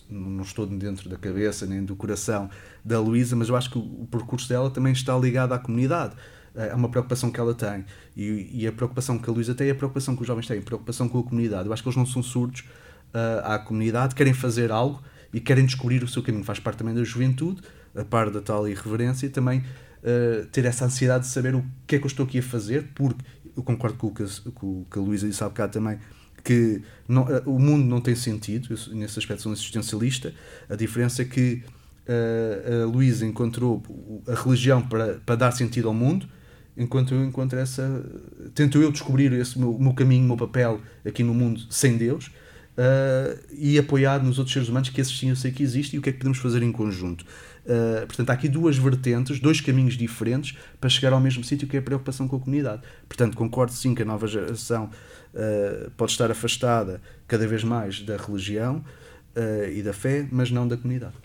não 0.09 0.43
estou 0.43 0.65
dentro 0.65 1.09
da 1.09 1.17
cabeça 1.17 1.65
nem 1.65 1.83
do 1.83 1.95
coração 1.95 2.49
da 2.83 2.99
Luísa, 2.99 3.35
mas 3.35 3.49
eu 3.49 3.55
acho 3.55 3.69
que 3.71 3.77
o 3.77 4.07
percurso 4.09 4.47
dela 4.49 4.69
também 4.69 4.93
está 4.93 5.17
ligado 5.17 5.53
à 5.53 5.59
comunidade. 5.59 6.15
É 6.53 6.73
uma 6.73 6.87
preocupação 6.87 7.29
que 7.29 7.39
ela 7.39 7.53
tem. 7.53 7.85
E, 8.15 8.49
e 8.53 8.67
a 8.67 8.71
preocupação 8.71 9.17
que 9.17 9.29
a 9.29 9.33
Luísa 9.33 9.53
tem 9.53 9.67
é 9.67 9.71
a 9.71 9.75
preocupação 9.75 10.15
que 10.15 10.21
os 10.21 10.27
jovens 10.27 10.47
têm, 10.47 10.59
a 10.59 10.61
preocupação 10.61 11.09
com 11.09 11.19
a 11.19 11.23
comunidade. 11.23 11.67
Eu 11.67 11.73
acho 11.73 11.83
que 11.83 11.89
eles 11.89 11.97
não 11.97 12.05
são 12.05 12.23
surdos 12.23 12.63
uh, 13.15 13.45
à 13.45 13.57
comunidade, 13.57 14.13
querem 14.13 14.33
fazer 14.33 14.71
algo 14.71 15.01
e 15.33 15.39
querem 15.39 15.65
descobrir 15.65 16.03
o 16.03 16.07
seu 16.07 16.21
caminho. 16.21 16.43
Faz 16.43 16.59
parte 16.59 16.77
também 16.77 16.93
da 16.93 17.03
juventude, 17.03 17.61
a 17.95 18.03
par 18.03 18.29
da 18.29 18.41
tal 18.41 18.67
irreverência, 18.67 19.25
e 19.25 19.29
também 19.29 19.59
uh, 19.59 20.45
ter 20.47 20.65
essa 20.65 20.85
ansiedade 20.85 21.25
de 21.25 21.31
saber 21.31 21.55
o 21.55 21.65
que 21.87 21.95
é 21.95 21.99
que 21.99 22.05
eu 22.05 22.09
estou 22.09 22.25
aqui 22.25 22.39
a 22.39 22.43
fazer, 22.43 22.91
porque 22.93 23.23
eu 23.55 23.63
concordo 23.63 23.97
com 23.97 24.07
o 24.07 24.13
que, 24.13 24.23
com 24.51 24.81
o 24.81 24.87
que 24.91 24.99
a 24.99 25.01
Luísa 25.01 25.27
disse 25.27 25.43
há 25.43 25.47
bocado 25.47 25.71
também 25.71 25.97
que 26.43 26.83
não, 27.07 27.27
eh, 27.27 27.41
o 27.45 27.57
mundo 27.57 27.83
não 27.85 27.99
tem 27.99 28.13
sentido, 28.13 28.67
eu, 28.71 28.95
nesse 28.95 29.17
aspecto 29.17 29.41
sou 29.41 29.51
um 29.51 29.55
existencialista, 29.55 30.31
a 30.69 30.75
diferença 30.75 31.23
é 31.23 31.25
que 31.25 31.63
uh, 32.07 32.83
a 32.83 32.85
Luísa 32.85 33.25
encontrou 33.25 33.81
a 34.27 34.35
religião 34.35 34.79
para, 34.79 35.19
para 35.25 35.35
dar 35.35 35.51
sentido 35.51 35.87
ao 35.87 35.93
mundo, 35.93 36.27
enquanto 36.77 37.15
eu 37.15 37.23
encontro 37.23 37.57
essa. 37.57 38.05
Tento 38.53 38.79
eu 38.79 38.91
descobrir 38.91 39.33
esse 39.33 39.57
meu, 39.57 39.77
meu 39.79 39.93
caminho, 39.93 40.27
meu 40.27 40.37
papel 40.37 40.79
aqui 41.03 41.23
no 41.23 41.33
mundo 41.33 41.61
sem 41.69 41.97
Deus 41.97 42.29
uh, 42.77 43.39
e 43.51 43.77
apoiar 43.77 44.23
nos 44.23 44.37
outros 44.37 44.53
seres 44.53 44.69
humanos 44.69 44.89
que 44.89 45.01
esses 45.01 45.17
sim 45.17 45.29
eu 45.29 45.35
sei 45.35 45.51
que 45.51 45.63
existem 45.63 45.97
e 45.97 45.99
o 45.99 46.01
que 46.01 46.09
é 46.09 46.11
que 46.11 46.19
podemos 46.19 46.37
fazer 46.37 46.61
em 46.61 46.71
conjunto. 46.71 47.25
Uh, 47.65 48.05
portanto, 48.05 48.29
há 48.29 48.33
aqui 48.33 48.47
duas 48.47 48.77
vertentes, 48.77 49.39
dois 49.39 49.59
caminhos 49.59 49.95
diferentes 49.95 50.57
para 50.79 50.89
chegar 50.89 51.13
ao 51.13 51.19
mesmo 51.19 51.43
sítio 51.43 51.67
que 51.67 51.75
é 51.75 51.79
a 51.79 51.83
preocupação 51.83 52.27
com 52.27 52.35
a 52.35 52.39
comunidade. 52.39 52.81
Portanto, 53.07 53.35
concordo 53.35 53.73
sim 53.73 53.95
que 53.95 54.01
a 54.01 54.05
nova 54.05 54.27
geração 54.27 54.89
uh, 55.33 55.91
pode 55.91 56.11
estar 56.11 56.29
afastada 56.29 57.01
cada 57.27 57.47
vez 57.47 57.63
mais 57.63 58.01
da 58.01 58.17
religião 58.17 58.83
e 59.69 59.81
da 59.81 59.91
fé, 59.91 60.25
mas 60.31 60.49
não 60.49 60.65
da 60.65 60.77
comunidade. 60.77 61.24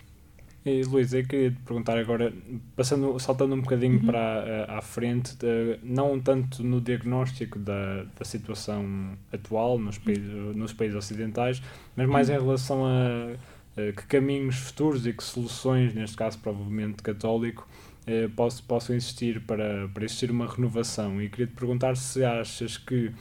E, 0.63 0.83
Luís, 0.83 1.11
eu 1.11 1.25
queria 1.25 1.49
te 1.49 1.57
perguntar 1.61 1.97
agora, 1.97 2.31
passando, 2.75 3.17
saltando 3.19 3.55
um 3.55 3.61
bocadinho 3.61 3.99
Uhum. 3.99 4.05
para 4.05 4.67
a- 4.69 4.77
à 4.77 4.81
frente, 4.81 5.35
de- 5.35 5.79
não 5.81 6.19
tanto 6.19 6.63
no 6.63 6.79
diagnóstico 6.79 7.57
da, 7.57 8.03
da 8.03 8.23
situação 8.23 9.17
atual 9.33 9.79
nos 9.79 9.97
países, 9.97 10.29
nos 10.55 10.71
países 10.71 10.95
ocidentais, 10.95 11.61
mas 11.95 12.07
mais 12.07 12.29
em 12.29 12.33
relação 12.33 12.85
a, 12.85 13.31
a 13.75 13.91
que 13.91 14.05
caminhos 14.05 14.55
futuros 14.57 15.07
e 15.07 15.13
que 15.13 15.23
soluções, 15.23 15.95
neste 15.95 16.15
caso 16.15 16.37
provavelmente 16.37 17.01
católico, 17.01 17.67
eh, 18.05 18.29
possam 18.67 18.95
existir 18.95 19.41
para, 19.41 19.87
para 19.91 20.03
existir 20.05 20.29
uma 20.29 20.45
renovação. 20.45 21.19
E 21.19 21.27
queria 21.27 21.47
te 21.47 21.53
perguntar 21.53 21.95
se 21.97 22.23
achas 22.23 22.77
que 22.77 23.11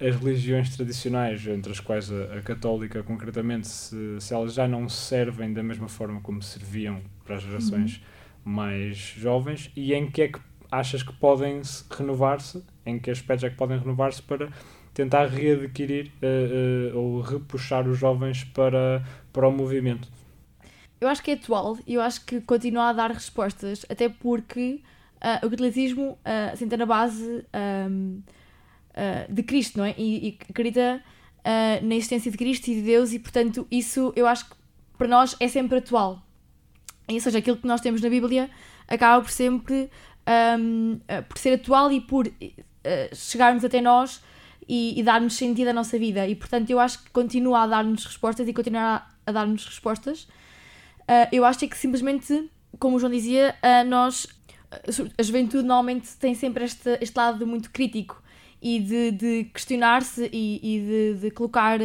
as 0.00 0.16
religiões 0.16 0.74
tradicionais, 0.74 1.46
entre 1.46 1.72
as 1.72 1.80
quais 1.80 2.10
a, 2.10 2.38
a 2.38 2.42
católica 2.42 3.02
concretamente, 3.02 3.66
se, 3.66 4.20
se 4.20 4.32
elas 4.32 4.54
já 4.54 4.68
não 4.68 4.88
servem 4.88 5.52
da 5.52 5.62
mesma 5.62 5.88
forma 5.88 6.20
como 6.20 6.42
serviam 6.42 7.00
para 7.24 7.36
as 7.36 7.42
gerações 7.42 8.02
mais 8.44 8.96
jovens 8.96 9.70
e 9.76 9.92
em 9.92 10.10
que 10.10 10.22
é 10.22 10.28
que 10.28 10.40
achas 10.70 11.02
que 11.02 11.12
podem 11.12 11.62
se 11.64 11.84
renovar-se, 11.90 12.62
em 12.86 12.98
que 12.98 13.10
aspectos 13.10 13.44
é 13.44 13.50
que 13.50 13.56
podem 13.56 13.78
renovar-se 13.78 14.22
para 14.22 14.50
tentar 14.94 15.26
readquirir 15.26 16.10
eh, 16.22 16.90
eh, 16.90 16.94
ou 16.94 17.20
repuxar 17.20 17.86
os 17.88 17.98
jovens 17.98 18.44
para, 18.44 19.04
para 19.32 19.48
o 19.48 19.52
movimento. 19.52 20.08
Eu 21.00 21.08
acho 21.08 21.22
que 21.22 21.30
é 21.30 21.34
atual 21.34 21.78
e 21.86 21.94
eu 21.94 22.00
acho 22.00 22.24
que 22.24 22.40
continua 22.40 22.88
a 22.88 22.92
dar 22.92 23.10
respostas, 23.10 23.86
até 23.88 24.08
porque 24.08 24.80
ah, 25.20 25.40
o 25.44 25.50
catolicismo 25.50 26.12
uh, 26.12 26.56
senta 26.56 26.76
na 26.76 26.86
base 26.86 27.44
ahm, 27.52 28.20
ah, 28.98 29.26
de 29.28 29.42
Cristo, 29.42 29.78
não 29.78 29.84
é? 29.84 29.94
E, 29.96 30.28
e 30.28 30.38
acredita 30.50 31.02
ah, 31.44 31.80
na 31.82 31.94
existência 31.94 32.30
de 32.30 32.36
Cristo 32.36 32.68
e 32.68 32.74
de 32.74 32.82
Deus, 32.82 33.12
e 33.12 33.18
portanto, 33.18 33.66
isso 33.70 34.12
eu 34.16 34.26
acho 34.26 34.50
que 34.50 34.56
para 34.96 35.06
nós 35.06 35.36
é 35.38 35.46
sempre 35.46 35.78
atual. 35.78 36.20
Ou 37.08 37.20
seja, 37.20 37.38
aquilo 37.38 37.56
que 37.56 37.66
nós 37.66 37.80
temos 37.80 38.02
na 38.02 38.08
Bíblia 38.08 38.50
acaba 38.86 39.22
por 39.22 39.30
sempre 39.30 39.88
ahm, 40.26 40.98
ah, 41.08 41.22
por 41.22 41.38
ser 41.38 41.54
atual 41.54 41.92
e 41.92 42.00
por 42.00 42.30
chegarmos 43.14 43.64
até 43.64 43.82
nós 43.82 44.22
e, 44.66 44.98
e 44.98 45.02
dar-nos 45.02 45.34
sentido 45.34 45.68
à 45.68 45.72
nossa 45.72 45.98
vida. 45.98 46.26
E 46.26 46.34
portanto, 46.34 46.70
eu 46.70 46.80
acho 46.80 47.04
que 47.04 47.10
continua 47.10 47.62
a 47.62 47.66
dar-nos 47.66 48.04
respostas 48.04 48.48
e 48.48 48.52
continuará 48.52 49.08
a 49.26 49.32
dar-nos 49.32 49.64
respostas. 49.64 50.26
Ah, 51.06 51.28
eu 51.32 51.44
acho 51.44 51.64
é 51.64 51.68
que 51.68 51.76
simplesmente, 51.76 52.50
como 52.78 52.96
o 52.96 52.98
João 53.00 53.12
dizia, 53.12 53.54
ah, 53.62 53.84
nós, 53.84 54.26
a 55.16 55.22
juventude 55.22 55.62
normalmente 55.62 56.16
tem 56.16 56.34
sempre 56.34 56.64
este, 56.64 56.98
este 57.00 57.16
lado 57.16 57.46
muito 57.46 57.70
crítico 57.70 58.22
e 58.60 58.80
de, 58.80 59.10
de 59.12 59.44
questionar-se 59.52 60.28
e, 60.32 60.60
e 60.62 60.80
de, 60.80 61.20
de 61.20 61.30
colocar 61.30 61.78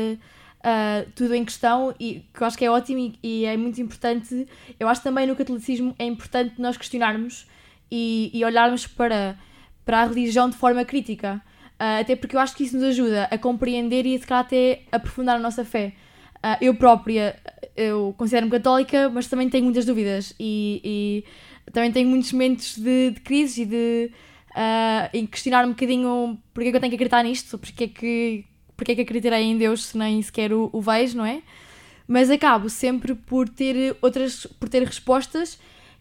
ah, 0.63 1.05
tudo 1.13 1.35
em 1.35 1.43
questão 1.43 1.93
e 1.99 2.25
que 2.33 2.41
eu 2.41 2.47
acho 2.47 2.57
que 2.57 2.63
é 2.63 2.71
ótimo 2.71 2.99
e, 2.99 3.19
e 3.21 3.45
é 3.45 3.57
muito 3.57 3.81
importante. 3.81 4.47
Eu 4.79 4.87
acho 4.87 5.03
também 5.03 5.27
no 5.27 5.35
catolicismo 5.35 5.93
é 5.99 6.05
importante 6.05 6.55
nós 6.57 6.77
questionarmos 6.77 7.45
e, 7.91 8.31
e 8.33 8.45
olharmos 8.45 8.87
para, 8.87 9.37
para 9.85 10.03
a 10.03 10.05
religião 10.05 10.49
de 10.49 10.55
forma 10.55 10.85
crítica. 10.85 11.41
Ah, 11.77 11.99
até 11.99 12.15
porque 12.15 12.35
eu 12.35 12.39
acho 12.39 12.55
que 12.55 12.63
isso 12.63 12.75
nos 12.75 12.85
ajuda 12.85 13.27
a 13.29 13.37
compreender 13.37 14.05
e 14.05 14.17
se 14.17 14.25
calhar 14.25 14.45
até 14.45 14.83
aprofundar 14.89 15.35
a 15.35 15.39
nossa 15.39 15.65
fé. 15.65 15.93
Ah, 16.41 16.57
eu 16.61 16.75
própria, 16.75 17.35
eu 17.75 18.15
considero-me 18.17 18.51
católica, 18.51 19.09
mas 19.09 19.27
também 19.27 19.49
tenho 19.49 19.65
muitas 19.65 19.85
dúvidas 19.85 20.33
e, 20.39 20.81
e 21.65 21.71
também 21.73 21.91
tenho 21.91 22.07
muitos 22.07 22.31
momentos 22.31 22.77
de, 22.77 23.11
de 23.11 23.19
crise 23.19 23.63
e 23.63 23.65
de 23.65 24.11
ah, 24.55 25.09
em 25.13 25.25
questionar 25.25 25.65
um 25.65 25.69
bocadinho 25.69 26.37
porque 26.53 26.69
é 26.69 26.71
que 26.71 26.77
eu 26.77 26.81
tenho 26.81 26.91
que 26.91 26.95
acreditar 26.95 27.23
nisto, 27.23 27.57
porque 27.57 27.83
é 27.85 27.87
que, 27.87 28.45
porque 28.77 28.91
é 28.91 28.95
que 28.95 29.01
acreditarei 29.01 29.45
em 29.45 29.57
Deus 29.57 29.85
se 29.85 29.97
nem 29.97 30.21
sequer 30.21 30.53
o, 30.53 30.69
o 30.73 30.81
vejo, 30.81 31.17
não 31.17 31.25
é? 31.25 31.41
Mas 32.07 32.29
acabo 32.29 32.69
sempre 32.69 33.15
por 33.15 33.47
ter 33.47 33.95
outras, 34.01 34.45
por 34.59 34.67
ter 34.69 34.83
respostas 34.83 35.57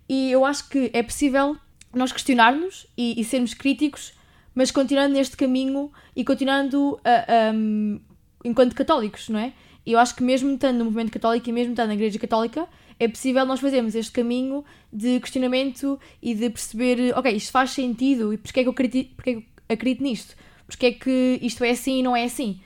e 0.09 0.31
eu 0.33 0.45
acho 0.45 0.69
que 0.69 0.91
é 0.93 1.03
possível 1.03 1.57
nós 1.95 2.11
questionarmos 2.13 2.87
e, 2.97 3.21
e 3.21 3.25
sermos 3.25 3.55
críticos, 3.55 4.13
mas 4.55 4.71
continuando 4.71 5.15
neste 5.15 5.37
caminho 5.37 5.91
e 6.17 6.25
continuando 6.25 6.99
a- 7.05 7.51
a- 7.51 8.12
enquanto 8.45 8.75
católicos, 8.75 9.29
não 9.29 9.39
é? 9.39 9.53
Eu 9.85 9.99
acho 9.99 10.15
que 10.15 10.23
mesmo 10.23 10.55
estando 10.55 10.79
no 10.79 10.85
movimento 10.85 11.11
católico 11.11 11.49
e 11.49 11.53
mesmo 11.53 11.73
estando 11.73 11.89
na 11.89 11.95
Igreja 11.95 12.19
Católica, 12.19 12.69
é 12.99 13.09
possível 13.09 13.45
nós 13.45 13.61
fazermos 13.61 13.95
este 13.95 14.13
caminho 14.13 14.65
de 14.93 15.19
questionamento 15.19 15.99
e 16.23 16.35
de 16.35 16.51
perceber, 16.51 17.13
ok, 17.17 17.33
isto 17.33 17.51
faz 17.51 17.71
sentido 17.71 18.33
e 18.33 18.39
porque 18.39 18.61
é 18.61 18.63
que 18.63 18.69
eu 18.69 18.73
acredito, 18.73 19.13
é 19.27 19.35
que 19.35 19.47
acredito 19.69 20.03
nisto? 20.03 20.37
Porque 20.67 20.87
é 20.87 20.93
que 20.93 21.39
isto 21.43 21.65
é 21.65 21.71
assim 21.71 21.99
e 21.99 22.03
não 22.03 22.17
é 22.17 22.25
assim? 22.25 22.61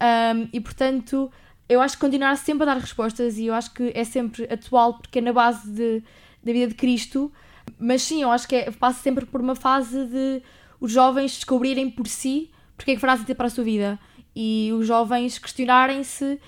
Um, 0.00 0.48
e 0.52 0.60
portanto, 0.60 1.30
eu 1.68 1.80
acho 1.80 1.96
que 1.96 2.00
continuar 2.00 2.36
sempre 2.36 2.62
a 2.62 2.66
dar 2.66 2.80
respostas 2.80 3.36
e 3.36 3.46
eu 3.46 3.54
acho 3.54 3.74
que 3.74 3.90
é 3.94 4.04
sempre 4.04 4.44
atual 4.44 4.94
porque 4.94 5.18
é 5.18 5.22
na 5.22 5.32
base 5.32 5.68
de, 5.68 6.02
da 6.42 6.52
vida 6.52 6.68
de 6.68 6.74
Cristo, 6.74 7.32
mas 7.78 8.02
sim, 8.02 8.22
eu 8.22 8.30
acho 8.30 8.46
que 8.46 8.54
é, 8.54 8.70
passa 8.70 9.02
sempre 9.02 9.26
por 9.26 9.40
uma 9.40 9.56
fase 9.56 10.06
de 10.06 10.42
os 10.80 10.92
jovens 10.92 11.34
descobrirem 11.34 11.90
por 11.90 12.06
si 12.06 12.50
porque 12.76 12.92
é 12.92 12.94
que 12.94 13.00
fará 13.00 13.16
sentido 13.16 13.36
para 13.36 13.46
a 13.46 13.50
sua 13.50 13.64
vida 13.64 13.98
e 14.34 14.70
os 14.72 14.86
jovens 14.86 15.38
questionarem-se 15.38 16.38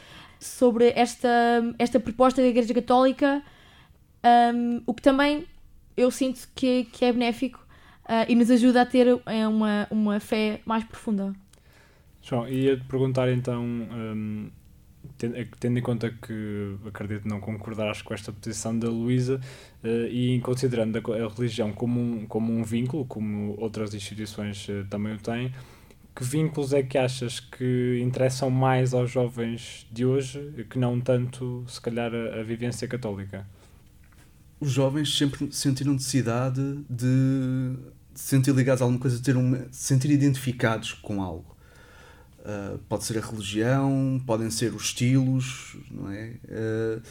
sobre 0.40 0.92
esta, 0.96 1.28
esta 1.78 2.00
proposta 2.00 2.40
da 2.42 2.48
Igreja 2.48 2.74
Católica, 2.74 3.42
um, 4.54 4.82
o 4.86 4.94
que 4.94 5.02
também 5.02 5.44
eu 5.96 6.10
sinto 6.10 6.48
que, 6.54 6.84
que 6.84 7.04
é 7.04 7.12
benéfico 7.12 7.58
uh, 8.04 8.24
e 8.28 8.34
nos 8.34 8.50
ajuda 8.50 8.82
a 8.82 8.86
ter 8.86 9.06
eh, 9.26 9.46
uma, 9.46 9.86
uma 9.90 10.20
fé 10.20 10.60
mais 10.64 10.84
profunda. 10.84 11.34
João, 12.22 12.48
ia-te 12.48 12.84
perguntar 12.84 13.30
então, 13.30 13.64
ten- 15.18 15.32
eh, 15.34 15.46
tendo 15.58 15.78
em 15.78 15.82
conta 15.82 16.10
que 16.10 16.76
acredito 16.86 17.26
não 17.28 17.40
concordarás 17.40 18.02
com 18.02 18.14
esta 18.14 18.32
posição 18.32 18.78
da 18.78 18.88
Luísa 18.88 19.40
eh, 19.82 20.08
e 20.10 20.40
considerando 20.40 20.96
a, 20.98 21.02
co- 21.02 21.12
a 21.12 21.28
religião 21.28 21.72
como 21.72 22.00
um, 22.00 22.26
como 22.26 22.52
um 22.52 22.62
vínculo, 22.62 23.04
como 23.04 23.54
outras 23.58 23.94
instituições 23.94 24.66
eh, 24.68 24.84
também 24.88 25.14
o 25.14 25.18
têm, 25.18 25.52
que 26.14 26.24
vínculos 26.24 26.72
é 26.72 26.82
que 26.82 26.98
achas 26.98 27.40
que 27.40 28.00
interessam 28.02 28.50
mais 28.50 28.92
aos 28.92 29.10
jovens 29.10 29.86
de 29.90 30.04
hoje 30.04 30.66
que 30.68 30.78
não 30.78 31.00
tanto, 31.00 31.64
se 31.66 31.80
calhar, 31.80 32.12
a, 32.14 32.40
a 32.40 32.42
vivência 32.42 32.86
católica? 32.86 33.46
Os 34.60 34.70
jovens 34.70 35.16
sempre 35.16 35.48
sentiram 35.52 35.94
necessidade 35.94 36.84
de 36.88 37.74
se 38.14 38.28
sentir 38.28 38.54
ligados 38.54 38.82
a 38.82 38.84
alguma 38.84 39.00
coisa, 39.00 39.20
ter 39.22 39.34
se 39.70 39.86
sentir 39.86 40.10
identificados 40.10 40.92
com 40.92 41.22
algo. 41.22 41.56
Uh, 42.40 42.78
pode 42.88 43.04
ser 43.04 43.18
a 43.18 43.20
religião, 43.20 44.20
podem 44.26 44.50
ser 44.50 44.74
os 44.74 44.84
estilos, 44.84 45.76
não 45.90 46.10
é? 46.10 46.34
Uh, 46.44 47.02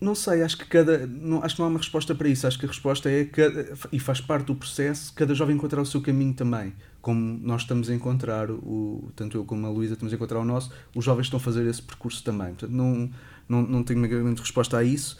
não 0.00 0.14
sei, 0.14 0.42
acho 0.42 0.58
que 0.58 0.66
cada. 0.66 1.06
Não, 1.06 1.42
acho 1.42 1.54
que 1.54 1.60
não 1.60 1.66
há 1.66 1.70
uma 1.70 1.78
resposta 1.78 2.14
para 2.14 2.28
isso. 2.28 2.46
Acho 2.46 2.58
que 2.58 2.66
a 2.66 2.68
resposta 2.68 3.10
é 3.10 3.24
cada, 3.24 3.72
e 3.92 3.98
faz 3.98 4.20
parte 4.20 4.46
do 4.46 4.54
processo, 4.54 5.12
cada 5.14 5.34
jovem 5.34 5.56
encontrar 5.56 5.80
o 5.80 5.86
seu 5.86 6.00
caminho 6.00 6.34
também. 6.34 6.74
Como 7.00 7.38
nós 7.42 7.62
estamos 7.62 7.88
a 7.88 7.94
encontrar, 7.94 8.50
o, 8.50 9.10
tanto 9.16 9.36
eu 9.38 9.44
como 9.44 9.66
a 9.66 9.70
Luísa 9.70 9.94
estamos 9.94 10.12
a 10.12 10.16
encontrar 10.16 10.38
o 10.38 10.44
nosso, 10.44 10.70
os 10.94 11.04
jovens 11.04 11.26
estão 11.26 11.38
a 11.38 11.40
fazer 11.40 11.66
esse 11.66 11.80
percurso 11.80 12.22
também. 12.22 12.48
Portanto, 12.48 12.72
não, 12.72 13.10
não, 13.48 13.62
não 13.62 13.82
tenho 13.82 13.98
uma 13.98 14.08
grande 14.08 14.40
resposta 14.40 14.76
a 14.76 14.84
isso, 14.84 15.18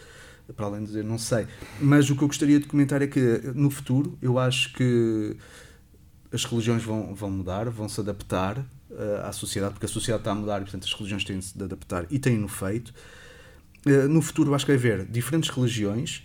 para 0.54 0.66
além 0.66 0.80
de 0.80 0.86
dizer 0.86 1.04
não 1.04 1.18
sei. 1.18 1.46
Mas 1.80 2.10
o 2.10 2.16
que 2.16 2.22
eu 2.22 2.28
gostaria 2.28 2.60
de 2.60 2.66
comentar 2.66 3.00
é 3.02 3.06
que 3.06 3.20
no 3.54 3.70
futuro 3.70 4.18
eu 4.20 4.38
acho 4.38 4.72
que 4.74 5.36
as 6.32 6.44
religiões 6.44 6.82
vão, 6.82 7.14
vão 7.14 7.30
mudar, 7.30 7.68
vão 7.70 7.88
se 7.88 8.00
adaptar 8.00 8.58
uh, 8.58 9.26
à 9.26 9.32
sociedade, 9.32 9.74
porque 9.74 9.86
a 9.86 9.88
sociedade 9.88 10.20
está 10.20 10.32
a 10.32 10.34
mudar 10.34 10.58
e, 10.58 10.62
portanto, 10.62 10.84
as 10.84 10.92
religiões 10.92 11.24
têm 11.24 11.38
de 11.38 11.44
se 11.44 11.62
adaptar 11.62 12.06
e 12.10 12.18
têm-no 12.18 12.48
feito. 12.48 12.94
Uh, 13.86 14.08
no 14.08 14.22
futuro, 14.22 14.54
acho 14.54 14.64
que 14.64 14.76
vai 14.76 14.78
haver 14.78 15.06
diferentes 15.06 15.50
religiões, 15.50 16.22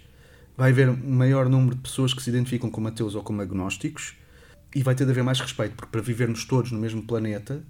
vai 0.56 0.72
haver 0.72 0.90
um 0.90 1.16
maior 1.16 1.50
número 1.50 1.76
de 1.76 1.82
pessoas 1.82 2.14
que 2.14 2.22
se 2.22 2.30
identificam 2.30 2.70
como 2.70 2.88
ateus 2.88 3.16
ou 3.16 3.24
como 3.24 3.42
agnósticos 3.42 4.16
e 4.76 4.84
vai 4.84 4.94
ter 4.94 5.06
de 5.06 5.12
haver 5.12 5.24
mais 5.24 5.40
respeito, 5.40 5.74
porque 5.76 5.90
para 5.92 6.02
vivermos 6.02 6.46
todos 6.46 6.72
no 6.72 6.78
mesmo 6.80 7.02
planeta, 7.02 7.64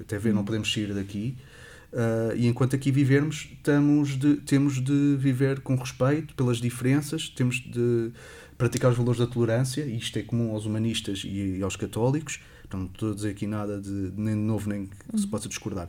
até- 0.00 0.18
ver, 0.18 0.32
não 0.34 0.44
podemos 0.44 0.70
sair 0.72 0.92
daqui. 0.94 1.36
uh, 1.92 2.36
e 2.36 2.46
enquanto 2.48 2.74
aqui 2.76 2.90
vivermos, 2.90 3.48
estamos 3.52 4.18
de- 4.18 4.36
temos 4.38 4.82
de 4.82 5.16
viver 5.16 5.60
com 5.60 5.76
respeito 5.76 6.34
pelas 6.34 6.58
diferenças, 6.58 7.28
temos 7.28 7.56
de 7.60 8.10
praticar 8.58 8.90
os 8.90 8.96
valores 8.96 9.20
da 9.20 9.26
tolerância, 9.28 9.82
e 9.84 9.96
isto 9.96 10.18
é 10.18 10.22
comum 10.22 10.50
aos 10.52 10.66
humanistas 10.66 11.22
e 11.24 11.62
aos 11.62 11.76
católicos. 11.76 12.40
Então, 12.66 12.80
não 12.80 12.86
estou 12.86 13.12
a 13.12 13.14
dizer 13.14 13.30
aqui 13.30 13.46
nada 13.46 13.80
de 13.80 14.12
nem 14.16 14.34
de 14.34 14.40
novo, 14.40 14.68
nem 14.68 14.86
que 14.86 15.18
se 15.20 15.26
possa 15.26 15.48
discordar. 15.48 15.88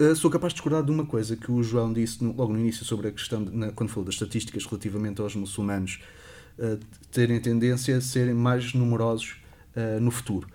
Uh, 0.00 0.16
sou 0.16 0.30
capaz 0.30 0.52
de 0.52 0.56
discordar 0.56 0.82
de 0.82 0.90
uma 0.90 1.04
coisa 1.04 1.36
que 1.36 1.52
o 1.52 1.62
João 1.62 1.92
disse 1.92 2.24
no- 2.24 2.32
logo 2.34 2.52
no 2.52 2.58
início 2.58 2.82
sobre 2.84 3.08
a 3.08 3.12
questão, 3.12 3.44
de, 3.44 3.54
na- 3.54 3.70
quando 3.70 3.90
falou 3.90 4.06
das 4.06 4.14
estatísticas 4.14 4.64
relativamente 4.64 5.20
aos 5.20 5.36
muçulmanos 5.36 6.00
uh, 6.58 6.78
terem 7.10 7.38
tendência 7.38 7.98
a 7.98 8.00
serem 8.00 8.32
mais 8.34 8.72
numerosos 8.72 9.36
uh, 9.76 10.00
no 10.00 10.10
futuro. 10.10 10.46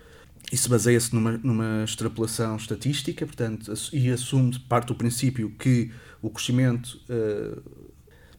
Isso 0.52 0.70
baseia-se 0.70 1.14
numa, 1.14 1.38
numa 1.44 1.84
extrapolação 1.84 2.56
estatística, 2.56 3.26
portanto, 3.26 3.74
e 3.92 4.10
assume 4.10 4.58
parte 4.60 4.88
do 4.88 4.96
princípio 4.96 5.50
que 5.60 5.92
o 6.22 6.30
crescimento 6.30 7.00
uh, 7.10 7.62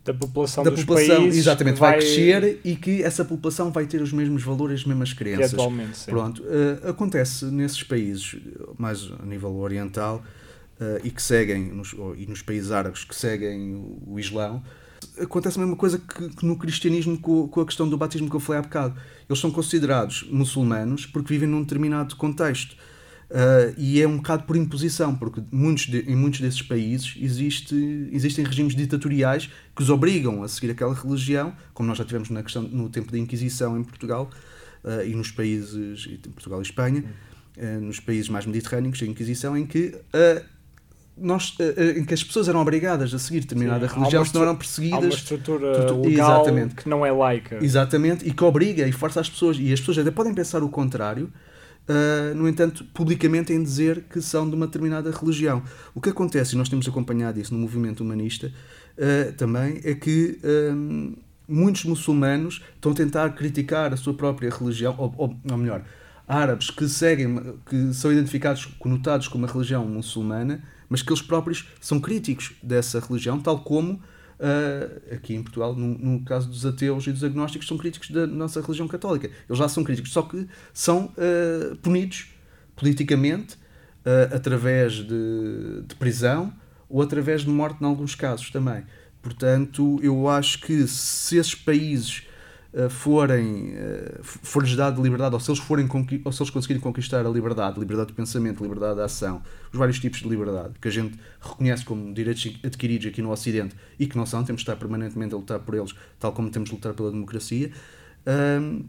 Da 0.05 0.15
população 0.15 0.65
da 0.65 0.71
dos 0.71 0.81
população 0.85 1.17
países 1.25 1.39
exatamente 1.39 1.79
vai, 1.79 1.99
crescer 1.99 2.61
e 2.65 2.77
que 2.77 3.03
essa 3.03 3.25
população 3.27 3.71
vai 3.71 3.87
ter 3.87 4.01
os 4.01 4.11
mesmos 4.13 4.43
valores, 4.43 4.81
as 4.81 4.87
mesmas 4.87 5.13
crenças. 5.13 5.53
atualmente, 5.53 5.99
sim. 5.99 6.11
Pronto, 6.11 6.43
eh, 6.47 6.89
acontece 6.89 7.45
nesses 7.47 7.83
países, 7.83 8.37
mais 8.79 9.11
a 9.21 9.27
nível 9.27 9.55
oriental, 9.57 10.25
eh, 10.81 11.03
e 11.05 11.11
que 11.11 11.23
seguem, 11.23 11.65
nos, 11.73 11.93
ou- 11.93 12.17
e 12.17 12.27
nos 12.27 12.41
países 12.41 12.71
árabes 12.71 13.05
que 13.05 13.15
seguem 13.15 13.75
o, 13.75 14.03
o 14.07 14.19
Islão, 14.19 14.63
acontece 15.21 15.59
a 15.59 15.61
mesma 15.61 15.77
coisa 15.77 15.99
que, 15.99 16.29
que 16.29 16.47
no 16.47 16.57
cristianismo 16.57 17.19
com, 17.19 17.49
com, 17.49 17.61
a 17.61 17.67
questão 17.67 17.89
do 17.89 17.97
batismo 17.97 18.29
que 18.29 18.37
eu 18.37 18.41
falei 18.41 18.61
há 18.61 18.63
bocado. 18.63 19.01
Eles 19.29 19.41
são 19.41 19.51
considerados 19.51 20.27
muçulmanos 20.31 21.07
porque 21.07 21.33
vivem 21.33 21.49
num 21.49 21.63
determinado 21.63 22.17
contexto. 22.17 22.77
Uh, 23.31 23.77
e 23.77 24.01
é 24.01 24.09
um 24.09 24.17
bocado 24.17 24.45
por 24.45 24.57
imposição, 24.57 25.15
porque 25.15 25.43
muitos 25.53 25.85
de, 25.85 25.99
em 26.11 26.17
muitos 26.17 26.41
desses 26.41 26.63
países 26.63 27.15
existe, 27.21 28.09
existem 28.11 28.43
regimes 28.43 28.75
ditatoriais 28.75 29.51
que 29.77 29.83
os 29.83 29.91
obrigam 29.91 30.43
a 30.43 30.49
seguir 30.49 30.71
aquela 30.71 30.95
religião, 30.95 31.55
como 31.75 31.87
nós 31.87 31.99
já 31.99 32.07
tivemos 32.07 32.31
na 32.31 32.43
questão, 32.43 32.63
no 32.63 32.89
tempo 32.89 33.13
da 33.13 33.19
Inquisição 33.19 33.79
em 33.79 33.85
Portugal 33.85 34.31
uh, 34.83 35.07
e 35.07 35.15
nos 35.15 35.31
países, 35.31 36.07
Portugal 36.33 36.61
e 36.61 36.63
Espanha, 36.63 37.05
uh, 37.59 37.81
nos 37.83 38.01
países 38.01 38.31
mais 38.31 38.47
mediterrâneos, 38.47 39.03
a 39.03 39.05
Inquisição, 39.05 39.55
em 39.59 39.67
que 39.67 39.95
nós, 41.21 41.57
em 41.97 42.05
que 42.05 42.15
as 42.15 42.23
pessoas 42.23 42.49
eram 42.49 42.61
obrigadas 42.61 43.13
a 43.13 43.19
seguir 43.19 43.41
determinada 43.41 43.89
Sim, 43.89 43.95
religião, 43.97 44.25
senão 44.25 44.43
eram 44.43 44.57
perseguidas. 44.57 44.99
Há 44.99 45.03
uma 45.03 45.09
estrutura 45.09 45.93
legal 45.93 46.43
Exatamente. 46.43 46.75
que 46.75 46.89
não 46.89 47.05
é 47.05 47.13
laica. 47.13 47.59
Exatamente, 47.63 48.29
e 48.29 48.33
que 48.33 48.45
obriga 48.45 48.87
e 48.87 48.93
força 48.93 49.21
as 49.21 49.29
pessoas, 49.29 49.57
e 49.59 49.73
as 49.73 49.81
pessoas 49.81 49.99
até 49.99 50.11
podem 50.11 50.35
pensar 50.35 50.63
o 50.63 50.69
contrário, 50.69 51.33
Uh, 51.89 52.35
no 52.35 52.47
entanto, 52.47 52.85
publicamente 52.93 53.51
em 53.51 53.63
dizer 53.63 54.05
que 54.11 54.21
são 54.21 54.47
de 54.47 54.55
uma 54.55 54.67
determinada 54.67 55.11
religião. 55.11 55.63
O 55.95 56.03
que 56.03 56.11
acontece, 56.11 56.55
e 56.55 56.59
nós 56.59 56.69
temos 56.69 56.87
acompanhado 56.87 57.41
isso 57.41 57.55
no 57.55 57.59
movimento 57.59 58.03
humanista 58.03 58.53
uh, 58.99 59.33
também, 59.33 59.81
é 59.83 59.95
que 59.95 60.39
um, 60.45 61.17
muitos 61.49 61.85
muçulmanos 61.87 62.63
estão 62.75 62.93
a 62.93 62.95
tentar 62.95 63.31
criticar 63.31 63.91
a 63.95 63.97
sua 63.97 64.13
própria 64.13 64.51
religião, 64.51 64.95
ou, 64.99 65.15
ou, 65.17 65.37
ou 65.51 65.57
melhor, 65.57 65.83
árabes 66.27 66.69
que 66.69 66.87
seguem, 66.87 67.57
que 67.65 67.95
são 67.95 68.13
identificados, 68.13 68.67
conotados 68.79 69.27
como 69.27 69.47
uma 69.47 69.51
religião 69.51 69.87
muçulmana, 69.87 70.63
mas 70.89 71.03
que 71.03 71.11
eles 71.11 71.23
próprios 71.23 71.67
são 71.81 72.01
críticos 72.01 72.53
dessa 72.63 73.01
religião, 73.01 73.41
tal 73.41 73.61
como 73.61 73.95
uh, 74.39 75.15
aqui 75.15 75.35
em 75.35 75.43
Portugal, 75.43 75.75
no, 75.75 75.99
no, 75.99 76.25
caso 76.25 76.49
dos 76.49 76.65
ateus 76.65 77.07
e 77.07 77.13
dos 77.13 77.25
agnósticos, 77.25 77.67
são 77.67 77.77
críticos 77.77 78.11
da 78.11 78.27
nossa 78.27 78.61
religião 78.61 78.89
católica. 78.89 79.31
Eles 79.49 79.59
já 79.59 79.69
são 79.69 79.85
críticos, 79.85 80.13
só 80.13 80.23
que 80.23 80.47
são 80.73 81.13
uh, 81.17 81.77
punidos 81.77 82.29
politicamente 82.77 83.55
uh, 83.55 84.35
através 84.35 84.95
de, 84.95 85.83
de 85.87 85.95
prisão 85.97 86.53
ou 86.89 87.03
através 87.03 87.43
de 87.43 87.49
morte, 87.49 87.83
em 87.83 87.87
alguns 87.87 88.15
casos 88.15 88.51
também. 88.51 88.85
Portanto, 89.21 89.99
eu 90.03 90.29
acho 90.29 90.61
que 90.61 90.87
se 90.87 91.37
esses 91.37 91.55
países 91.55 92.23
forem 92.91 93.73
uh, 93.75 94.23
for-lhes 94.23 94.77
dado 94.77 95.03
liberdade, 95.03 95.35
ou 95.35 95.41
se 95.41 95.51
eles 95.51 95.61
forem 95.61 95.89
ou 96.25 96.33
se 96.33 96.43
eles 96.43 96.51
conseguirem 96.51 96.81
conquistar 96.81 97.25
a 97.25 97.29
liberdade, 97.29 97.81
liberdade 97.81 98.09
de 98.09 98.15
pensamento, 98.15 98.63
liberdade 98.63 98.97
de 98.97 99.03
ação, 99.03 99.43
os 99.73 99.79
vários 99.79 99.99
tipos 99.99 100.21
de 100.21 100.29
liberdade 100.29 100.75
que 100.81 100.87
a 100.87 100.91
gente 100.91 101.19
reconhece 101.41 101.85
como 101.85 102.13
direitos 102.13 102.59
adquiridos 102.63 103.07
aqui 103.07 103.23
no 103.23 103.31
Ocidente 103.31 103.75
e 103.99 104.07
que 104.07 104.17
não 104.17 104.27
são, 104.27 104.45
temos 104.45 104.61
de 104.61 104.65
estar 104.65 104.77
permanentemente 104.77 105.35
a 105.35 105.39
lutar 105.39 105.61
por 105.61 105.75
eles, 105.75 105.95
tal 106.21 106.33
como 106.33 106.51
temos 106.51 106.69
de 106.69 106.75
lutar 106.75 106.93
pela 106.93 107.11
democracia. 107.11 107.73
Uh, 108.27 108.85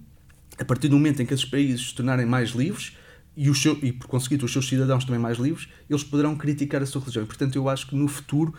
a 0.57 0.65
partir 0.65 0.89
do 0.89 0.97
momento 0.97 1.21
em 1.21 1.25
que 1.25 1.33
esses 1.33 1.45
países 1.45 1.89
se 1.89 1.95
tornarem 1.95 2.25
mais 2.25 2.49
livres, 2.49 2.97
e, 3.37 3.55
seu, 3.55 3.79
e 3.81 3.93
por 3.93 4.07
conseguinte 4.07 4.43
os 4.43 4.51
seus 4.51 4.67
cidadãos 4.67 5.05
também 5.05 5.21
mais 5.21 5.37
livres, 5.37 5.69
eles 5.89 6.03
poderão 6.03 6.35
criticar 6.35 6.81
a 6.81 6.85
sua 6.85 6.99
religião. 6.99 7.23
E, 7.23 7.27
portanto, 7.27 7.55
eu 7.55 7.69
acho 7.69 7.87
que 7.87 7.95
no 7.95 8.09
futuro 8.09 8.53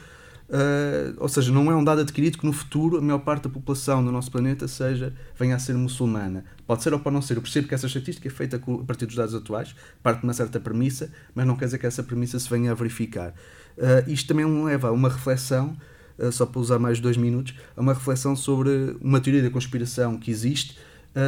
Uh, 0.51 1.15
ou 1.19 1.29
seja, 1.29 1.53
não 1.53 1.71
é 1.71 1.77
um 1.77 1.85
dado 1.85 2.01
adquirido 2.01 2.37
que 2.37 2.45
no 2.45 2.53
futuro 2.53 2.99
a 2.99 3.01
maior 3.01 3.21
parte 3.21 3.45
da 3.45 3.49
população 3.49 4.05
do 4.05 4.11
nosso 4.11 4.33
planeta 4.33 4.67
seja, 4.67 5.15
venha 5.39 5.55
a 5.55 5.59
ser 5.61 5.75
muçulmana. 5.75 6.45
Pode 6.67 6.83
ser 6.83 6.93
ou 6.93 6.99
pode 6.99 7.15
não 7.15 7.23
ser. 7.23 7.37
Eu 7.37 7.43
percebo 7.43 7.69
que 7.69 7.75
essa 7.75 7.87
estatística 7.87 8.27
é 8.27 8.31
feita 8.31 8.57
a 8.57 8.85
partir 8.85 9.07
dos 9.07 9.15
dados 9.15 9.33
atuais, 9.33 9.77
parte 10.03 10.19
de 10.19 10.25
uma 10.25 10.33
certa 10.35 10.59
premissa, 10.59 11.13
mas 11.37 11.47
não 11.47 11.55
quer 11.55 11.67
dizer 11.67 11.79
que 11.79 11.87
essa 11.87 12.03
premissa 12.03 12.37
se 12.41 12.51
venha 12.51 12.73
a 12.73 12.75
verificar. 12.75 13.33
Uh, 13.79 14.11
isto 14.11 14.27
também 14.27 14.65
leva 14.65 14.89
a 14.89 14.93
uma 14.93 15.09
reflexão, 15.09 15.77
uh, 16.19 16.33
só 16.33 16.45
para 16.45 16.61
usar 16.61 16.81
mais 16.81 16.99
dois 16.99 17.17
minutos, 17.17 17.55
a 17.77 17.81
uma 17.81 17.95
reflexão 17.95 18.35
sobre 18.35 18.97
uma 19.01 19.21
teoria 19.21 19.43
da 19.43 19.51
conspiração 19.51 20.19
que 20.19 20.33
existe 20.33 20.77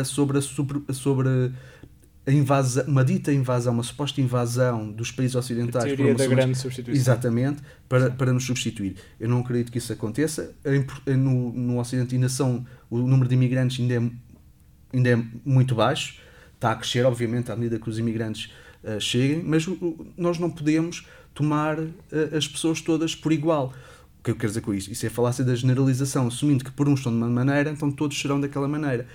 sobre, 0.04 0.38
a, 0.38 0.40
sobre 0.92 1.28
a 1.28 1.81
invasão, 2.30 2.84
uma 2.86 3.04
dita 3.04 3.32
invasão, 3.32 3.72
uma 3.72 3.82
suposta 3.82 4.20
invasão 4.20 4.92
dos 4.92 5.10
países 5.10 5.34
ocidentais. 5.34 5.92
A 5.92 5.96
teoria 5.96 6.14
da 6.14 6.26
grande 6.26 6.56
substituição. 6.56 7.00
Exatamente, 7.00 7.62
para, 7.88 8.10
para 8.10 8.32
nos 8.32 8.44
substituir. 8.44 8.94
Eu 9.18 9.28
não 9.28 9.40
acredito 9.40 9.72
que 9.72 9.78
isso 9.78 9.92
aconteça. 9.92 10.54
No, 11.06 11.52
no 11.52 11.80
Ocidente 11.80 12.14
ainda 12.14 12.28
são, 12.28 12.64
o 12.88 12.98
número 12.98 13.28
de 13.28 13.34
imigrantes 13.34 13.80
ainda 13.80 13.94
é, 13.94 14.10
ainda 14.92 15.08
é 15.10 15.24
muito 15.44 15.74
baixo, 15.74 16.20
está 16.54 16.70
a 16.70 16.76
crescer, 16.76 17.04
obviamente, 17.04 17.50
à 17.50 17.56
medida 17.56 17.78
que 17.78 17.90
os 17.90 17.98
imigrantes 17.98 18.52
uh, 18.84 19.00
cheguem, 19.00 19.42
mas 19.42 19.66
nós 20.16 20.38
não 20.38 20.48
podemos 20.48 21.04
tomar 21.34 21.80
uh, 21.80 21.90
as 22.36 22.46
pessoas 22.46 22.80
todas 22.80 23.16
por 23.16 23.32
igual. 23.32 23.72
O 24.20 24.22
que 24.22 24.30
eu 24.30 24.36
quero 24.36 24.48
dizer 24.48 24.60
com 24.60 24.72
isso? 24.72 24.92
Isso 24.92 25.04
é 25.04 25.08
falácia 25.08 25.44
da 25.44 25.56
generalização, 25.56 26.28
assumindo 26.28 26.64
que 26.64 26.70
por 26.70 26.88
uns 26.88 27.00
estão 27.00 27.10
de 27.10 27.18
uma 27.18 27.28
maneira, 27.28 27.70
então 27.70 27.90
todos 27.90 28.20
serão 28.20 28.40
daquela 28.40 28.68
maneira. 28.68 29.08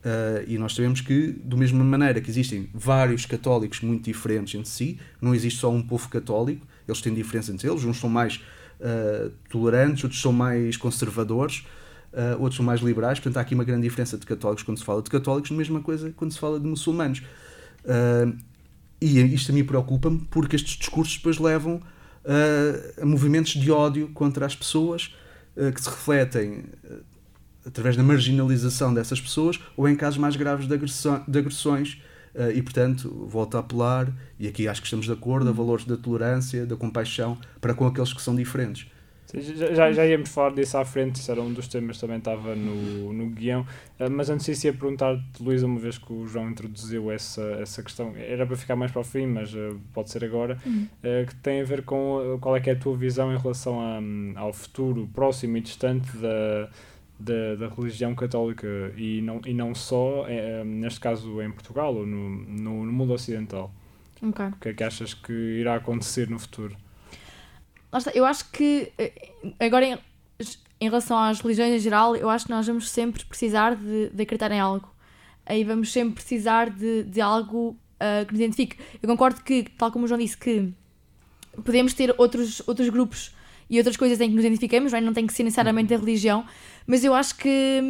Uh, 0.00 0.42
e 0.46 0.56
nós 0.56 0.74
sabemos 0.74 1.02
que, 1.02 1.32
da 1.44 1.56
mesma 1.56 1.84
maneira 1.84 2.22
que 2.22 2.30
existem 2.30 2.70
vários 2.72 3.26
católicos 3.26 3.82
muito 3.82 4.04
diferentes 4.04 4.54
entre 4.54 4.70
si, 4.70 4.98
não 5.20 5.34
existe 5.34 5.60
só 5.60 5.70
um 5.70 5.82
povo 5.82 6.08
católico, 6.08 6.66
eles 6.88 7.02
têm 7.02 7.12
diferença 7.12 7.52
entre 7.52 7.68
eles, 7.68 7.84
uns 7.84 7.98
são 7.98 8.08
mais 8.08 8.42
uh, 8.80 9.30
tolerantes, 9.50 10.04
outros 10.04 10.22
são 10.22 10.32
mais 10.32 10.78
conservadores, 10.78 11.66
uh, 12.14 12.40
outros 12.40 12.56
são 12.56 12.64
mais 12.64 12.80
liberais, 12.80 13.18
portanto 13.18 13.36
há 13.36 13.40
aqui 13.42 13.54
uma 13.54 13.62
grande 13.62 13.82
diferença 13.82 14.16
de 14.16 14.24
católicos 14.24 14.62
quando 14.62 14.78
se 14.78 14.84
fala 14.84 15.02
de 15.02 15.10
católicos, 15.10 15.50
mesma 15.50 15.82
coisa 15.82 16.10
quando 16.16 16.32
se 16.32 16.38
fala 16.38 16.58
de 16.58 16.66
muçulmanos. 16.66 17.22
e 19.02 19.20
isto 19.34 19.52
a 19.52 19.54
mim 19.54 19.64
preocupa-me 19.64 20.26
porque 20.30 20.56
estes 20.56 20.78
discursos 20.78 21.18
depois 21.18 21.38
levam 21.38 21.80
a 23.00 23.04
movimentos 23.04 23.52
de 23.52 23.70
ódio 23.70 24.08
contra 24.14 24.46
as 24.46 24.56
pessoas 24.56 25.14
que 25.74 25.80
se 25.80 25.90
refletem 25.90 26.64
através 27.70 27.96
da 27.96 28.02
marginalização 28.02 28.92
dessas 28.92 29.20
pessoas 29.20 29.58
ou 29.76 29.88
em 29.88 29.96
casos 29.96 30.18
mais 30.18 30.36
graves 30.36 30.66
de, 30.66 30.74
agressão, 30.74 31.24
de 31.26 31.38
agressões. 31.38 32.02
Uh, 32.32 32.52
e, 32.54 32.62
portanto, 32.62 33.26
volto 33.28 33.56
a 33.56 33.60
apelar, 33.60 34.12
e 34.38 34.46
aqui 34.46 34.68
acho 34.68 34.80
que 34.80 34.86
estamos 34.86 35.06
de 35.06 35.12
acordo, 35.12 35.48
a 35.48 35.52
valores 35.52 35.84
da 35.84 35.96
tolerância, 35.96 36.64
da 36.64 36.76
compaixão 36.76 37.36
para 37.60 37.74
com 37.74 37.84
aqueles 37.84 38.12
que 38.12 38.22
são 38.22 38.36
diferentes. 38.36 38.86
Sim, 39.26 39.40
já, 39.42 39.90
já 39.90 40.06
íamos 40.06 40.28
falar 40.28 40.50
disso 40.50 40.76
à 40.78 40.84
frente, 40.84 41.16
isso 41.16 41.30
era 41.30 41.40
um 41.40 41.52
dos 41.52 41.66
temas 41.66 41.96
que 41.96 42.02
também 42.02 42.18
estava 42.18 42.54
no, 42.54 43.12
no 43.12 43.26
guião. 43.30 43.62
Uh, 43.98 44.08
mas 44.08 44.30
antes 44.30 44.46
disso, 44.46 44.68
ia 44.68 44.72
perguntar-te, 44.72 45.42
Luís, 45.42 45.64
uma 45.64 45.80
vez 45.80 45.98
que 45.98 46.12
o 46.12 46.24
João 46.24 46.50
introduziu 46.50 47.10
essa, 47.10 47.42
essa 47.60 47.82
questão, 47.82 48.14
era 48.16 48.46
para 48.46 48.56
ficar 48.56 48.76
mais 48.76 48.92
para 48.92 49.00
o 49.00 49.04
fim, 49.04 49.26
mas 49.26 49.52
uh, 49.52 49.80
pode 49.92 50.10
ser 50.10 50.24
agora, 50.24 50.56
uhum. 50.64 50.86
que 51.26 51.34
tem 51.42 51.60
a 51.62 51.64
ver 51.64 51.82
com 51.82 52.38
qual 52.40 52.56
é 52.56 52.60
que 52.60 52.70
é 52.70 52.74
a 52.74 52.76
tua 52.76 52.96
visão 52.96 53.34
em 53.34 53.38
relação 53.38 53.80
a, 53.80 54.40
ao 54.40 54.52
futuro 54.52 55.08
próximo 55.12 55.56
e 55.56 55.60
distante 55.60 56.16
da 56.16 56.70
da, 57.20 57.54
da 57.54 57.68
religião 57.68 58.14
católica 58.14 58.66
e 58.96 59.20
não, 59.20 59.40
e 59.44 59.52
não 59.52 59.74
só, 59.74 60.26
é, 60.26 60.64
neste 60.64 60.98
caso 60.98 61.40
em 61.42 61.52
Portugal 61.52 61.94
ou 61.94 62.06
no, 62.06 62.30
no, 62.30 62.86
no, 62.86 62.92
mundo 62.92 63.12
ocidental. 63.12 63.70
Okay. 64.22 64.46
O 64.46 64.56
que 64.56 64.68
é 64.70 64.72
que 64.72 64.84
achas 64.84 65.12
que 65.12 65.32
irá 65.32 65.76
acontecer 65.76 66.28
no 66.30 66.38
futuro? 66.38 66.76
Eu 68.14 68.24
acho 68.24 68.50
que, 68.50 68.92
eh, 68.96 69.12
agora 69.58 69.84
em, 69.84 69.98
em 70.80 70.88
relação 70.88 71.18
às 71.18 71.40
religiões 71.40 71.74
em 71.74 71.78
geral, 71.78 72.16
eu 72.16 72.30
acho 72.30 72.46
que 72.46 72.50
nós 72.50 72.66
vamos 72.66 72.88
sempre 72.88 73.24
precisar 73.24 73.74
de, 73.74 74.10
de 74.10 74.22
acreditar 74.22 74.50
em 74.52 74.60
algo. 74.60 74.88
Aí 75.44 75.64
vamos 75.64 75.92
sempre 75.92 76.14
precisar 76.14 76.70
de, 76.70 77.02
de 77.04 77.20
algo 77.20 77.70
uh, 77.70 78.24
que 78.26 78.32
nos 78.32 78.40
identifique. 78.40 78.76
Eu 79.02 79.08
concordo 79.08 79.42
que, 79.42 79.64
tal 79.76 79.90
como 79.90 80.04
o 80.04 80.08
João 80.08 80.20
disse, 80.20 80.36
que 80.36 80.72
podemos 81.64 81.92
ter 81.92 82.14
outros, 82.16 82.62
outros 82.66 82.88
grupos 82.88 83.34
e 83.70 83.78
outras 83.78 83.96
coisas 83.96 84.20
em 84.20 84.28
que 84.28 84.34
nos 84.34 84.44
identificamos, 84.44 84.90
não, 84.90 84.98
é? 84.98 85.00
não 85.00 85.12
tem 85.12 85.26
que 85.26 85.32
ser 85.32 85.44
necessariamente 85.44 85.94
a 85.94 85.96
religião, 85.96 86.44
mas 86.90 87.04
eu 87.04 87.14
acho 87.14 87.36
que, 87.36 87.80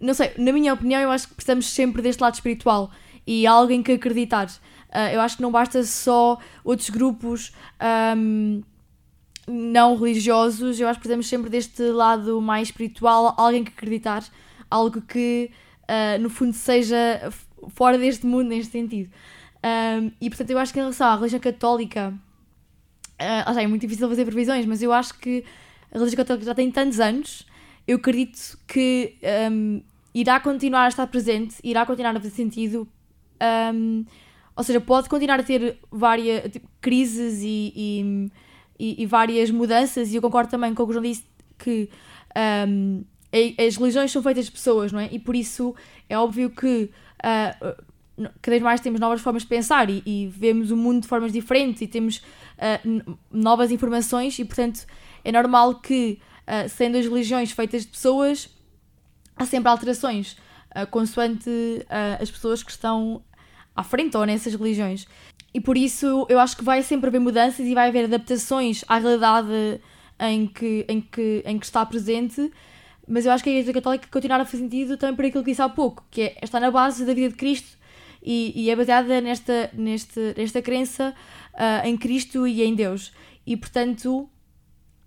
não 0.00 0.14
sei, 0.14 0.32
na 0.38 0.52
minha 0.52 0.72
opinião, 0.72 1.00
eu 1.00 1.10
acho 1.10 1.26
que 1.26 1.34
precisamos 1.34 1.66
sempre 1.66 2.00
deste 2.00 2.20
lado 2.20 2.34
espiritual 2.34 2.88
e 3.26 3.48
algo 3.48 3.72
em 3.72 3.82
que 3.82 3.90
acreditar. 3.90 4.46
Uh, 4.46 5.10
eu 5.12 5.20
acho 5.20 5.36
que 5.36 5.42
não 5.42 5.50
basta 5.50 5.82
só 5.82 6.38
outros 6.62 6.88
grupos 6.88 7.52
um, 8.16 8.62
não 9.48 9.96
religiosos, 9.96 10.78
eu 10.78 10.86
acho 10.86 11.00
que 11.00 11.00
precisamos 11.00 11.26
sempre 11.26 11.50
deste 11.50 11.82
lado 11.82 12.40
mais 12.40 12.68
espiritual, 12.68 13.34
alguém 13.36 13.64
que 13.64 13.72
acreditar, 13.72 14.22
algo 14.70 15.02
que 15.02 15.50
uh, 15.82 16.22
no 16.22 16.30
fundo 16.30 16.52
seja 16.52 17.32
fora 17.70 17.98
deste 17.98 18.24
mundo 18.24 18.50
neste 18.50 18.70
sentido. 18.70 19.10
Um, 19.64 20.12
e 20.20 20.30
portanto, 20.30 20.50
eu 20.50 20.58
acho 20.60 20.72
que 20.72 20.78
em 20.78 20.82
relação 20.82 21.08
à 21.08 21.16
religião 21.16 21.40
católica 21.40 22.14
Uh, 23.20 23.58
é 23.58 23.66
muito 23.66 23.80
difícil 23.80 24.08
fazer 24.08 24.24
previsões, 24.24 24.64
mas 24.64 24.80
eu 24.80 24.92
acho 24.92 25.18
que 25.18 25.44
a 25.92 25.98
religião 25.98 26.18
católica 26.18 26.46
já 26.46 26.54
tem 26.54 26.70
tantos 26.70 27.00
anos, 27.00 27.44
eu 27.88 27.96
acredito 27.96 28.58
que 28.66 29.16
um, 29.50 29.80
irá 30.14 30.38
continuar 30.38 30.84
a 30.84 30.88
estar 30.88 31.06
presente, 31.06 31.56
irá 31.64 31.86
continuar 31.86 32.10
a 32.10 32.20
fazer 32.20 32.30
sentido. 32.30 32.86
Um, 33.74 34.04
ou 34.54 34.62
seja, 34.62 34.78
pode 34.78 35.08
continuar 35.08 35.40
a 35.40 35.42
ter 35.42 35.78
várias 35.90 36.52
tipo, 36.52 36.68
crises 36.82 37.40
e, 37.42 38.30
e, 38.78 39.02
e, 39.02 39.06
várias 39.06 39.50
mudanças, 39.50 40.12
e 40.12 40.16
eu 40.16 40.20
concordo 40.20 40.50
também 40.50 40.74
com 40.74 40.82
o 40.82 40.86
que 40.86 40.90
o 40.90 40.92
João 40.92 41.02
disse 41.02 41.24
que 41.56 41.88
um, 42.70 43.04
as 43.66 43.76
religiões 43.76 44.12
são 44.12 44.22
feitas 44.22 44.44
de 44.44 44.50
pessoas, 44.50 44.92
não 44.92 45.00
é? 45.00 45.08
E 45.10 45.18
por 45.18 45.34
isso 45.34 45.74
é 46.10 46.18
óbvio 46.18 46.50
que 46.50 46.90
uh, 47.24 47.84
cada 48.42 48.50
vez 48.50 48.62
mais 48.62 48.80
temos 48.82 49.00
novas 49.00 49.22
formas 49.22 49.42
de 49.42 49.48
pensar 49.48 49.88
e, 49.88 50.02
e 50.04 50.26
vemos 50.26 50.70
o 50.70 50.76
mundo 50.76 51.02
de 51.02 51.08
formas 51.08 51.32
diferentes 51.32 51.80
e 51.80 51.86
temos 51.86 52.18
uh, 52.18 53.16
novas 53.30 53.70
informações 53.70 54.38
e, 54.38 54.44
portanto, 54.44 54.84
é 55.24 55.32
normal 55.32 55.76
que 55.76 56.18
uh, 56.48 56.68
sendo 56.68 56.96
as 56.96 57.04
religiões 57.04 57.52
feitas 57.52 57.82
de 57.82 57.88
pessoas, 57.88 58.48
há 59.36 59.44
sempre 59.44 59.68
alterações, 59.68 60.32
uh, 60.74 60.86
consoante 60.90 61.48
uh, 61.50 62.22
as 62.22 62.30
pessoas 62.30 62.62
que 62.62 62.70
estão 62.70 63.22
à 63.76 63.84
frente 63.84 64.16
ou 64.16 64.24
nessas 64.24 64.54
religiões. 64.54 65.06
E 65.52 65.60
por 65.60 65.76
isso 65.76 66.26
eu 66.28 66.38
acho 66.38 66.56
que 66.56 66.64
vai 66.64 66.82
sempre 66.82 67.08
haver 67.08 67.20
mudanças 67.20 67.64
e 67.66 67.74
vai 67.74 67.88
haver 67.88 68.04
adaptações 68.04 68.84
à 68.88 68.98
realidade 68.98 69.80
em 70.20 70.46
que, 70.46 70.84
em 70.88 71.00
que, 71.00 71.42
em 71.46 71.58
que 71.58 71.64
está 71.64 71.86
presente, 71.86 72.50
mas 73.06 73.24
eu 73.24 73.32
acho 73.32 73.42
que 73.42 73.50
a 73.50 73.52
Igreja 73.52 73.72
Católica 73.72 74.08
continuará 74.10 74.42
a 74.42 74.46
fazer 74.46 74.62
sentido 74.62 74.96
também 74.96 75.16
por 75.16 75.24
aquilo 75.24 75.44
que 75.44 75.50
disse 75.50 75.62
há 75.62 75.68
pouco, 75.68 76.04
que 76.10 76.22
é 76.22 76.38
está 76.42 76.60
na 76.60 76.70
base 76.70 77.04
da 77.04 77.14
vida 77.14 77.30
de 77.30 77.36
Cristo 77.36 77.78
e, 78.22 78.52
e 78.54 78.70
é 78.70 78.76
baseada 78.76 79.20
nesta, 79.20 79.70
nesta, 79.72 80.34
nesta 80.36 80.60
crença 80.60 81.14
uh, 81.54 81.86
em 81.86 81.96
Cristo 81.96 82.46
e 82.46 82.62
em 82.62 82.74
Deus. 82.74 83.12
E 83.46 83.56
portanto, 83.56 84.28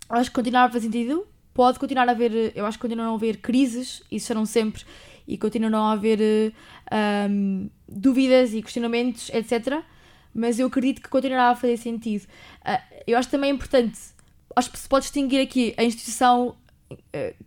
acho 0.10 0.30
que 0.30 0.36
continuar 0.36 0.66
a 0.66 0.70
fazer 0.70 0.86
sentido. 0.86 1.28
Pode 1.54 1.80
continuar 1.80 2.08
a 2.08 2.12
haver, 2.12 2.54
eu 2.56 2.66
acho 2.66 2.78
que 2.78 2.82
continuam 2.82 3.12
a 3.12 3.16
haver 3.16 3.38
crises, 3.38 4.02
isso 4.10 4.28
serão 4.28 4.46
sempre, 4.46 4.84
e 5.28 5.38
continuam 5.38 5.86
a 5.86 5.92
haver 5.92 6.54
um, 7.30 7.70
dúvidas 7.88 8.54
e 8.54 8.62
questionamentos, 8.62 9.30
etc. 9.34 9.84
Mas 10.34 10.60
eu 10.60 10.68
acredito 10.68 11.02
que 11.02 11.10
continuará 11.10 11.50
a 11.50 11.56
fazer 11.56 11.78
sentido. 11.78 12.24
Uh, 12.66 13.02
eu 13.06 13.18
acho 13.18 13.30
também 13.30 13.52
importante, 13.52 14.00
acho 14.56 14.72
que 14.72 14.80
se 14.80 14.88
pode 14.88 15.04
distinguir 15.04 15.42
aqui 15.42 15.74
a 15.78 15.84
instituição 15.84 16.56
uh, 16.92 16.96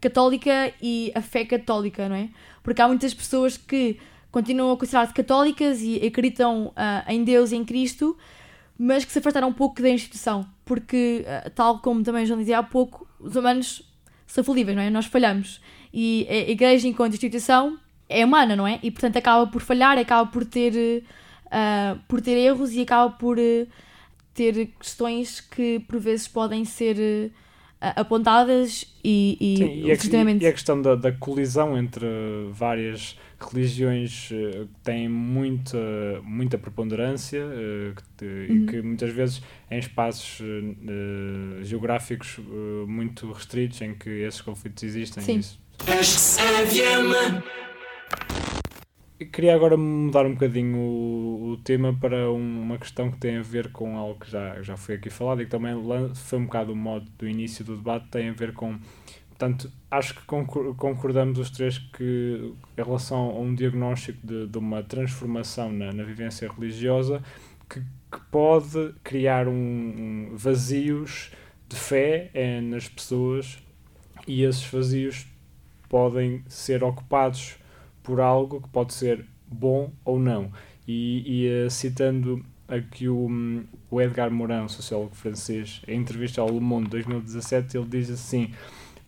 católica 0.00 0.72
e 0.82 1.10
a 1.14 1.22
fé 1.22 1.44
católica, 1.44 2.08
não 2.08 2.16
é? 2.16 2.28
Porque 2.62 2.80
há 2.80 2.88
muitas 2.88 3.14
pessoas 3.14 3.56
que 3.56 3.98
continuam 4.30 4.72
a 4.72 4.76
considerar-se 4.76 5.14
católicas 5.14 5.80
e 5.80 6.04
acreditam 6.04 6.66
uh, 6.68 6.72
em 7.10 7.22
Deus 7.22 7.52
e 7.52 7.56
em 7.56 7.64
Cristo, 7.64 8.16
mas 8.76 9.04
que 9.04 9.12
se 9.12 9.18
afastaram 9.18 9.48
um 9.48 9.52
pouco 9.52 9.80
da 9.80 9.88
instituição, 9.88 10.46
porque, 10.64 11.24
uh, 11.24 11.50
tal 11.50 11.78
como 11.78 12.02
também 12.02 12.26
já 12.26 12.34
dizia 12.34 12.58
há 12.58 12.62
pouco, 12.62 13.06
os 13.20 13.36
humanos 13.36 13.93
são 14.34 14.42
falíveis, 14.42 14.76
não 14.76 14.82
é? 14.82 14.90
Nós 14.90 15.06
falhamos. 15.06 15.60
E 15.92 16.26
a 16.28 16.50
igreja, 16.50 16.88
enquanto 16.88 17.12
instituição, 17.12 17.78
é 18.08 18.24
humana, 18.24 18.56
não 18.56 18.66
é? 18.66 18.80
E 18.82 18.90
portanto 18.90 19.16
acaba 19.16 19.46
por 19.46 19.62
falhar, 19.62 19.96
acaba 19.96 20.28
por 20.28 20.44
ter, 20.44 21.04
uh, 21.46 21.98
por 22.08 22.20
ter 22.20 22.36
erros 22.36 22.72
e 22.72 22.82
acaba 22.82 23.12
por 23.12 23.38
uh, 23.38 23.66
ter 24.34 24.72
questões 24.80 25.40
que 25.40 25.78
por 25.86 26.00
vezes 26.00 26.26
podem 26.26 26.64
ser 26.64 26.96
uh, 27.30 27.30
apontadas 27.94 28.84
e, 29.04 29.38
e, 29.40 29.56
Sim, 29.56 29.64
e, 29.64 29.84
a, 29.84 30.44
e 30.44 30.46
a 30.48 30.52
questão 30.52 30.82
da, 30.82 30.96
da 30.96 31.12
colisão 31.12 31.78
entre 31.78 32.08
várias 32.50 33.16
religiões 33.52 34.30
uh, 34.30 34.68
têm 34.82 35.08
muita, 35.08 35.78
muita 36.22 36.58
preponderância 36.58 37.44
uh, 37.44 37.94
que, 38.16 38.24
uhum. 38.24 38.64
e 38.64 38.66
que 38.66 38.82
muitas 38.82 39.10
vezes 39.12 39.42
em 39.70 39.78
espaços 39.78 40.40
uh, 40.40 41.62
geográficos 41.62 42.38
muito 42.86 43.30
restritos 43.32 43.80
em 43.80 43.94
que 43.94 44.10
esses 44.10 44.40
conflitos 44.40 44.82
existem. 44.82 45.22
Sim. 45.22 45.38
Isso. 45.38 45.58
Queria 49.32 49.54
agora 49.54 49.76
mudar 49.76 50.26
um 50.26 50.32
bocadinho 50.32 50.76
o, 50.76 51.52
o, 51.52 51.56
tema 51.58 51.94
para 51.94 52.30
uma 52.30 52.76
questão 52.78 53.10
que 53.10 53.16
tem 53.18 53.36
a 53.36 53.42
ver 53.42 53.70
com 53.70 53.96
algo 53.96 54.18
que 54.20 54.30
já, 54.30 54.60
já 54.62 54.76
foi 54.76 54.96
aqui 54.96 55.08
falado 55.08 55.40
e 55.40 55.44
que 55.44 55.50
também 55.50 55.72
foi 56.14 56.38
um 56.38 56.44
bocado 56.44 56.72
o 56.72 56.76
modo 56.76 57.06
do 57.16 57.26
início 57.26 57.64
do 57.64 57.76
debate, 57.76 58.08
tem 58.10 58.28
a 58.28 58.32
ver 58.32 58.52
com 58.52 58.78
Portanto, 59.36 59.68
acho 59.90 60.14
que 60.14 60.22
concordamos 60.24 61.40
os 61.40 61.50
três 61.50 61.76
que, 61.78 62.54
em 62.78 62.82
relação 62.82 63.30
a 63.30 63.40
um 63.40 63.52
diagnóstico 63.52 64.24
de, 64.24 64.46
de 64.46 64.58
uma 64.58 64.80
transformação 64.80 65.72
na, 65.72 65.92
na 65.92 66.04
vivência 66.04 66.48
religiosa, 66.48 67.20
que, 67.68 67.80
que 67.80 68.20
pode 68.30 68.94
criar 69.02 69.48
um, 69.48 69.52
um, 69.52 70.36
vazios 70.36 71.32
de 71.68 71.74
fé 71.74 72.30
é, 72.32 72.60
nas 72.60 72.88
pessoas 72.88 73.58
e 74.28 74.44
esses 74.44 74.64
vazios 74.66 75.26
podem 75.88 76.44
ser 76.48 76.84
ocupados 76.84 77.56
por 78.04 78.20
algo 78.20 78.60
que 78.60 78.68
pode 78.68 78.94
ser 78.94 79.26
bom 79.48 79.92
ou 80.04 80.16
não. 80.16 80.52
E, 80.86 81.24
e 81.26 81.66
uh, 81.66 81.70
citando 81.70 82.44
aqui 82.68 83.08
o, 83.08 83.28
o 83.90 84.00
Edgar 84.00 84.30
Morin, 84.30 84.68
sociólogo 84.68 85.14
francês, 85.16 85.82
em 85.88 85.98
entrevista 85.98 86.40
ao 86.40 86.48
Le 86.48 86.60
Monde 86.60 86.88
2017, 86.90 87.76
ele 87.76 87.86
diz 87.86 88.10
assim 88.10 88.52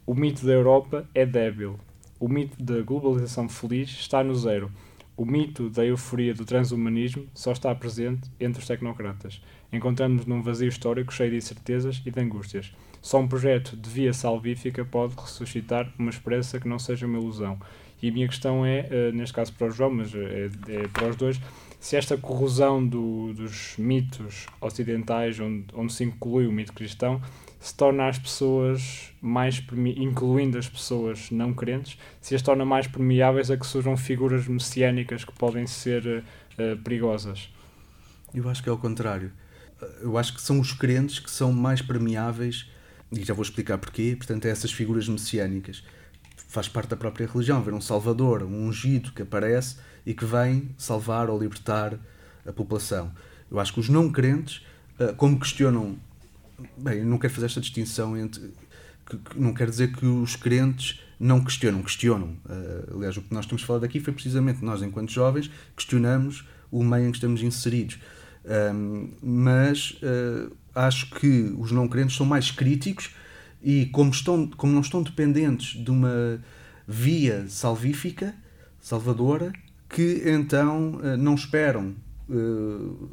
o 0.07 0.15
mito 0.15 0.47
da 0.47 0.53
Europa 0.53 1.05
é 1.13 1.27
débil. 1.27 1.81
O 2.21 2.29
mito 2.29 2.63
da 2.63 2.81
globalização 2.81 3.49
feliz 3.49 3.91
está 3.91 4.23
no 4.23 4.37
zero. 4.37 4.71
O 5.17 5.27
mito 5.27 5.69
da 5.69 5.85
euforia 5.85 6.33
do 6.33 6.45
transhumanismo 6.45 7.27
só 7.35 7.51
está 7.51 7.75
presente 7.75 8.31
entre 8.39 8.61
os 8.61 8.69
tecnocratas. 8.69 9.43
Encontramos-nos 9.73 10.27
num 10.27 10.43
vazio 10.43 10.69
histórico 10.69 11.13
cheio 11.13 11.33
de 11.33 11.39
incertezas 11.39 12.01
e 12.07 12.11
de 12.11 12.21
angústias. 12.21 12.73
Só 13.03 13.19
um 13.19 13.27
projeto 13.27 13.77
de 13.77 13.91
via 13.91 14.13
salvífica 14.13 14.85
pode 14.85 15.17
ressuscitar 15.17 15.93
uma 15.99 16.11
esperança 16.11 16.61
que 16.61 16.69
não 16.69 16.79
seja 16.79 17.07
uma 17.07 17.19
ilusão. 17.19 17.59
E 18.01 18.09
a 18.09 18.13
minha 18.13 18.29
questão 18.29 18.65
é, 18.65 18.89
uh, 18.91 19.17
neste 19.17 19.35
caso 19.35 19.53
para 19.55 19.67
o 19.67 19.71
João, 19.71 19.91
mas 19.91 20.15
é, 20.15 20.51
é, 20.69 20.89
para 20.89 21.09
os 21.09 21.17
dois, 21.17 21.41
se 21.81 21.97
esta 21.97 22.17
corrosão 22.17 22.87
do, 22.87 23.33
dos 23.33 23.75
mitos 23.77 24.47
ocidentais, 24.61 25.41
onde, 25.41 25.65
onde 25.75 25.93
se 25.93 26.05
inclui 26.05 26.47
o 26.47 26.53
mito 26.53 26.73
cristão, 26.73 27.21
se 27.59 27.75
torna 27.75 28.09
as 28.09 28.19
pessoas 28.19 29.13
mais, 29.21 29.63
incluindo 29.97 30.59
as 30.59 30.69
pessoas 30.69 31.31
não 31.31 31.53
crentes, 31.53 31.99
se 32.21 32.35
as 32.35 32.43
torna 32.43 32.65
mais 32.65 32.87
permeáveis 32.87 33.51
a 33.51 33.57
que 33.57 33.67
surjam 33.67 33.97
figuras 33.97 34.47
messiânicas 34.47 35.25
que 35.25 35.33
podem 35.33 35.67
ser 35.67 36.25
uh, 36.59 36.77
perigosas. 36.83 37.53
Eu 38.35 38.49
acho 38.49 38.63
que 38.63 38.69
é 38.69 38.73
o 38.73 38.79
contrário. 38.79 39.33
Eu 40.01 40.17
acho 40.17 40.35
que 40.35 40.41
são 40.41 40.61
os 40.61 40.73
crentes 40.73 41.19
que 41.19 41.31
são 41.31 41.53
mais 41.53 41.83
permeáveis, 41.83 42.71
e 43.13 43.25
já 43.25 43.35
vou 43.35 43.43
explicar 43.43 43.79
porquê, 43.79 44.15
portanto, 44.17 44.47
é 44.47 44.51
essas 44.51 44.73
figuras 44.73 45.09
messiânicas. 45.09 45.83
Faz 46.49 46.69
parte 46.69 46.91
da 46.91 46.97
própria 46.97 47.27
religião, 47.27 47.63
ver 47.63 47.75
um 47.75 47.81
salvador, 47.81 48.43
um 48.43 48.67
ungido 48.67 49.13
que 49.13 49.23
aparece 49.23 49.77
e 50.05 50.15
que 50.15 50.25
vem 50.25 50.71
salvar 50.79 51.29
ou 51.29 51.39
libertar 51.39 51.99
a 52.47 52.53
população. 52.53 53.13
Eu 53.51 53.61
acho 53.61 53.73
que 53.73 53.81
os 53.81 53.89
não 53.89 54.11
crentes, 54.11 54.65
eh, 54.99 55.13
como 55.17 55.39
questionam 55.39 55.99
Bem, 56.77 56.99
eu 56.99 57.07
não 57.07 57.19
quero 57.19 57.33
fazer 57.33 57.47
esta 57.47 57.61
distinção 57.61 58.17
entre. 58.17 58.53
Que, 59.07 59.17
que 59.19 59.41
não 59.41 59.55
quer 59.55 59.71
dizer 59.71 59.93
que 59.93 60.05
os 60.05 60.35
crentes 60.35 61.01
não 61.19 61.43
questionam, 61.43 61.83
questionam. 61.83 62.37
Uh, 62.45 62.97
aliás, 62.97 63.17
o 63.17 63.23
que 63.23 63.33
nós 63.33 63.47
temos 63.47 63.63
falado 63.63 63.85
aqui 63.85 64.01
foi 64.01 64.13
precisamente 64.13 64.65
nós, 64.65 64.83
enquanto 64.83 65.13
jovens, 65.13 65.51
questionamos 65.77 66.45
o 66.71 66.83
meio 66.83 67.07
em 67.07 67.11
que 67.11 67.17
estamos 67.17 67.43
inseridos. 67.43 67.99
Um, 68.75 69.11
mas 69.23 69.99
uh, 70.03 70.55
acho 70.75 71.11
que 71.11 71.55
os 71.59 71.73
não 71.73 71.89
crentes 71.89 72.17
são 72.17 72.27
mais 72.27 72.51
críticos 72.51 73.11
e, 73.63 73.87
como, 73.87 74.11
estão, 74.11 74.47
como 74.49 74.73
não 74.73 74.81
estão 74.81 75.03
dependentes 75.03 75.83
de 75.83 75.91
uma 75.91 76.41
via 76.87 77.47
salvífica, 77.49 78.35
salvadora, 78.81 79.53
que 79.89 80.23
então 80.27 80.97
uh, 80.97 81.17
não 81.17 81.35
esperam 81.35 81.95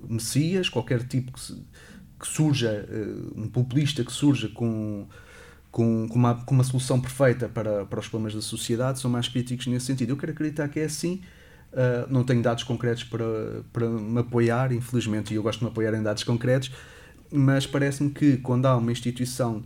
Messias, 0.09 0.69
qualquer 0.69 1.03
tipo 1.03 1.33
que 1.33 1.39
se, 1.39 1.55
que 2.23 2.27
surja, 2.29 2.87
uh, 2.89 3.41
um 3.41 3.49
populista 3.49 4.01
que 4.01 4.11
surja 4.11 4.47
com, 4.47 5.05
com, 5.69 6.07
com, 6.07 6.15
uma, 6.15 6.35
com 6.35 6.55
uma 6.55 6.63
solução 6.63 7.01
perfeita 7.01 7.49
para, 7.49 7.85
para 7.85 7.99
os 7.99 8.07
problemas 8.07 8.33
da 8.33 8.41
sociedade, 8.41 8.99
são 8.99 9.11
mais 9.11 9.27
críticos 9.27 9.67
nesse 9.67 9.87
sentido. 9.87 10.11
Eu 10.11 10.17
quero 10.17 10.31
acreditar 10.31 10.69
que 10.69 10.79
é 10.79 10.85
assim. 10.85 11.21
Uh, 11.73 12.07
não 12.09 12.23
tenho 12.23 12.41
dados 12.41 12.63
concretos 12.63 13.03
para, 13.03 13.25
para 13.73 13.89
me 13.89 14.19
apoiar, 14.19 14.71
infelizmente, 14.71 15.33
e 15.33 15.35
eu 15.35 15.43
gosto 15.43 15.59
de 15.59 15.65
me 15.65 15.71
apoiar 15.71 15.93
em 15.95 16.01
dados 16.01 16.23
concretos, 16.23 16.71
mas 17.29 17.67
parece-me 17.67 18.11
que 18.11 18.37
quando 18.37 18.67
há 18.67 18.77
uma 18.77 18.91
instituição 18.91 19.63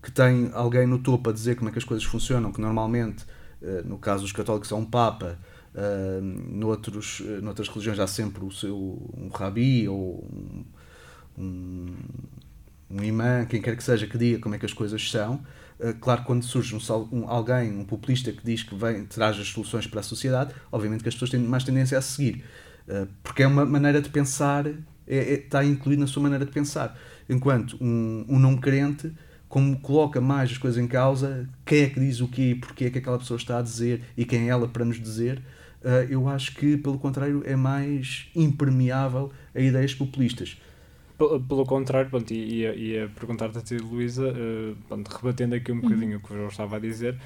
que 0.00 0.10
tem 0.10 0.50
alguém 0.54 0.86
no 0.86 1.00
topo 1.00 1.28
a 1.28 1.32
dizer 1.32 1.56
como 1.56 1.68
é 1.68 1.72
que 1.72 1.78
as 1.78 1.84
coisas 1.84 2.06
funcionam, 2.06 2.52
que 2.52 2.60
normalmente, 2.60 3.24
uh, 3.60 3.86
no 3.86 3.98
caso 3.98 4.22
dos 4.22 4.32
católicos, 4.32 4.72
é 4.72 4.74
um 4.76 4.84
Papa, 4.84 5.38
uh, 5.74 6.22
noutros, 6.22 7.20
noutras 7.42 7.68
religiões 7.68 7.98
há 7.98 8.06
sempre 8.06 8.42
o 8.44 8.50
seu, 8.50 8.76
um 9.14 9.28
rabi 9.28 9.86
ou 9.88 10.24
um, 10.24 10.64
um, 11.38 11.94
um 12.90 13.02
imã, 13.02 13.44
quem 13.46 13.62
quer 13.62 13.76
que 13.76 13.82
seja, 13.82 14.06
que 14.06 14.18
diga 14.18 14.38
como 14.40 14.54
é 14.54 14.58
que 14.58 14.66
as 14.66 14.72
coisas 14.72 15.10
são. 15.10 15.40
Uh, 15.78 15.94
claro, 16.00 16.24
quando 16.24 16.42
surge 16.42 16.74
um, 16.74 16.80
um, 17.12 17.28
alguém, 17.28 17.70
um 17.70 17.84
populista 17.84 18.32
que 18.32 18.44
diz 18.44 18.62
que 18.62 18.74
vem, 18.74 19.04
traz 19.04 19.38
as 19.38 19.48
soluções 19.48 19.86
para 19.86 20.00
a 20.00 20.02
sociedade, 20.02 20.52
obviamente 20.72 21.02
que 21.02 21.08
as 21.08 21.14
pessoas 21.14 21.30
têm 21.30 21.40
mais 21.40 21.64
tendência 21.64 21.96
a 21.96 22.02
seguir. 22.02 22.44
Uh, 22.88 23.06
porque 23.22 23.42
é 23.42 23.46
uma 23.46 23.64
maneira 23.64 24.00
de 24.00 24.08
pensar, 24.08 24.66
é, 24.66 24.74
é, 25.06 25.34
está 25.34 25.64
incluído 25.64 26.00
na 26.00 26.06
sua 26.06 26.22
maneira 26.22 26.44
de 26.44 26.50
pensar. 26.50 26.98
Enquanto 27.28 27.76
um, 27.80 28.24
um 28.28 28.38
não 28.38 28.56
crente, 28.56 29.12
como 29.48 29.78
coloca 29.78 30.20
mais 30.20 30.50
as 30.50 30.58
coisas 30.58 30.82
em 30.82 30.86
causa, 30.86 31.48
quem 31.64 31.82
é 31.82 31.88
que 31.88 32.00
diz 32.00 32.20
o 32.20 32.28
quê, 32.28 32.56
porque 32.60 32.86
é 32.86 32.90
que 32.90 32.98
aquela 32.98 33.18
pessoa 33.18 33.38
está 33.38 33.58
a 33.58 33.62
dizer 33.62 34.02
e 34.16 34.24
quem 34.24 34.46
é 34.46 34.48
ela 34.48 34.66
para 34.66 34.84
nos 34.84 35.00
dizer, 35.00 35.38
uh, 35.82 36.10
eu 36.10 36.28
acho 36.28 36.54
que, 36.54 36.76
pelo 36.76 36.98
contrário, 36.98 37.42
é 37.46 37.54
mais 37.54 38.26
impermeável 38.34 39.32
a 39.54 39.60
ideias 39.60 39.94
populistas. 39.94 40.58
Pelo 41.18 41.66
contrário, 41.66 42.08
pronto, 42.08 42.32
ia, 42.32 42.74
ia 42.76 43.08
perguntar-te 43.08 43.58
a 43.58 43.60
ti, 43.60 43.76
Luísa, 43.76 44.32
uh, 44.32 45.02
rebatendo 45.20 45.56
aqui 45.56 45.72
um 45.72 45.74
uhum. 45.74 45.80
bocadinho 45.80 46.18
o 46.18 46.20
que 46.20 46.30
eu 46.30 46.46
estava 46.46 46.76
a 46.76 46.78
dizer, 46.78 47.18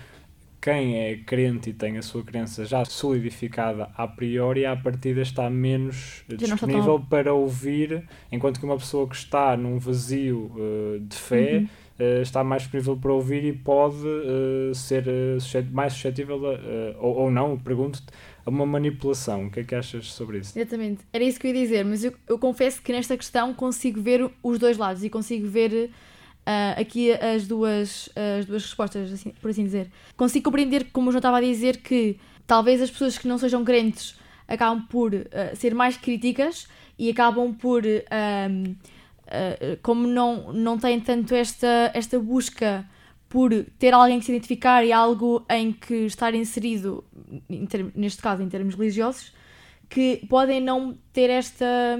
quem 0.62 0.96
é 0.96 1.16
crente 1.16 1.70
e 1.70 1.72
tem 1.72 1.98
a 1.98 2.02
sua 2.02 2.22
crença 2.22 2.64
já 2.64 2.84
solidificada 2.84 3.90
a 3.96 4.06
priori, 4.06 4.64
à 4.64 4.76
partida 4.76 5.20
está 5.20 5.50
menos 5.50 6.24
disponível 6.28 7.00
tão... 7.00 7.04
para 7.04 7.34
ouvir, 7.34 8.04
enquanto 8.30 8.60
que 8.60 8.64
uma 8.64 8.78
pessoa 8.78 9.08
que 9.08 9.16
está 9.16 9.56
num 9.56 9.78
vazio 9.78 10.52
uh, 10.54 11.00
de 11.00 11.16
fé. 11.16 11.58
Uhum. 11.58 11.64
uh, 12.18 12.22
está 12.22 12.44
mais 12.44 12.62
disponível 12.62 12.96
para 12.96 13.12
ouvir 13.12 13.44
e 13.44 13.52
pode 13.52 14.06
uh, 14.06 14.72
ser 14.74 15.04
mais 15.72 15.94
suscetível, 15.94 16.40
a, 16.46 16.98
ou, 16.98 17.16
ou 17.16 17.30
não, 17.30 17.58
pergunto-te, 17.58 18.06
a 18.44 18.50
uma 18.50 18.66
manipulação. 18.66 19.46
O 19.46 19.50
que 19.50 19.60
é 19.60 19.64
que 19.64 19.74
achas 19.74 20.06
sobre 20.12 20.38
isso? 20.38 20.58
Exatamente, 20.58 21.04
era 21.12 21.24
isso 21.24 21.38
que 21.38 21.46
eu 21.46 21.54
ia 21.54 21.62
dizer, 21.62 21.84
mas 21.84 22.04
eu, 22.04 22.12
eu 22.28 22.38
confesso 22.38 22.82
que 22.82 22.92
nesta 22.92 23.16
questão 23.16 23.54
consigo 23.54 24.00
ver 24.00 24.30
os 24.42 24.58
dois 24.58 24.76
lados 24.76 25.04
e 25.04 25.10
consigo 25.10 25.48
ver 25.48 25.90
aqui 26.76 27.12
as 27.12 27.46
duas, 27.46 28.08
as 28.38 28.46
duas 28.46 28.62
respostas, 28.64 29.12
assim, 29.12 29.30
por 29.40 29.50
assim 29.50 29.64
dizer. 29.64 29.90
Consigo 30.16 30.44
compreender, 30.44 30.88
como 30.92 31.08
eu 31.08 31.12
já 31.12 31.18
estava 31.18 31.38
a 31.38 31.40
dizer, 31.40 31.78
que 31.78 32.18
talvez 32.46 32.82
as 32.82 32.90
pessoas 32.90 33.16
que 33.16 33.28
não 33.28 33.38
sejam 33.38 33.64
crentes 33.64 34.16
acabam 34.48 34.84
por 34.88 35.12
ser 35.54 35.74
mais 35.74 35.96
críticas 35.96 36.66
e 36.98 37.10
acabam 37.10 37.54
por. 37.54 37.84
Uh, 37.84 38.76
como 39.82 40.06
não, 40.06 40.52
não 40.52 40.78
têm 40.78 41.00
tanto 41.00 41.34
esta, 41.34 41.90
esta 41.94 42.18
busca 42.18 42.86
por 43.32 43.50
ter 43.78 43.94
alguém 43.94 44.18
que 44.18 44.26
se 44.26 44.32
identificar 44.32 44.84
e 44.84 44.92
algo 44.92 45.42
em 45.48 45.72
que 45.72 46.04
estar 46.04 46.34
inserido, 46.34 47.02
neste 47.94 48.20
caso 48.20 48.42
em 48.42 48.48
termos 48.50 48.74
religiosos, 48.74 49.32
que 49.88 50.26
podem 50.28 50.60
não 50.60 50.98
ter 51.14 51.30
esta, 51.30 51.98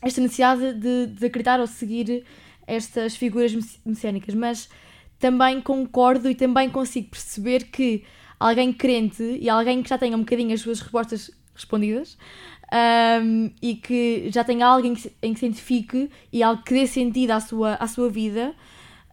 esta 0.00 0.22
necessidade 0.22 0.72
de, 0.72 1.08
de 1.08 1.26
acreditar 1.26 1.60
ou 1.60 1.66
seguir 1.66 2.24
estas 2.66 3.14
figuras 3.14 3.54
messiânicas. 3.84 4.34
Mas 4.34 4.70
também 5.18 5.60
concordo 5.60 6.30
e 6.30 6.34
também 6.34 6.70
consigo 6.70 7.10
perceber 7.10 7.64
que 7.64 8.02
alguém 8.40 8.72
crente 8.72 9.36
e 9.38 9.50
alguém 9.50 9.82
que 9.82 9.90
já 9.90 9.98
tenha 9.98 10.16
um 10.16 10.20
bocadinho 10.20 10.54
as 10.54 10.62
suas 10.62 10.80
respostas 10.80 11.30
respondidas 11.54 12.16
um, 13.22 13.50
e 13.60 13.74
que 13.74 14.30
já 14.30 14.42
tenha 14.42 14.66
alguém 14.66 14.94
em 15.22 15.34
que 15.34 15.40
se 15.40 15.46
identifique 15.46 16.08
e 16.32 16.42
algo 16.42 16.62
que 16.62 16.72
dê 16.72 16.86
sentido 16.86 17.32
à 17.32 17.40
sua, 17.40 17.74
à 17.74 17.86
sua 17.86 18.08
vida, 18.08 18.54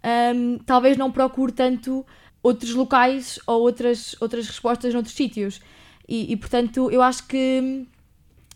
um, 0.04 0.58
talvez 0.60 0.98
não 0.98 1.12
procure 1.12 1.52
tanto 1.52 2.06
outros 2.42 2.74
locais 2.74 3.40
ou 3.46 3.62
outras, 3.62 4.16
outras 4.20 4.48
respostas 4.48 4.94
noutros 4.94 5.16
sítios. 5.16 5.62
E, 6.08 6.32
e, 6.32 6.38
portanto, 6.38 6.90
eu 6.90 7.02
acho 7.02 7.28
que 7.28 7.86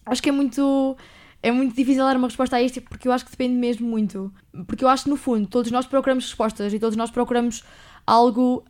acho 0.06 0.22
que 0.22 0.30
é 0.30 0.32
muito 0.32 0.98
é 1.42 1.52
muito 1.52 1.76
difícil 1.76 2.04
dar 2.04 2.16
uma 2.16 2.28
resposta 2.28 2.56
a 2.56 2.62
isto 2.62 2.82
porque 2.82 3.08
eu 3.08 3.12
acho 3.12 3.26
que 3.26 3.32
depende 3.32 3.56
mesmo 3.56 3.88
muito. 3.88 4.34
Porque 4.66 4.84
eu 4.84 4.90
acho 4.90 5.04
que 5.04 5.10
no 5.10 5.18
fundo 5.18 5.48
todos 5.48 5.72
nós 5.72 5.86
procuramos 5.86 6.26
respostas 6.26 6.74
e 6.74 6.80
todos 6.80 6.96
nós 6.96 7.12
procuramos 7.12 7.64
algo 8.08 8.64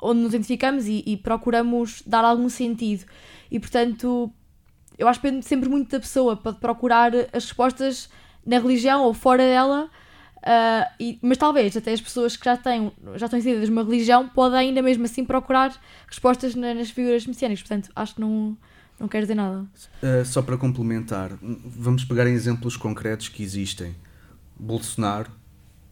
onde 0.00 0.20
nos 0.20 0.34
identificamos 0.34 0.86
e, 0.86 1.02
e 1.06 1.16
procuramos 1.16 2.02
dar 2.06 2.24
algum 2.24 2.48
sentido. 2.48 3.04
E 3.50 3.58
portanto, 3.58 4.32
eu 4.98 5.08
acho 5.08 5.20
que 5.20 5.26
depende 5.26 5.46
sempre 5.46 5.68
muito 5.68 5.90
da 5.90 6.00
pessoa, 6.00 6.36
pode 6.36 6.58
procurar 6.58 7.12
as 7.32 7.44
respostas 7.44 8.08
na 8.44 8.58
religião 8.58 9.02
ou 9.02 9.14
fora 9.14 9.42
dela, 9.42 9.90
uh, 10.42 10.92
e, 10.98 11.18
mas 11.22 11.38
talvez 11.38 11.76
até 11.76 11.92
as 11.92 12.00
pessoas 12.00 12.36
que 12.36 12.44
já, 12.44 12.56
têm, 12.56 12.92
já 13.16 13.26
estão 13.26 13.38
inseridas 13.38 13.68
numa 13.68 13.84
religião 13.84 14.28
podem 14.28 14.58
ainda 14.58 14.82
mesmo 14.82 15.04
assim 15.04 15.24
procurar 15.24 15.74
respostas 16.06 16.54
na, 16.54 16.74
nas 16.74 16.90
figuras 16.90 17.26
messiânicas, 17.26 17.62
portanto 17.62 17.90
acho 17.94 18.14
que 18.14 18.20
não, 18.20 18.56
não 18.98 19.08
quero 19.08 19.24
dizer 19.24 19.34
nada. 19.34 19.66
Uh, 20.02 20.24
só 20.24 20.42
para 20.42 20.56
complementar, 20.56 21.30
vamos 21.40 22.04
pegar 22.04 22.26
em 22.26 22.34
exemplos 22.34 22.76
concretos 22.76 23.28
que 23.28 23.42
existem. 23.42 23.94
Bolsonaro, 24.58 25.30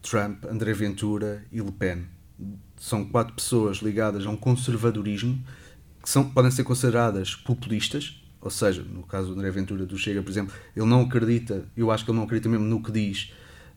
Trump, 0.01 0.45
André 0.45 0.73
Ventura 0.73 1.43
e 1.51 1.59
Le 1.59 1.71
Pen. 1.71 2.05
São 2.77 3.05
quatro 3.05 3.33
pessoas 3.33 3.77
ligadas 3.77 4.25
a 4.25 4.29
um 4.29 4.37
conservadorismo 4.37 5.43
que 6.01 6.09
são, 6.09 6.29
podem 6.29 6.49
ser 6.49 6.63
consideradas 6.63 7.35
populistas, 7.35 8.21
ou 8.41 8.49
seja, 8.49 8.81
no 8.81 9.03
caso 9.03 9.27
do 9.27 9.33
André 9.33 9.51
Ventura 9.51 9.85
do 9.85 9.97
Chega, 9.97 10.21
por 10.23 10.31
exemplo, 10.31 10.53
ele 10.75 10.87
não 10.87 11.01
acredita, 11.01 11.65
eu 11.77 11.91
acho 11.91 12.03
que 12.03 12.09
ele 12.09 12.17
não 12.17 12.25
acredita 12.25 12.49
mesmo 12.49 12.65
no 12.65 12.81
que 12.81 12.91
diz, 12.91 13.31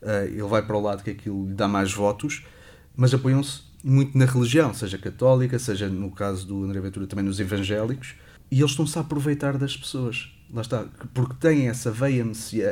uh, 0.05 0.25
ele 0.25 0.43
vai 0.43 0.61
para 0.61 0.77
o 0.77 0.81
lado 0.81 1.03
que 1.03 1.09
aquilo 1.09 1.47
lhe 1.47 1.53
dá 1.53 1.67
mais 1.67 1.91
votos, 1.91 2.45
mas 2.95 3.13
apoiam-se 3.13 3.61
muito 3.83 4.17
na 4.17 4.25
religião, 4.25 4.73
seja 4.73 4.97
católica, 4.97 5.59
seja 5.59 5.89
no 5.89 6.09
caso 6.11 6.47
do 6.47 6.63
André 6.63 6.79
Ventura 6.79 7.05
também 7.07 7.25
nos 7.25 7.39
evangélicos, 7.39 8.15
e 8.49 8.59
eles 8.59 8.71
estão-se 8.71 8.97
a 8.97 9.01
aproveitar 9.01 9.57
das 9.57 9.75
pessoas. 9.75 10.31
Lá 10.53 10.61
está, 10.61 10.85
porque 11.13 11.33
têm 11.39 11.67
essa 11.67 11.91
veia, 11.91 12.25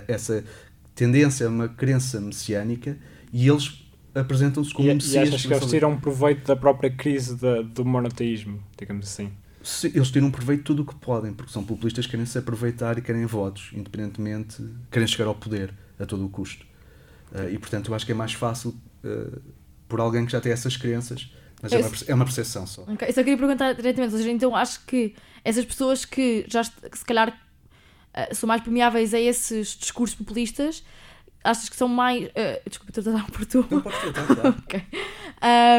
essa 0.08 0.44
tendência 0.96 1.48
a 1.48 1.50
uma 1.50 1.68
crença 1.68 2.22
messiânica 2.22 2.98
e 3.32 3.48
eles 3.48 3.84
apresentam-se 4.14 4.74
como 4.74 4.90
e, 4.90 4.94
messias. 4.94 5.16
E 5.16 5.34
achas 5.34 5.46
que 5.46 5.54
eles 5.54 5.66
tiram 5.66 6.00
proveito 6.00 6.48
da 6.48 6.56
própria 6.56 6.90
crise 6.90 7.36
da, 7.36 7.62
do 7.62 7.84
monoteísmo, 7.84 8.64
digamos 8.78 9.08
assim? 9.08 9.32
eles 9.94 10.12
tiram 10.12 10.30
proveito 10.30 10.60
de 10.60 10.66
tudo 10.66 10.82
o 10.82 10.86
que 10.86 10.96
podem, 10.96 11.32
porque 11.32 11.52
são 11.52 11.64
populistas 11.64 12.06
que 12.06 12.12
querem 12.12 12.26
se 12.26 12.38
aproveitar 12.38 12.98
e 12.98 13.02
querem 13.02 13.26
votos, 13.26 13.72
independentemente, 13.74 14.62
querem 14.92 15.08
chegar 15.08 15.28
ao 15.28 15.36
poder 15.36 15.74
a 15.98 16.06
todo 16.06 16.26
o 16.26 16.30
custo. 16.30 16.66
Uh, 17.34 17.50
e 17.50 17.58
portanto, 17.58 17.90
eu 17.90 17.96
acho 17.96 18.06
que 18.06 18.12
é 18.12 18.16
mais 18.16 18.34
fácil 18.34 18.76
uh, 19.04 19.42
por 19.88 20.00
alguém 20.00 20.26
que 20.26 20.32
já 20.32 20.40
tem 20.40 20.52
essas 20.52 20.78
crenças, 20.78 21.32
mas 21.62 21.74
é 21.74 21.78
uma, 21.78 21.92
é 22.08 22.14
uma 22.14 22.26
percepção 22.26 22.68
só. 22.68 22.84
Okay. 22.84 23.10
Eu 23.10 23.14
só 23.14 23.22
queria 23.22 23.38
perguntar 23.38 23.74
diretamente, 23.74 24.14
ou 24.14 24.20
seja, 24.20 24.32
então 24.32 24.56
acho 24.56 24.86
que 24.86 25.16
essas 25.44 25.66
pessoas 25.66 26.06
que 26.06 26.46
já 26.48 26.64
que 26.64 26.98
se 26.98 27.06
calhar 27.06 27.30
uh, 27.30 28.36
são 28.36 28.48
mais 28.48 28.62
permeáveis 28.62 29.14
a 29.14 29.20
esses 29.20 29.76
discursos 29.76 30.16
populistas 30.16 30.84
achas 31.44 31.70
que 31.70 31.76
são 31.76 31.88
mais. 31.88 32.26
Uh, 32.28 32.70
desculpa, 32.70 32.92
estou 32.98 33.14
a 33.14 33.18
dar 33.18 33.32
por 33.32 33.46
tu. 33.46 33.66
Não 33.70 33.82
podes 33.82 34.00
tentar, 34.00 34.48
ok. 34.48 34.84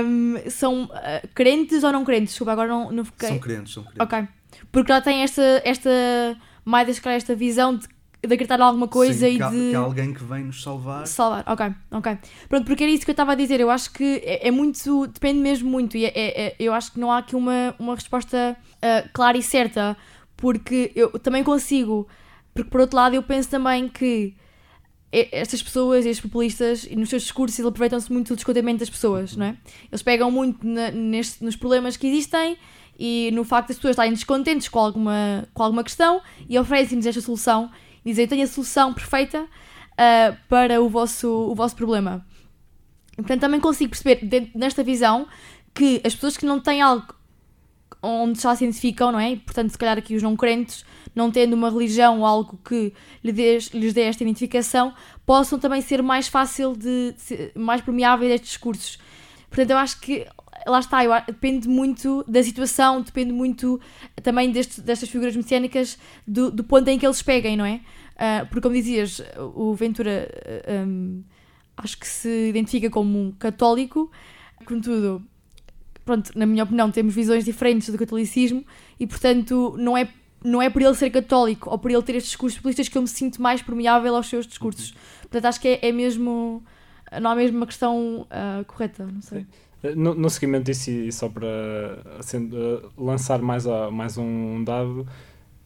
Um, 0.05 0.51
são 0.51 0.85
uh, 0.85 1.29
crentes 1.35 1.83
ou 1.83 1.93
não 1.93 2.05
crentes? 2.05 2.31
Desculpa, 2.31 2.53
agora 2.53 2.69
não, 2.69 2.93
não 2.93 3.05
fiquei. 3.05 3.29
São 3.29 3.39
crentes, 3.39 3.73
são 3.73 3.83
crentes. 3.83 4.01
Ok. 4.01 4.29
Porque 4.71 4.93
já 4.93 5.01
tem 5.01 5.23
esta, 5.23 5.63
esta 5.65 5.91
mais 6.65 6.89
esta 7.05 7.35
visão 7.35 7.77
de, 7.77 7.87
de 8.27 8.35
acreditar 8.35 8.59
em 8.59 8.63
alguma 8.63 8.89
coisa 8.89 9.27
Sim, 9.27 9.35
e 9.35 9.37
que 9.37 9.43
há, 9.43 9.51
de. 9.51 9.71
Que 9.71 9.75
há 9.77 9.79
alguém 9.79 10.13
que 10.13 10.25
vem 10.25 10.45
nos 10.45 10.63
salvar. 10.63 11.07
Salvar, 11.07 11.45
ok, 11.47 11.67
ok. 11.91 12.19
Pronto, 12.49 12.67
porque 12.67 12.85
era 12.85 12.93
isso 12.93 13.05
que 13.05 13.11
eu 13.11 13.15
estava 13.15 13.33
a 13.33 13.35
dizer. 13.35 13.61
Eu 13.61 13.71
acho 13.71 13.93
que 13.93 14.23
é, 14.25 14.49
é 14.49 14.51
muito. 14.51 15.07
Depende 15.07 15.41
mesmo 15.41 15.71
muito. 15.71 15.97
E 15.97 16.05
é, 16.05 16.13
é, 16.15 16.47
é, 16.47 16.57
eu 16.59 16.73
acho 16.73 16.93
que 16.93 17.01
não 17.01 17.11
há 17.11 17.19
aqui 17.19 17.37
uma, 17.37 17.75
uma 17.79 17.95
resposta 17.95 18.57
uh, 18.77 19.09
clara 19.13 19.37
e 19.37 19.43
certa. 19.43 19.97
Porque 20.37 20.93
eu 20.95 21.11
também 21.19 21.43
consigo. 21.45 22.09
Porque 22.53 22.71
por 22.71 22.81
outro 22.81 22.97
lado 22.97 23.15
eu 23.15 23.23
penso 23.23 23.51
também 23.51 23.89
que 23.89 24.35
estas 25.31 25.63
pessoas, 25.63 26.05
estes 26.05 26.21
populistas, 26.21 26.89
nos 26.91 27.09
seus 27.09 27.23
discursos, 27.23 27.59
eles 27.59 27.69
aproveitam-se 27.69 28.13
muito 28.13 28.29
do 28.29 28.37
descontentamento 28.37 28.81
das 28.81 28.91
pessoas, 28.91 29.37
não 29.37 29.47
é? 29.47 29.57
Eles 29.91 30.03
pegam 30.03 30.31
muito 30.31 30.67
na, 30.67 30.91
neste, 30.91 31.45
nos 31.45 31.55
problemas 31.55 31.97
que 31.97 32.07
existem 32.09 32.57
e 32.99 33.31
no 33.33 33.45
facto 33.45 33.69
das 33.69 33.77
pessoas 33.77 33.93
estarem 33.93 34.13
descontentes 34.13 34.69
com 34.69 34.79
alguma, 34.79 35.47
com 35.55 35.63
alguma 35.63 35.85
questão 35.85 36.21
e 36.49 36.59
oferecem-nos 36.59 37.07
esta 37.07 37.21
solução 37.21 37.71
dizem: 38.05 38.27
tenho 38.27 38.45
a 38.45 38.47
solução 38.47 38.93
perfeita 38.93 39.43
uh, 39.43 40.37
para 40.49 40.81
o 40.81 40.89
vosso, 40.89 41.29
o 41.29 41.55
vosso 41.55 41.75
problema. 41.77 42.25
Portanto, 43.17 43.41
também 43.41 43.61
consigo 43.61 43.91
perceber, 43.91 44.27
dentro, 44.27 44.59
nesta 44.59 44.83
visão, 44.83 45.27
que 45.73 46.01
as 46.05 46.15
pessoas 46.15 46.37
que 46.37 46.45
não 46.45 46.61
têm 46.61 46.83
algo 46.83 47.15
onde 48.03 48.41
já 48.41 48.55
se 48.55 48.65
identificam, 48.65 49.11
não 49.11 49.19
é? 49.19 49.37
Portanto, 49.37 49.71
se 49.71 49.79
calhar 49.79 49.97
aqui 49.97 50.15
os 50.15 50.23
não 50.23 50.37
crentes, 50.37 50.85
não 51.15 51.31
tendo 51.31 51.55
uma 51.55 51.71
religião 51.71 52.21
ou 52.21 52.27
algo 52.27 52.59
que 52.65 52.93
lhes 53.23 53.35
dê, 53.35 53.59
lhes 53.73 53.95
dê 53.95 54.03
esta 54.03 54.23
identificação, 54.23 54.93
possam 55.25 55.59
também 55.59 55.81
ser 55.81 56.03
mais 56.03 56.29
fácil 56.29 56.77
de, 56.77 57.15
de 57.29 57.53
mais 57.59 57.81
permeáveis 57.81 58.31
a 58.31 58.35
estes 58.35 58.51
discursos. 58.51 58.99
Portanto, 59.49 59.71
eu 59.71 59.79
acho 59.79 60.01
que 60.01 60.27
lá 60.67 60.81
está, 60.81 61.05
eu, 61.05 61.13
depende 61.27 61.69
muito 61.69 62.25
da 62.27 62.43
situação, 62.43 63.03
depende 63.03 63.33
muito 63.33 63.81
também 64.23 64.51
deste, 64.51 64.81
destas 64.81 65.09
figuras 65.09 65.35
messiânicas, 65.37 65.99
do, 66.27 66.51
do 66.51 66.65
ponto 66.65 66.89
em 66.89 66.99
que 66.99 67.07
eles 67.07 67.23
peguem, 67.23 67.57
não 67.57 67.65
é? 67.65 67.81
Uh, 68.15 68.47
porque, 68.47 68.61
como 68.61 68.75
dizias, 68.75 69.21
o 69.55 69.75
Ventura 69.75 70.29
um, 70.87 71.23
acho 71.77 71.99
que 71.99 72.07
se 72.07 72.49
identifica 72.49 72.89
como 72.89 73.19
um 73.19 73.33
católico, 73.33 74.11
contudo, 74.65 75.23
pronto, 76.05 76.31
na 76.37 76.47
minha 76.47 76.65
opinião, 76.65 76.91
temos 76.91 77.15
visões 77.15 77.45
diferentes 77.45 77.89
do 77.91 77.99
catolicismo 77.99 78.65
e, 78.99 79.07
portanto, 79.07 79.75
não 79.79 79.97
é, 79.97 80.09
não 80.43 80.63
é 80.63 80.71
por 80.71 80.83
ele 80.83 80.95
ser 80.95 81.11
católico 81.11 81.71
ou 81.71 81.79
por 81.79 81.91
ele 81.91 82.03
ter 82.03 82.15
estes 82.15 82.31
discursos 82.31 82.59
populistas 82.59 82.89
que 82.89 82.97
eu 82.97 83.03
me 83.03 83.09
sinto 83.09 83.43
mais 83.43 83.63
permeável 83.63 84.15
aos 84.15 84.29
seus 84.29 84.47
discursos. 84.47 84.91
Uhum. 84.91 84.97
Portanto, 85.23 85.45
acho 85.47 85.61
que 85.61 85.69
é, 85.69 85.89
é 85.89 85.93
mesmo. 85.93 86.63
Não 87.21 87.31
há 87.31 87.37
mesmo 87.37 87.59
uma 87.59 87.67
questão 87.67 88.23
uh, 88.23 88.65
correta, 88.65 89.07
não 89.07 89.23
sei. 89.23 89.47
No, 89.97 90.15
no 90.15 90.31
seguimento 90.31 90.65
disso, 90.65 90.91
e 90.91 91.13
só 91.13 91.29
para 91.29 91.49
assim, 92.19 92.51
lançar 92.97 93.43
mais, 93.43 93.67
a, 93.67 93.91
mais 93.91 94.17
um 94.17 94.65
dado, 94.65 95.07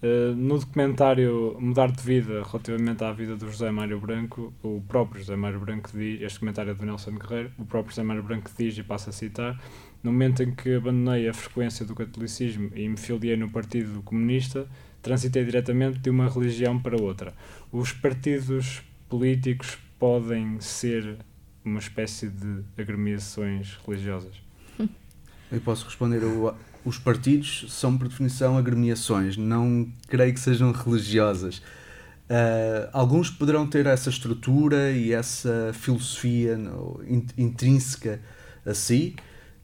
Uh, 0.00 0.32
no 0.36 0.60
documentário 0.60 1.56
Mudar 1.58 1.90
de 1.90 2.00
Vida, 2.00 2.44
relativamente 2.44 3.02
à 3.02 3.10
vida 3.10 3.34
do 3.34 3.50
José 3.50 3.68
Mário 3.68 3.98
Branco, 3.98 4.52
o 4.62 4.80
próprio 4.86 5.20
José 5.20 5.34
Mário 5.34 5.58
Branco 5.58 5.90
diz, 5.92 6.22
este 6.22 6.38
comentário 6.38 6.70
é 6.70 6.74
do 6.74 6.86
Nelson 6.86 7.18
Guerreiro, 7.18 7.50
o 7.58 7.64
próprio 7.64 7.90
José 7.90 8.04
Mário 8.04 8.22
Branco 8.22 8.48
diz, 8.56 8.78
e 8.78 8.84
passa 8.84 9.10
a 9.10 9.12
citar, 9.12 9.60
no 10.00 10.12
momento 10.12 10.40
em 10.44 10.54
que 10.54 10.76
abandonei 10.76 11.28
a 11.28 11.34
frequência 11.34 11.84
do 11.84 11.96
catolicismo 11.96 12.70
e 12.76 12.88
me 12.88 12.96
filiei 12.96 13.36
no 13.36 13.50
Partido 13.50 14.00
Comunista, 14.02 14.68
transitei 15.02 15.44
diretamente 15.44 15.98
de 15.98 16.10
uma 16.10 16.28
religião 16.28 16.78
para 16.78 16.96
outra. 16.96 17.34
Os 17.72 17.90
partidos 17.92 18.82
políticos 19.08 19.78
podem 19.98 20.60
ser 20.60 21.18
uma 21.68 21.78
espécie 21.78 22.28
de 22.28 22.62
agremiações 22.76 23.78
religiosas? 23.86 24.34
Eu 25.50 25.60
posso 25.60 25.84
responder. 25.84 26.20
os 26.84 26.98
partidos 26.98 27.66
são, 27.68 27.96
por 27.96 28.08
definição, 28.08 28.56
agremiações. 28.56 29.36
Não 29.36 29.90
creio 30.08 30.32
que 30.34 30.40
sejam 30.40 30.72
religiosas. 30.72 31.62
Uh, 32.28 32.90
alguns 32.92 33.30
poderão 33.30 33.66
ter 33.66 33.86
essa 33.86 34.10
estrutura 34.10 34.90
e 34.90 35.12
essa 35.12 35.72
filosofia 35.72 36.58
no, 36.58 37.02
in, 37.06 37.26
intrínseca 37.38 38.20
a 38.66 38.74
si, 38.74 39.16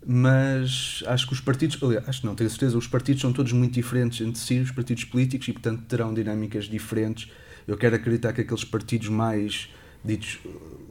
mas 0.06 1.02
acho 1.06 1.26
que 1.26 1.34
os 1.34 1.40
partidos, 1.40 1.82
aliás, 1.82 2.08
acho 2.08 2.20
que 2.22 2.26
não, 2.26 2.34
tenho 2.34 2.48
certeza, 2.48 2.78
os 2.78 2.86
partidos 2.86 3.20
são 3.20 3.34
todos 3.34 3.52
muito 3.52 3.74
diferentes 3.74 4.26
entre 4.26 4.40
si, 4.40 4.60
os 4.60 4.70
partidos 4.70 5.04
políticos, 5.04 5.46
e 5.48 5.52
portanto 5.52 5.82
terão 5.86 6.14
dinâmicas 6.14 6.64
diferentes. 6.64 7.30
Eu 7.66 7.76
quero 7.76 7.96
acreditar 7.96 8.32
que 8.32 8.40
aqueles 8.40 8.64
partidos 8.64 9.08
mais 9.08 9.68
ditos 10.04 10.38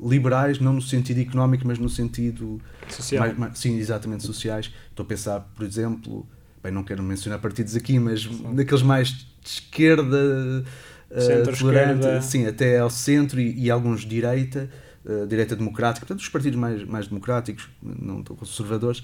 liberais, 0.01 0.59
não 0.59 0.73
no 0.73 0.81
sentido 0.81 1.19
económico, 1.21 1.65
mas 1.65 1.77
no 1.79 1.87
sentido 1.89 2.59
Social. 2.89 3.23
mais- 3.25 3.37
mais- 3.37 3.57
sim, 3.59 3.77
exatamente 3.77 4.23
sociais. 4.23 4.71
Estou 4.89 5.03
a 5.03 5.07
pensar, 5.07 5.39
por 5.55 5.65
exemplo, 5.65 6.27
bem, 6.61 6.71
não 6.71 6.83
quero 6.83 7.01
mencionar 7.03 7.39
partidos 7.39 7.75
aqui, 7.75 7.99
mas 7.99 8.25
daqueles 8.53 8.81
mais 8.83 9.09
de 9.09 9.25
esquerda, 9.45 10.63
eh, 11.11 11.19
Centro-esquerda. 11.21 11.99
tolerante, 11.99 12.25
sim, 12.25 12.45
até 12.47 12.79
ao 12.79 12.89
centro 12.89 13.39
e, 13.39 13.57
e 13.65 13.71
alguns 13.71 14.01
de 14.01 14.07
direita, 14.07 14.69
eh, 15.05 15.25
direita 15.25 15.55
democrática, 15.55 16.05
portanto, 16.05 16.21
os 16.21 16.29
partidos 16.29 16.59
mais, 16.59 16.83
mais 16.85 17.07
democráticos, 17.07 17.69
não 17.81 18.21
tão 18.23 18.35
conservadores, 18.35 19.03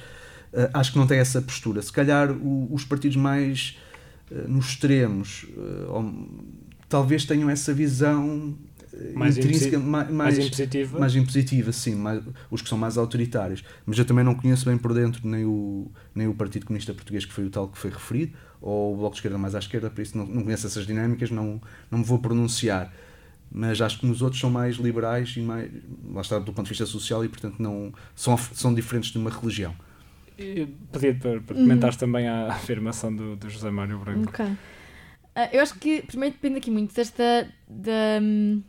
eh, 0.51 0.69
acho 0.73 0.91
que 0.93 0.97
não 0.97 1.07
têm 1.07 1.19
essa 1.19 1.41
postura. 1.41 1.81
Se 1.81 1.91
calhar 1.93 2.31
o- 2.31 2.73
os 2.73 2.83
partidos 2.83 3.15
mais 3.17 3.77
eh, 4.31 4.45
nos 4.47 4.67
extremos, 4.69 5.45
eh, 5.57 5.85
ou- 5.87 6.29
talvez 6.87 7.25
tenham 7.25 7.49
essa 7.49 7.73
visão 7.73 8.55
eh, 8.63 8.68
Mais 9.15 9.37
intrínseca, 9.37 9.75
imposi- 9.77 9.89
ma- 9.89 10.03
Mais, 10.03 10.11
mais, 10.13 10.37
impositiva. 10.39 10.99
mais 10.99 11.15
impositiva, 11.15 11.71
sim, 11.71 11.95
mais- 11.95 12.21
os 12.51 12.61
que 12.61 12.69
são 12.69 12.77
mais 12.77 12.97
autoritários. 12.97 13.63
Mas 13.85 13.97
eu 13.97 14.05
também 14.05 14.23
não 14.23 14.35
conheço 14.35 14.65
bem 14.65 14.77
por 14.77 14.93
dentro 14.93 15.27
nem 15.27 15.45
o, 15.45 15.91
nem 16.13 16.27
o 16.27 16.33
Partido 16.33 16.65
Comunista 16.65 16.93
Português, 16.93 17.25
que 17.25 17.33
foi 17.33 17.45
o 17.45 17.49
tal 17.49 17.67
que 17.69 17.77
foi 17.77 17.89
referido, 17.91 18.33
ou 18.61 18.93
o 18.93 18.97
Bloco 18.97 19.13
de 19.15 19.19
Esquerda 19.19 19.37
mais 19.37 19.55
à 19.55 19.59
esquerda, 19.59 19.89
por 19.89 20.01
isso 20.01 20.17
não, 20.17 20.25
não 20.25 20.43
conheço 20.43 20.67
essas 20.67 20.85
dinâmicas, 20.85 21.31
não, 21.31 21.61
não 21.89 21.99
me 21.99 22.05
vou 22.05 22.19
pronunciar. 22.19 22.91
Mas 23.51 23.81
acho 23.81 23.99
que 23.99 24.05
nos 24.05 24.21
outros 24.21 24.39
são 24.39 24.49
mais 24.49 24.75
liberais 24.75 25.33
e 25.35 25.41
mais, 25.41 25.71
lá 26.13 26.21
está, 26.21 26.37
do 26.37 26.53
ponto 26.53 26.63
de 26.65 26.69
vista 26.69 26.85
social, 26.85 27.23
e 27.25 27.29
portanto 27.29 27.55
não, 27.59 27.91
são, 28.15 28.37
são 28.37 28.73
diferentes 28.73 29.11
de 29.11 29.17
uma 29.17 29.29
religião. 29.31 29.73
Pedia-te 30.37 31.19
para, 31.19 31.41
para 31.41 31.55
Uhum. 31.55 31.63
comentares 31.63 31.95
também 31.97 32.27
a 32.27 32.47
afirmação 32.53 33.13
do, 33.15 33.35
do 33.35 33.49
José 33.49 33.69
Mário 33.71 33.97
Branco. 33.99 34.29
Ok. 34.29 34.45
Ah, 35.35 35.49
eu 35.51 35.61
acho 35.61 35.75
que, 35.75 36.01
primeiro, 36.03 36.35
depende 36.35 36.57
aqui 36.57 36.71
muito 36.71 36.93
desta. 36.93 37.47
da, 37.67 38.19
hum, 38.21 38.61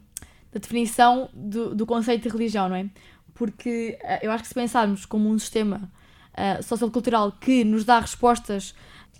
da 0.52 0.58
definição 0.60 1.28
do, 1.32 1.74
do 1.74 1.86
conceito 1.86 2.22
de 2.24 2.28
religião, 2.28 2.68
não 2.68 2.76
é? 2.76 2.86
Porque 3.34 3.98
ah, 4.04 4.18
eu 4.22 4.30
acho 4.30 4.42
que 4.42 4.48
se 4.48 4.54
pensarmos 4.54 5.04
como 5.06 5.28
um 5.28 5.38
sistema 5.38 5.90
ah, 6.34 6.60
sociocultural 6.62 7.32
que 7.32 7.64
nos 7.64 7.84
dá 7.84 7.98
respostas 8.00 8.74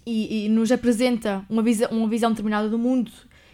e, 0.06 0.46
e 0.46 0.48
nos 0.48 0.70
apresenta 0.72 1.44
uma, 1.48 1.62
visa, 1.62 1.88
uma 1.90 2.08
visão 2.08 2.30
determinada 2.30 2.68
do 2.68 2.78
mundo 2.78 3.10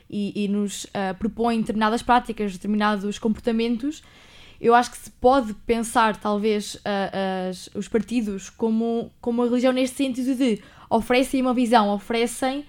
e, 0.08 0.44
e 0.44 0.48
nos 0.48 0.86
ah, 0.94 1.14
propõe 1.14 1.60
determinadas 1.60 2.02
práticas, 2.02 2.52
determinados 2.52 3.18
comportamentos, 3.18 4.02
eu 4.60 4.74
acho 4.74 4.90
que 4.90 4.96
se 4.96 5.10
pode 5.10 5.52
pensar, 5.52 6.16
talvez, 6.16 6.78
as- 7.50 7.68
os 7.74 7.88
partidos 7.88 8.48
como, 8.48 9.12
como 9.20 9.42
a 9.42 9.44
religião 9.44 9.70
neste 9.70 9.96
sentido 9.96 10.34
de 10.34 10.62
oferecem 10.88 11.42
uma 11.42 11.52
visão, 11.52 11.90
oferecem 11.90 12.64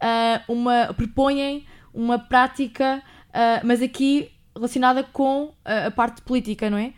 ah, 0.00 0.40
uma. 0.48 0.94
propõem 0.94 1.66
uma 1.92 2.18
prática, 2.18 3.02
ah, 3.34 3.60
mas 3.64 3.82
aqui 3.82 4.30
relacionada 4.54 5.02
com 5.02 5.52
ah, 5.64 5.86
a 5.86 5.90
parte 5.90 6.22
política, 6.22 6.70
não 6.70 6.78
é? 6.78 6.92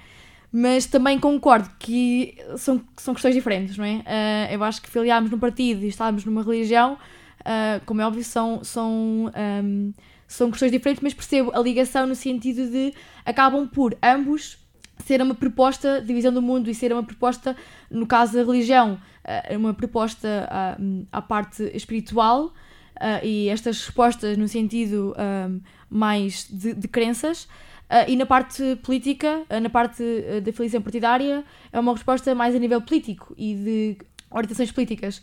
Mas 0.53 0.87
também 0.87 1.19
concordo 1.19 1.69
que 1.79 2.37
são, 2.57 2.81
são 2.97 3.13
questões 3.13 3.35
diferentes, 3.35 3.77
não 3.77 3.85
é? 3.85 4.03
Ah, 4.07 4.53
eu 4.53 4.63
acho 4.63 4.81
que 4.81 4.89
filiarmos 4.89 5.31
num 5.31 5.39
partido 5.39 5.85
e 5.85 5.89
estarmos 5.89 6.25
numa 6.25 6.43
religião, 6.43 6.97
ah, 7.45 7.81
como 7.87 8.01
é 8.01 8.07
óbvio, 8.07 8.25
são, 8.25 8.63
são, 8.63 9.31
ahm, 9.35 9.93
são 10.27 10.51
questões 10.51 10.73
diferentes, 10.73 11.03
mas 11.03 11.15
percebo 11.15 11.51
a 11.55 11.61
ligação 11.61 12.07
no 12.07 12.15
sentido 12.15 12.71
de 12.71 12.95
acabam 13.25 13.67
por 13.67 13.97
ambos 14.03 14.59
ser 15.05 15.21
uma 15.21 15.35
proposta 15.35 16.01
de 16.01 16.15
visão 16.15 16.33
do 16.33 16.41
mundo 16.41 16.71
e 16.71 16.75
ser 16.75 16.93
uma 16.93 17.03
proposta, 17.03 17.57
no 17.91 18.07
caso 18.07 18.35
da 18.35 18.45
religião, 18.45 18.99
ah, 19.25 19.43
uma 19.57 19.75
proposta 19.75 20.49
ah, 20.51 20.77
à 21.13 21.23
parte 21.23 21.65
espiritual 21.75 22.53
ah, 23.01 23.21
e 23.25 23.49
estas 23.49 23.85
respostas 23.85 24.37
no 24.37 24.47
sentido 24.49 25.15
ahm, 25.17 25.61
mais 25.95 26.47
de, 26.51 26.75
de 26.75 26.89
crenças. 26.89 27.49
Ah, 27.89 28.09
e 28.09 28.17
na 28.17 28.27
parte 28.27 28.77
política, 28.83 29.45
ah, 29.49 29.61
na 29.61 29.71
parte 29.71 30.03
ah, 30.03 30.41
da 30.41 30.53
filiação 30.53 30.83
partidária, 30.83 31.45
é 31.73 31.79
uma 31.79 31.93
resposta 31.93 32.35
mais 32.35 32.55
a 32.55 32.59
nível 32.59 32.83
político 32.83 33.33
e 33.39 33.55
de 33.55 33.97
orientações 34.31 34.73
políticas. 34.73 35.23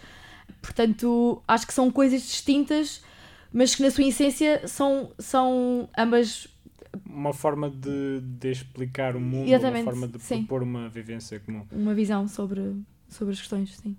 Portanto, 0.62 1.42
acho 1.48 1.68
que 1.68 1.74
são 1.74 1.92
coisas 1.92 2.22
distintas, 2.22 3.04
mas 3.52 3.76
que 3.76 3.84
na 3.84 3.92
sua 3.92 4.06
essência 4.06 4.66
são, 4.68 5.12
são 5.20 5.90
ambas 5.98 6.48
Uma 7.06 7.34
forma 7.34 7.70
de, 7.70 8.22
de 8.22 8.52
explicar 8.52 9.16
o 9.16 9.20
mundo, 9.20 9.48
Exatamente, 9.50 9.84
uma 9.84 9.92
forma 9.92 10.08
de 10.08 10.20
sim. 10.20 10.38
propor 10.46 10.64
uma 10.64 10.88
vivência 10.88 11.40
comum. 11.40 11.66
uma 11.72 11.94
visão 11.94 12.28
sobre, 12.28 12.62
sobre 13.10 13.34
as 13.34 13.40
questões, 13.40 13.76
sim. 13.78 13.98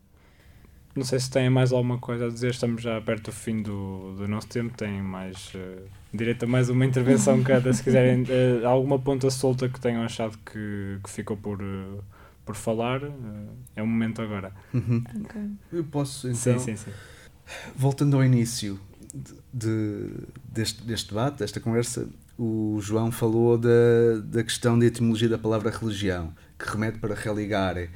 Não 0.95 1.05
sei 1.05 1.19
se 1.19 1.31
têm 1.31 1.49
mais 1.51 1.73
alguma 1.73 1.99
coisa 1.99 2.27
a 2.27 2.29
dizer, 2.29 2.51
estamos 2.51 2.83
já 2.83 3.01
perto 3.01 3.25
do 3.31 3.33
fim 3.33 3.63
do, 3.63 4.15
do 4.15 4.29
nosso 4.29 4.47
tempo, 4.49 4.77
têm 4.77 5.01
mais 5.03 5.53
eh, 5.55 5.83
direito 6.13 6.45
a 6.45 6.47
mais 6.49 6.69
uma 6.69 6.85
intervenção 6.85 7.43
cada, 7.43 7.73
se 7.73 7.83
quiserem, 7.83 8.25
eh, 8.29 8.65
alguma 8.65 8.99
ponta 8.99 9.31
solta 9.31 9.69
que 9.69 9.81
tenham 9.81 10.03
achado 10.03 10.37
que, 10.45 10.99
que 11.03 11.11
ficou 11.11 11.37
por, 11.37 11.61
eh, 11.61 12.01
por 12.45 12.55
falar, 12.55 13.03
eh, 13.03 13.11
é 13.77 13.83
o 13.83 13.87
momento 13.87 14.21
agora. 14.23 14.53
Uhum. 14.75 15.03
Ok. 15.25 15.41
Eu 15.73 15.85
posso 15.85 16.29
então. 16.29 16.37
sim, 16.37 16.59
sim, 16.59 16.77
sim. 16.77 16.91
Voltando 17.77 18.17
ao 18.17 18.25
início 18.25 18.79
de, 19.15 19.35
de- 19.53 20.11
deste, 20.53 20.83
deste 20.85 21.09
debate, 21.09 21.39
desta 21.39 21.61
conversa, 21.61 22.07
o 22.39 22.79
João 22.81 23.11
falou 23.13 23.59
da, 23.59 23.69
da 24.25 24.43
questão 24.43 24.79
da 24.79 24.87
etimologia 24.87 25.29
da 25.29 25.39
palavra 25.39 25.71
religião, 25.71 26.33
que 26.59 26.69
remete 26.69 26.99
para 26.99 27.15
religare. 27.15 27.91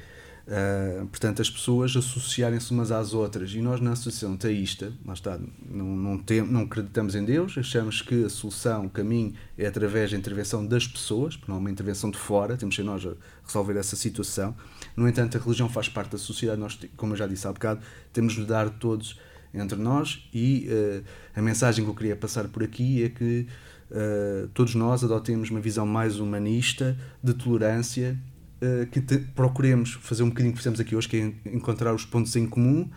Ah, 0.49 1.05
portanto, 1.11 1.41
as 1.41 1.49
pessoas 1.49 1.95
associarem-se 1.95 2.71
umas 2.71 2.91
às 2.91 3.13
outras. 3.13 3.51
E 3.51 3.61
nós, 3.61 3.81
na 3.81 3.91
associação 3.91 4.37
teísta, 4.37 4.93
lá 5.05 5.13
está, 5.13 5.37
não, 5.69 5.85
não, 5.85 6.17
tem, 6.17 6.41
não 6.41 6.61
acreditamos 6.61 7.15
em 7.15 7.25
Deus, 7.25 7.57
achamos 7.57 8.01
que 8.01 8.23
a 8.23 8.29
solução, 8.29 8.85
o 8.85 8.89
caminho, 8.89 9.33
é 9.57 9.67
através 9.67 10.11
da 10.11 10.17
intervenção 10.17 10.65
das 10.65 10.87
pessoas, 10.87 11.35
porque 11.35 11.51
não 11.51 11.57
é 11.57 11.59
uma 11.59 11.71
intervenção 11.71 12.09
de 12.09 12.17
fora, 12.17 12.55
temos 12.55 12.75
que 12.75 12.83
nós 12.83 13.05
resolver 13.45 13.77
essa 13.77 13.95
situação. 13.97 14.55
No 14.95 15.07
entanto, 15.07 15.37
a 15.37 15.41
religião 15.41 15.67
faz 15.67 15.89
parte 15.89 16.11
da 16.11 16.17
sociedade, 16.17 16.59
nós, 16.59 16.79
como 16.95 17.13
eu 17.13 17.17
já 17.17 17.27
disse 17.27 17.45
há 17.45 17.51
bocado, 17.51 17.81
temos 18.13 18.33
de 18.33 18.45
dar 18.45 18.69
todos 18.69 19.19
entre 19.53 19.77
nós 19.77 20.27
e 20.33 20.67
eh, 20.69 21.01
a 21.35 21.41
mensagem 21.41 21.83
que 21.83 21.89
eu 21.89 21.95
queria 21.95 22.15
passar 22.15 22.47
por 22.49 22.63
aqui 22.63 23.03
é 23.03 23.09
que 23.09 23.47
eh, 23.89 24.47
todos 24.53 24.75
nós 24.75 25.03
adotemos 25.03 25.49
uma 25.49 25.59
visão 25.59 25.85
mais 25.85 26.19
humanista, 26.19 26.97
de 27.23 27.33
tolerância, 27.33 28.17
eh, 28.61 28.87
que 28.91 29.01
te- 29.01 29.17
procuremos 29.35 29.93
fazer 30.01 30.23
um 30.23 30.29
bocadinho 30.29 30.53
que 30.53 30.57
fizemos 30.59 30.79
aqui 30.79 30.95
hoje, 30.95 31.07
que 31.07 31.17
é 31.17 31.19
en- 31.21 31.35
encontrar 31.53 31.93
os 31.93 32.05
pontos 32.05 32.35
em 32.35 32.45
comum, 32.47 32.89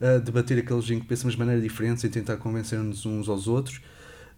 eh, 0.00 0.18
debater 0.20 0.58
aqueles 0.58 0.88
em 0.90 1.00
que 1.00 1.06
pensamos 1.06 1.34
de 1.34 1.38
maneira 1.38 1.60
diferente 1.60 2.06
e 2.06 2.08
tentar 2.10 2.36
convencer-nos 2.36 3.04
uns 3.06 3.28
aos 3.28 3.46
outros, 3.46 3.80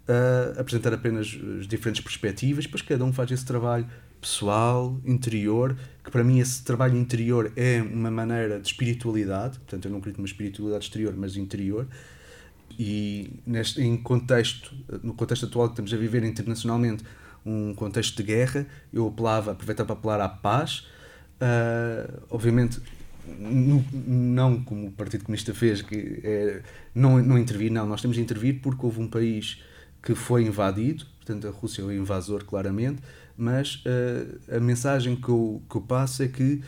eh, 0.08 0.54
apresentar 0.60 0.92
apenas 0.94 1.26
as 1.60 1.66
diferentes 1.66 2.00
perspectivas, 2.02 2.64
depois 2.64 2.82
cada 2.82 3.04
um 3.04 3.12
faz 3.12 3.30
esse 3.30 3.44
trabalho 3.44 3.86
pessoal, 4.20 4.98
interior, 5.04 5.76
que 6.04 6.10
para 6.10 6.24
mim 6.24 6.38
esse 6.40 6.62
trabalho 6.64 6.96
interior 6.96 7.52
é 7.56 7.80
uma 7.82 8.10
maneira 8.10 8.58
de 8.58 8.66
espiritualidade, 8.66 9.58
portanto 9.58 9.84
eu 9.84 9.90
não 9.90 9.98
acredito 9.98 10.18
numa 10.18 10.26
espiritualidade 10.26 10.84
exterior, 10.84 11.14
mas 11.16 11.36
interior, 11.36 11.86
e 12.78 13.30
neste, 13.46 13.80
em 13.80 13.96
contexto, 13.96 14.74
no 15.02 15.14
contexto 15.14 15.46
atual 15.46 15.68
que 15.68 15.72
estamos 15.74 15.94
a 15.94 15.96
viver 15.96 16.24
internacionalmente, 16.24 17.04
um 17.46 17.74
contexto 17.74 18.16
de 18.16 18.22
guerra, 18.24 18.66
eu 18.92 19.06
apelava, 19.08 19.52
aproveitava 19.52 19.94
para 19.94 19.98
apelar 20.14 20.20
à 20.24 20.28
paz, 20.28 20.86
Ah, 21.40 22.08
obviamente 22.30 22.80
no- 23.38 23.84
não 24.06 24.62
como 24.62 24.86
o 24.86 24.90
Partido 24.92 25.24
Comunista 25.24 25.52
fez, 25.52 25.82
que 25.82 26.20
é 26.24 26.62
não, 26.94 27.18
não 27.22 27.36
intervir, 27.38 27.70
não, 27.70 27.86
nós 27.86 28.00
temos 28.00 28.16
de 28.16 28.22
intervir 28.22 28.60
porque 28.62 28.84
houve 28.86 29.00
um 29.00 29.08
país 29.08 29.62
que 30.02 30.14
foi 30.14 30.44
invadido, 30.46 31.04
portanto 31.16 31.46
a 31.46 31.50
Rússia 31.50 31.82
é 31.82 31.84
o 31.84 31.92
invasor 31.92 32.44
claramente, 32.44 33.02
mas 33.36 33.82
ah, 33.86 34.56
a 34.56 34.60
mensagem 34.60 35.14
que 35.16 35.28
eu, 35.28 35.60
que 35.68 35.76
eu 35.76 35.80
passo 35.82 36.22
é 36.22 36.28
que 36.28 36.62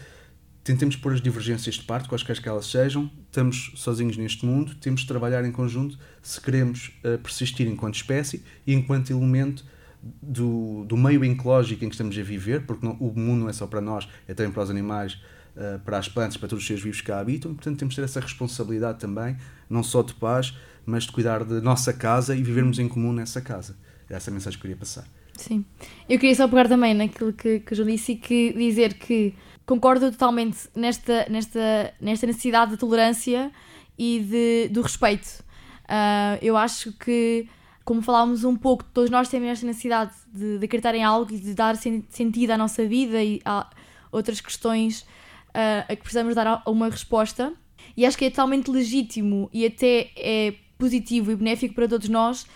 tentemos 0.63 0.97
pôr 0.97 1.15
as 1.15 1.21
divergências 1.23 1.77
de 1.77 1.83
parte, 1.85 2.07
quaisquer 2.09 2.39
que 2.43 2.47
elas 2.49 2.67
sejam, 2.67 3.11
estamos 3.27 3.73
sozinhos 3.77 4.19
neste 4.19 4.45
mundo, 4.45 4.75
temos 4.75 5.01
de 5.01 5.07
trabalhar 5.07 5.43
em 5.47 5.53
conjunto 5.53 5.99
se 6.21 6.39
queremos 6.41 6.93
ah, 7.05 7.17
persistir 7.23 7.67
enquanto 7.67 7.95
espécie 7.95 8.43
e 8.67 8.75
enquanto 8.75 9.11
elemento 9.11 9.65
do, 10.03 10.85
do 10.85 10.97
meio 10.97 11.25
ecológico 11.25 11.85
em 11.85 11.89
que 11.89 11.95
estamos 11.95 12.17
a 12.19 12.23
viver, 12.23 12.65
porque 12.67 12.87
não- 12.87 12.95
o 12.95 13.13
mundo 13.19 13.41
não 13.43 13.49
é 13.49 13.53
só 13.53 13.67
para 13.67 13.81
nós, 13.81 14.09
é 14.27 14.35
também 14.35 14.53
para 14.53 14.63
os 14.63 14.71
animais, 14.71 15.21
ah, 15.57 15.81
para 15.85 15.99
as 15.99 16.09
plantas, 16.09 16.37
para 16.37 16.49
todos 16.49 16.63
os 16.63 16.67
seres 16.67 16.83
vivos 16.83 17.01
que 17.01 17.07
cá 17.07 17.19
habitam, 17.21 17.55
portanto 17.55 17.79
temos 17.79 17.95
de 17.95 18.01
ter 18.01 18.05
essa 18.05 18.21
responsabilidade 18.21 18.99
também, 19.01 19.37
não 19.69 19.83
só 19.83 20.03
de 20.03 20.15
paz, 20.15 20.55
mas 20.87 21.05
de 21.05 21.13
cuidar 21.13 21.45
da 21.45 21.61
nossa 21.61 21.93
casa 21.93 22.35
e 22.35 22.43
vivermos 22.43 22.79
em 22.79 22.89
comum 22.89 23.13
nessa 23.13 23.41
casa. 23.41 23.77
É 24.09 24.15
essa 24.15 24.31
a 24.31 24.35
mensagem 24.35 24.59
que 24.59 24.67
eu 24.67 24.71
queria 24.71 24.77
passar. 24.77 25.07
Sim. 25.37 25.65
Eu 26.09 26.19
queria 26.19 26.35
só 26.35 26.49
pegar 26.49 26.67
também 26.69 26.95
naquilo 26.95 27.33
que, 27.33 27.61
que 27.61 27.75
João 27.75 27.89
disse 27.89 28.13
e 28.13 28.17
que 28.17 28.53
dizer 28.55 28.95
que 28.95 29.35
concordo 29.67 30.11
totalmente 30.11 30.57
nesta, 30.75 31.27
nesta, 31.29 31.93
nesta 32.01 32.27
necessidade 32.27 32.73
de 32.73 32.77
tolerância 32.79 33.53
e 33.99 34.21
de, 34.21 34.69
do 34.73 34.81
respeito. 34.81 35.45
Ah, 35.87 36.39
eu 36.41 36.57
acho 36.57 36.93
que 36.93 37.47
como 37.89 38.03
falámos 38.03 38.45
um 38.45 38.55
pouco, 38.55 38.85
todos 38.85 39.09
nós 39.09 39.31
temos 39.31 39.49
esta 39.49 39.65
necessidade 39.65 40.13
de, 40.31 40.59
de 40.59 40.65
acreditar 40.67 40.95
em 40.95 41.03
algo 41.03 41.33
e 41.33 41.39
de 41.39 41.55
dar 41.55 41.75
sen 41.75 42.05
sentido 42.11 42.51
à 42.51 42.59
nossa 42.59 42.85
vida 42.87 43.25
e 43.25 43.41
a 43.47 43.67
outras 44.13 44.43
questões 44.43 45.01
uh, 45.01 45.87
a 45.89 45.97
que 45.97 46.03
precisamos 46.03 46.35
dar 46.35 46.63
uma 46.67 46.91
resposta. 46.91 47.51
E 47.97 48.05
acho 48.05 48.19
que 48.19 48.27
é 48.27 48.31
totalmente 48.31 48.71
legítimo 48.71 49.49
e 49.55 49.65
até 49.65 50.11
é 50.19 50.55
positivo 50.77 51.33
e 51.33 51.37
benéfico 51.37 51.75
para 51.75 51.89
todos 51.89 52.11
nós 52.11 52.47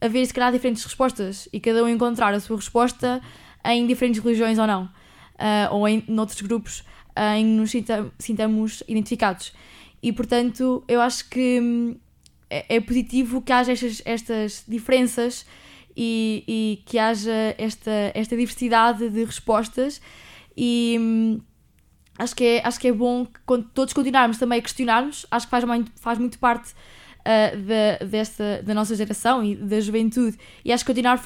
haver, 0.00 0.26
se 0.26 0.34
calhar, 0.34 0.50
diferentes 0.50 0.82
respostas 0.82 1.48
e 1.52 1.60
cada 1.60 1.84
um 1.84 1.88
encontrar 1.88 2.34
a 2.34 2.40
sua 2.40 2.56
resposta 2.56 3.22
em 3.64 3.86
diferentes 3.86 4.20
religiões 4.20 4.58
ou 4.58 4.66
não, 4.66 4.86
uh, 4.86 5.72
ou 5.72 5.86
em 5.86 6.02
outros 6.18 6.40
grupos 6.40 6.80
uh, 7.16 7.36
em 7.36 7.44
que 7.44 7.50
nos 7.52 7.70
sinta, 7.70 8.12
sintamos 8.18 8.82
identificados. 8.88 9.52
E, 10.02 10.12
portanto, 10.12 10.82
eu 10.88 11.00
acho 11.00 11.30
que 11.30 11.60
hum, 11.60 11.96
é, 12.50 12.76
é, 12.76 12.80
positivo 12.80 13.40
que 13.40 13.52
haja 13.52 13.72
estas, 13.72 14.02
estas 14.04 14.64
diferenças 14.66 15.46
e, 15.96 16.44
e, 16.46 16.82
que 16.84 16.98
haja 16.98 17.54
esta, 17.56 18.12
esta 18.14 18.36
diversidade 18.36 19.08
de 19.08 19.24
respostas. 19.24 20.00
E 20.56 20.96
hum, 21.00 21.40
acho, 22.18 22.34
que 22.34 22.44
é, 22.44 22.66
acho 22.66 22.80
que 22.80 22.88
é 22.88 22.92
bom 22.92 23.24
que 23.24 23.62
todos 23.72 23.94
continuarmos 23.94 24.36
também 24.36 24.58
a 24.58 24.62
questionarmos, 24.62 25.24
acho 25.30 25.46
que 25.46 25.50
faz 25.50 25.64
muito, 25.64 25.92
faz 25.96 26.18
muito 26.18 26.38
parte 26.38 26.72
uh, 27.20 27.56
da, 27.62 28.04
desta, 28.04 28.62
da 28.62 28.74
nossa 28.74 28.94
geração 28.94 29.44
e 29.44 29.54
da 29.54 29.80
juventude. 29.80 30.36
E 30.64 30.72
acho 30.72 30.84
que 30.84 30.90
continuar 30.90 31.20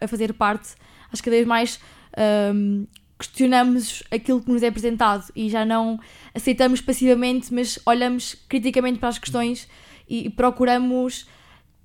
a 0.00 0.08
fazer 0.08 0.32
parte, 0.34 0.74
acho 1.12 1.22
que 1.22 1.30
cada 1.30 1.36
vez 1.36 1.46
mais 1.46 1.80
um, 2.54 2.86
questionamos 3.18 4.02
aquilo 4.10 4.42
que 4.42 4.50
nos 4.50 4.62
é 4.62 4.68
apresentado 4.68 5.24
e 5.34 5.48
já 5.48 5.64
não 5.64 5.98
aceitamos 6.34 6.80
passivamente, 6.80 7.52
mas 7.52 7.78
olhamos 7.86 8.34
criticamente 8.48 8.98
para 8.98 9.08
as 9.08 9.18
questões 9.18 9.68
e, 10.08 10.30
procuramos 10.30 11.26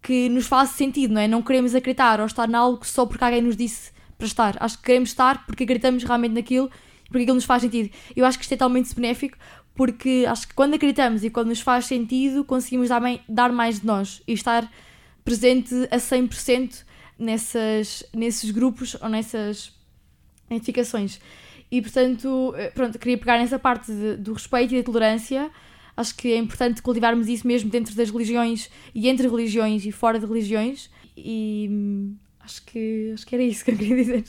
que 0.01 0.29
nos 0.29 0.47
faça 0.47 0.73
sentido, 0.73 1.13
não 1.13 1.21
é? 1.21 1.27
Não 1.27 1.41
queremos 1.41 1.75
acreditar 1.75 2.19
ou 2.19 2.25
estar 2.25 2.49
em 2.49 2.55
algo 2.55 2.85
só 2.85 3.05
porque 3.05 3.23
alguém 3.23 3.41
nos 3.41 3.55
disse 3.55 3.91
para 4.17 4.27
estar. 4.27 4.57
Acho 4.59 4.77
que 4.77 4.83
queremos 4.83 5.09
estar 5.09 5.45
porque 5.45 5.63
acreditamos 5.63 6.03
realmente 6.03 6.33
naquilo 6.33 6.69
e 7.05 7.07
porque 7.07 7.23
aquilo 7.23 7.35
nos 7.35 7.45
faz 7.45 7.61
sentido. 7.61 7.89
Eu 8.15 8.25
acho 8.25 8.37
que 8.37 8.43
isto 8.43 8.53
é 8.53 8.57
totalmente 8.57 8.93
benéfico 8.95 9.37
porque 9.75 10.25
acho 10.27 10.47
que 10.47 10.53
quando 10.53 10.73
acreditamos 10.73 11.23
e 11.23 11.29
quando 11.29 11.49
nos 11.49 11.61
faz 11.61 11.85
sentido, 11.85 12.43
conseguimos 12.43 12.89
dar, 12.89 13.01
dar 13.27 13.51
mais 13.51 13.79
de 13.79 13.85
nós 13.85 14.21
e 14.27 14.33
estar 14.33 14.69
presente 15.23 15.73
a 15.91 15.97
100% 15.97 16.83
nessas, 17.17 18.03
nesses 18.13 18.51
grupos 18.51 18.95
ou 19.01 19.09
nessas 19.09 19.73
identificações. 20.47 21.19
E 21.71 21.81
portanto, 21.81 22.53
eh, 22.57 22.69
pronto, 22.69 22.99
queria 22.99 23.17
pegar 23.17 23.37
nessa 23.37 23.57
parte 23.57 23.91
de, 23.91 24.17
do 24.17 24.33
respeito 24.33 24.73
e 24.73 24.77
da 24.79 24.83
tolerância. 24.83 25.49
Acho 25.95 26.15
que 26.15 26.31
é 26.31 26.37
importante 26.37 26.81
cultivarmos 26.81 27.27
isso 27.27 27.47
mesmo 27.47 27.69
dentro 27.69 27.95
das 27.95 28.09
religiões 28.09 28.69
e 28.93 29.07
entre 29.07 29.27
religiões 29.27 29.85
e 29.85 29.91
fora 29.91 30.19
de 30.19 30.25
religiões. 30.25 30.89
E 31.15 31.67
hum, 31.69 32.15
acho 32.39 32.65
que, 32.65 33.11
acho 33.13 33.25
que 33.25 33.35
era 33.35 33.43
isso 33.43 33.63
que 33.63 33.71
eu 33.71 33.77
queria 33.77 33.95
dizer. 33.95 34.23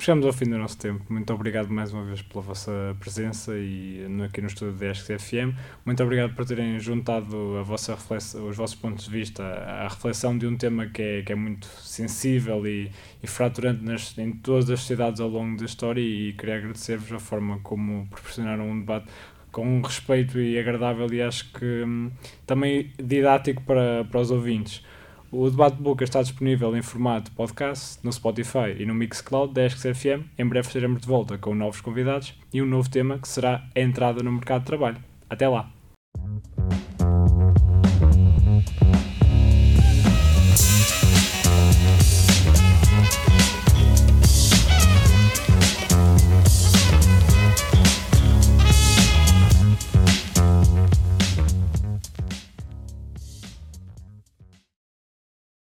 Chegamos 0.00 0.24
ao 0.24 0.32
fim 0.32 0.46
do 0.46 0.56
nosso 0.56 0.78
tempo. 0.78 1.04
Muito 1.10 1.30
obrigado 1.30 1.68
mais 1.68 1.92
uma 1.92 2.02
vez 2.02 2.22
pela 2.22 2.40
vossa 2.40 2.96
presença 2.98 3.52
e 3.54 4.06
aqui 4.24 4.40
no 4.40 4.46
estúdio 4.46 4.72
da 4.72 4.94
FM. 4.94 5.54
Muito 5.84 6.02
obrigado 6.02 6.34
por 6.34 6.46
terem 6.46 6.80
juntado 6.80 7.58
a 7.58 7.62
vossa 7.62 7.94
os 7.94 8.56
vossos 8.56 8.74
pontos 8.74 9.04
de 9.04 9.10
vista 9.10 9.44
à 9.44 9.88
reflexão 9.88 10.38
de 10.38 10.46
um 10.46 10.56
tema 10.56 10.86
que 10.86 11.02
é, 11.02 11.22
que 11.22 11.30
é 11.30 11.34
muito 11.34 11.66
sensível 11.82 12.66
e, 12.66 12.90
e 13.22 13.26
fraturante 13.26 13.84
nas, 13.84 14.16
em 14.16 14.32
todas 14.32 14.70
as 14.70 14.80
sociedades 14.80 15.20
ao 15.20 15.28
longo 15.28 15.58
da 15.58 15.66
história 15.66 16.00
e 16.00 16.32
queria 16.32 16.56
agradecer-vos 16.56 17.12
a 17.12 17.18
forma 17.18 17.60
como 17.62 18.06
proporcionaram 18.06 18.70
um 18.70 18.80
debate 18.80 19.06
com 19.50 19.80
respeito 19.80 20.40
e 20.40 20.58
agradável 20.58 21.12
e 21.12 21.22
acho 21.22 21.52
que 21.52 21.84
hum, 21.84 22.10
também 22.46 22.92
didático 23.02 23.62
para, 23.62 24.04
para 24.04 24.20
os 24.20 24.30
ouvintes. 24.30 24.84
O 25.32 25.48
Debate 25.48 25.76
de 25.76 25.82
Boca 25.82 26.02
está 26.02 26.20
disponível 26.22 26.76
em 26.76 26.82
formato 26.82 27.30
podcast 27.32 28.00
no 28.02 28.12
Spotify 28.12 28.74
e 28.76 28.84
no 28.84 28.94
Mixcloud 28.94 29.54
da 29.54 29.70
FM. 29.70 30.26
Em 30.36 30.44
breve 30.44 30.66
estaremos 30.66 31.02
de 31.02 31.06
volta 31.06 31.38
com 31.38 31.54
novos 31.54 31.80
convidados 31.80 32.34
e 32.52 32.60
um 32.60 32.66
novo 32.66 32.90
tema 32.90 33.18
que 33.18 33.28
será 33.28 33.64
a 33.76 33.80
entrada 33.80 34.24
no 34.24 34.32
mercado 34.32 34.62
de 34.62 34.66
trabalho. 34.66 34.98
Até 35.28 35.48
lá! 35.48 35.70